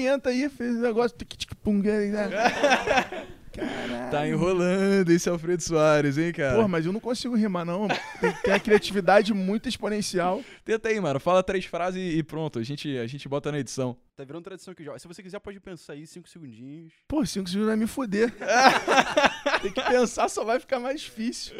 [0.00, 1.16] entra aí, fez um negócio.
[1.16, 1.80] tic, tic, pum,
[2.10, 2.28] né?
[3.56, 4.10] Caralho.
[4.10, 6.54] Tá enrolando esse Alfredo Soares, hein, cara?
[6.56, 7.88] Porra, mas eu não consigo rimar, não.
[8.20, 10.42] Tem que ter a criatividade muito exponencial.
[10.64, 11.18] Tenta aí, mano.
[11.18, 12.58] Fala três frases e pronto.
[12.58, 13.96] A gente, a gente bota na edição.
[14.16, 14.98] Tá virando tradição que joga.
[14.98, 16.90] Se você quiser, pode pensar aí, cinco segundinhos.
[17.06, 18.32] Pô, cinco segundos vai me foder.
[19.60, 21.54] Tem que pensar, só vai ficar mais difícil.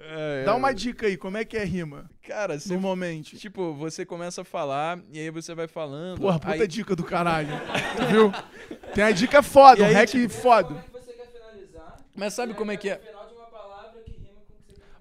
[0.00, 2.10] É, Dá uma dica aí, como é que é rima?
[2.26, 3.36] Cara, você Normalmente.
[3.36, 6.18] Tipo, você começa a falar e aí você vai falando.
[6.20, 6.66] Porra, puta aí...
[6.68, 7.48] dica do caralho.
[8.10, 8.32] Viu?
[8.94, 10.84] Tem a dica foda, E um aí, hack tipo- foda.
[12.14, 13.00] Mas sabe como é que é?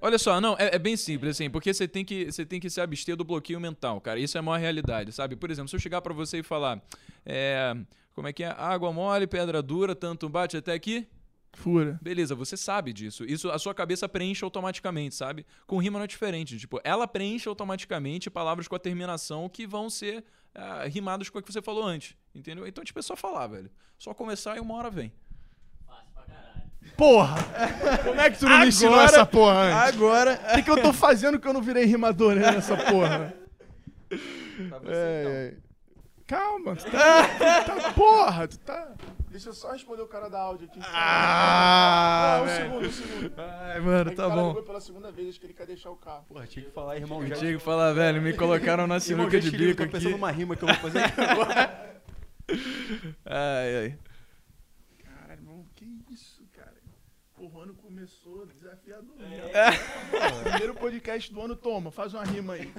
[0.03, 2.69] Olha só, não, é, é bem simples, assim, porque você tem, que, você tem que
[2.71, 4.19] se abster do bloqueio mental, cara.
[4.19, 5.35] Isso é a maior realidade, sabe?
[5.35, 6.81] Por exemplo, se eu chegar pra você e falar,
[7.23, 7.75] é,
[8.15, 8.47] como é que é?
[8.47, 11.07] Água mole, pedra dura, tanto bate até aqui.
[11.53, 11.99] Fura.
[12.01, 13.25] Beleza, você sabe disso.
[13.25, 15.45] Isso a sua cabeça preenche automaticamente, sabe?
[15.67, 16.57] Com rima não é diferente.
[16.57, 20.23] Tipo, ela preenche automaticamente palavras com a terminação que vão ser
[20.55, 22.15] ah, rimadas com o que você falou antes.
[22.33, 22.65] Entendeu?
[22.65, 23.69] Então, tipo, é só falar, velho.
[23.97, 25.11] Só começar e uma hora vem.
[27.01, 27.35] Porra!
[28.03, 29.95] Como é que tu não me ensinou Agora- essa porra antes?
[29.95, 30.39] Agora.
[30.51, 33.33] O que, que eu tô fazendo que eu não virei rimador né, nessa porra?
[34.69, 35.31] Pra você, É, então.
[35.31, 35.53] é.
[36.27, 37.23] Calma, tu tá,
[37.65, 38.91] tu tá- Porra, tu tá.
[39.31, 40.79] Deixa eu só responder o cara da áudio aqui.
[40.83, 42.63] Ah, Não, um velho.
[42.63, 43.33] segundo, um segundo.
[43.37, 44.47] Ai, mano, que tá o cara bom.
[44.49, 46.23] ligou pela segunda vez, acho que ele quer deixar o carro.
[46.27, 47.25] Porra, tinha que falar, irmão.
[47.25, 49.91] Já, Tinha que falar, velho, me colocaram na sinuca de te ligo, bico tô aqui.
[49.93, 52.01] pensando numa rima que eu vou fazer aqui agora.
[53.25, 53.97] Ai, ai.
[55.03, 56.75] Caralho, irmão, que isso, cara?
[57.39, 59.15] O ano começou desafiador.
[59.53, 60.41] É.
[60.49, 62.71] Primeiro podcast do ano, toma, faz uma rima aí.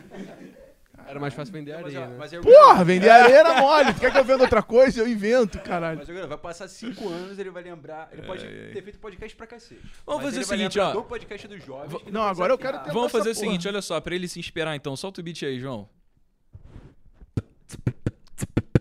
[1.06, 2.16] Era mais fácil vender areia, né?
[2.18, 3.92] mas eu- Porra, vender areia era mole.
[3.92, 5.00] Tu quer que eu venda outra coisa?
[5.00, 5.98] Eu invento, caralho.
[5.98, 8.08] Mas agora vai passar cinco anos, ele vai lembrar.
[8.12, 8.72] Ele pode Ai, ai.
[8.72, 9.80] ter feito podcast pra cacete.
[10.06, 10.92] Vamos Mas fazer ele o vai seguinte, ó.
[10.92, 12.02] Do podcast dos jovens.
[12.02, 13.46] que Não, agora eu quero ter- Vamos fazer o porra.
[13.46, 14.94] seguinte, olha só, pra ele se inspirar então.
[14.96, 15.88] Solta o beat aí, João.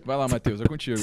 [0.04, 1.00] Vai lá, Matheus, é contigo.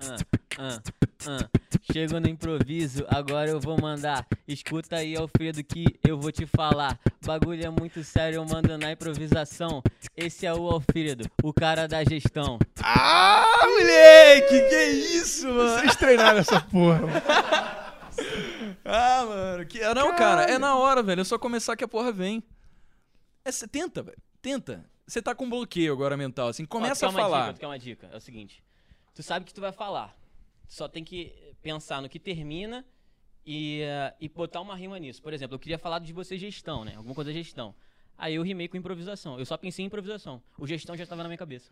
[0.00, 0.18] Ah,
[0.58, 0.82] ah,
[1.28, 1.48] ah.
[1.92, 4.26] Chego no improviso, agora eu vou mandar.
[4.46, 6.98] Escuta aí, Alfredo, que eu vou te falar.
[7.24, 9.82] Bagulho é muito sério, eu mando na improvisação.
[10.16, 12.58] Esse é o Alfredo, o cara da gestão.
[12.82, 14.84] Ah, moleque, que
[15.16, 15.80] isso, mano?
[15.80, 17.00] Vocês treinaram essa porra.
[17.00, 17.12] mano.
[18.84, 19.80] Ah, mano, que...
[19.94, 21.20] não, cara, é na hora, velho.
[21.20, 22.42] É só começar que a porra vem.
[23.44, 24.18] É, cê tenta, velho.
[24.40, 24.84] Tenta.
[25.06, 26.64] Você tá com bloqueio agora mental, assim.
[26.64, 27.52] Começa Ó, a falar.
[27.52, 28.08] Dica, uma dica?
[28.12, 28.62] É o seguinte:
[29.14, 30.16] tu sabe que tu vai falar.
[30.66, 31.32] Tu só tem que
[31.62, 32.84] pensar no que termina
[33.44, 35.20] e, eh, e botar uma rima nisso.
[35.22, 36.94] Por exemplo, eu queria falar de você gestão, né?
[36.96, 37.74] Alguma coisa gestão.
[38.16, 39.38] Aí eu rimei com improvisação.
[39.38, 40.42] Eu só pensei em improvisação.
[40.58, 41.70] O gestão já estava na minha cabeça.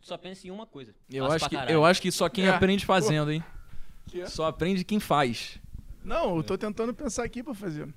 [0.00, 0.94] Tu só pensa em uma coisa.
[1.10, 1.72] Eu acho, que, caralho.
[1.72, 2.50] eu acho que só quem É.
[2.50, 3.42] aprende fazendo, hein?
[4.08, 4.26] Que é?
[4.26, 5.58] Só aprende quem faz.
[6.04, 7.92] Não, eu tô tentando pensar aqui pra fazer.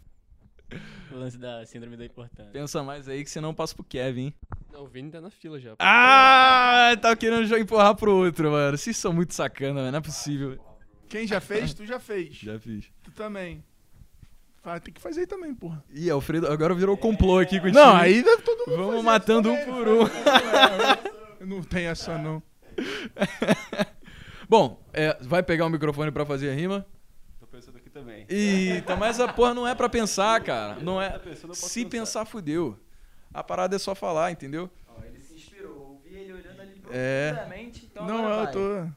[1.12, 2.52] O lance da síndrome da importância.
[2.52, 4.34] Pensa mais aí que senão passa pro Kevin, hein?
[4.72, 5.74] Não, o Vini tá na fila já.
[5.80, 8.78] Ah, tá querendo já empurrar pro outro, mano.
[8.78, 9.92] Vocês são muito sacana, mano.
[9.92, 10.58] Não é possível.
[11.10, 12.34] Quem já fez, tu já fez.
[12.36, 12.86] Já fiz.
[13.04, 13.62] Tu também.
[14.64, 15.84] Fa- Tem que fazer aí também, porra.
[15.94, 17.78] Ih, Alfredo, agora virou complô aqui contigo.
[17.78, 21.46] Não, aí deve todo mundo Vamos fazer matando um por um.
[21.46, 22.42] Não tem essa, não.
[24.48, 26.86] Bom, é, vai pegar o microfone pra fazer a rima?
[27.94, 28.26] Também.
[28.30, 30.76] Eita, mas a porra não é pra pensar, cara.
[30.82, 31.10] Não é.
[31.10, 32.26] Tá Se pensar.
[32.26, 32.78] fudeu.
[33.34, 34.70] A parada é só falar, entendeu?
[35.06, 37.32] Ele se inspirou, ouvi ele olhando ali É.
[37.34, 38.92] profundamente, então Não, agora eu vai.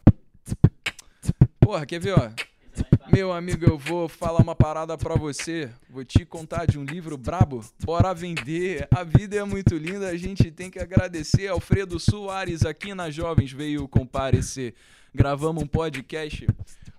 [0.54, 1.34] tô.
[1.60, 2.30] Porra, quer ver, ó?
[3.12, 5.70] Meu amigo, eu vou falar uma parada pra você.
[5.88, 7.64] Vou te contar de um livro brabo.
[7.84, 8.88] Bora vender.
[8.90, 11.46] A vida é muito linda, a gente tem que agradecer.
[11.48, 14.74] Alfredo Soares aqui na Jovens veio comparecer.
[15.14, 16.46] Gravamos um podcast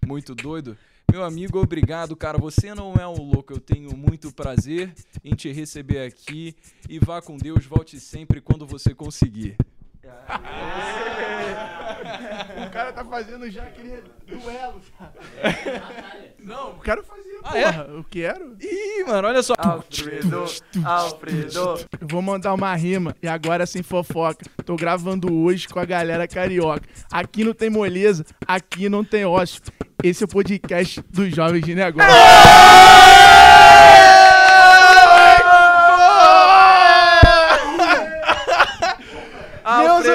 [0.06, 0.78] muito doido.
[1.12, 2.38] Meu amigo, obrigado, cara.
[2.38, 3.54] Você não é um louco.
[3.54, 6.56] Eu tenho muito prazer em te receber aqui.
[6.90, 9.56] E vá com Deus, volte sempre quando você conseguir.
[12.68, 15.14] O cara tá fazendo já aquele duelo, cara.
[16.40, 17.88] Não, eu quero fazer, Ah, porra.
[17.90, 18.56] Eu quero.
[18.62, 19.54] Ih, mano, olha só.
[19.58, 20.46] Alfredo,
[20.84, 21.88] Alfredo.
[22.02, 24.46] Eu vou mandar uma rima e agora sem fofoca.
[24.66, 26.88] Tô gravando hoje com a galera carioca.
[27.12, 29.62] Aqui não tem moleza, aqui não tem ócio.
[30.04, 32.10] Esse é o podcast dos Jovens de Negócio.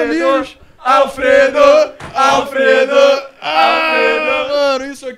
[0.01, 3.23] Alfredo, Alfredo, Alfredo.
[3.41, 3.80] Alfredo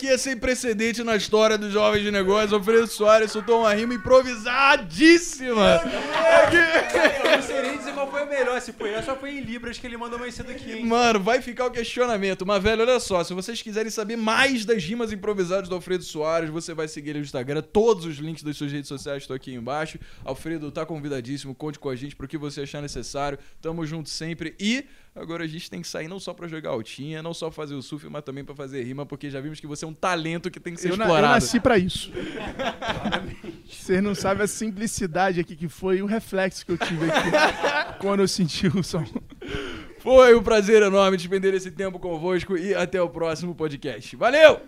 [0.08, 2.52] é sem precedente na história dos jovens de negócios.
[2.54, 5.82] Alfredo Soares soltou uma rima improvisadíssima.
[7.24, 8.60] Eu não sei nem dizer qual foi o melhor.
[8.60, 10.86] Se foi essa, só foi em Libras que ele mandou mais cedo aqui, hein?
[10.86, 12.46] Mano, vai ficar o questionamento.
[12.46, 13.24] Mas, velho, olha só.
[13.24, 17.20] Se vocês quiserem saber mais das rimas improvisadas do Alfredo Soares, você vai seguir ele
[17.20, 17.62] no Instagram.
[17.62, 20.00] Todos os links das suas redes sociais estão aqui embaixo.
[20.26, 21.54] Alfredo, tá convidadíssimo.
[21.54, 23.38] Conte com a gente pro que você achar necessário.
[23.62, 24.56] Tamo junto sempre.
[24.60, 24.86] E
[25.16, 27.82] agora a gente tem que sair não só pra jogar altinha, não só fazer o
[27.82, 30.60] surf, mas também pra fazer rima, porque já vimos que você é um talento que
[30.60, 31.34] tem que ser Eu, na- eu explorado.
[31.36, 32.12] nasci pra isso.
[33.68, 37.30] Vocês não sabem a simplicidade aqui que foi o reflexo que eu tive aqui
[38.00, 39.04] quando eu senti o som.
[40.00, 44.16] Foi um prazer enorme despender esse tempo convosco e até o próximo podcast.
[44.16, 44.62] Valeu!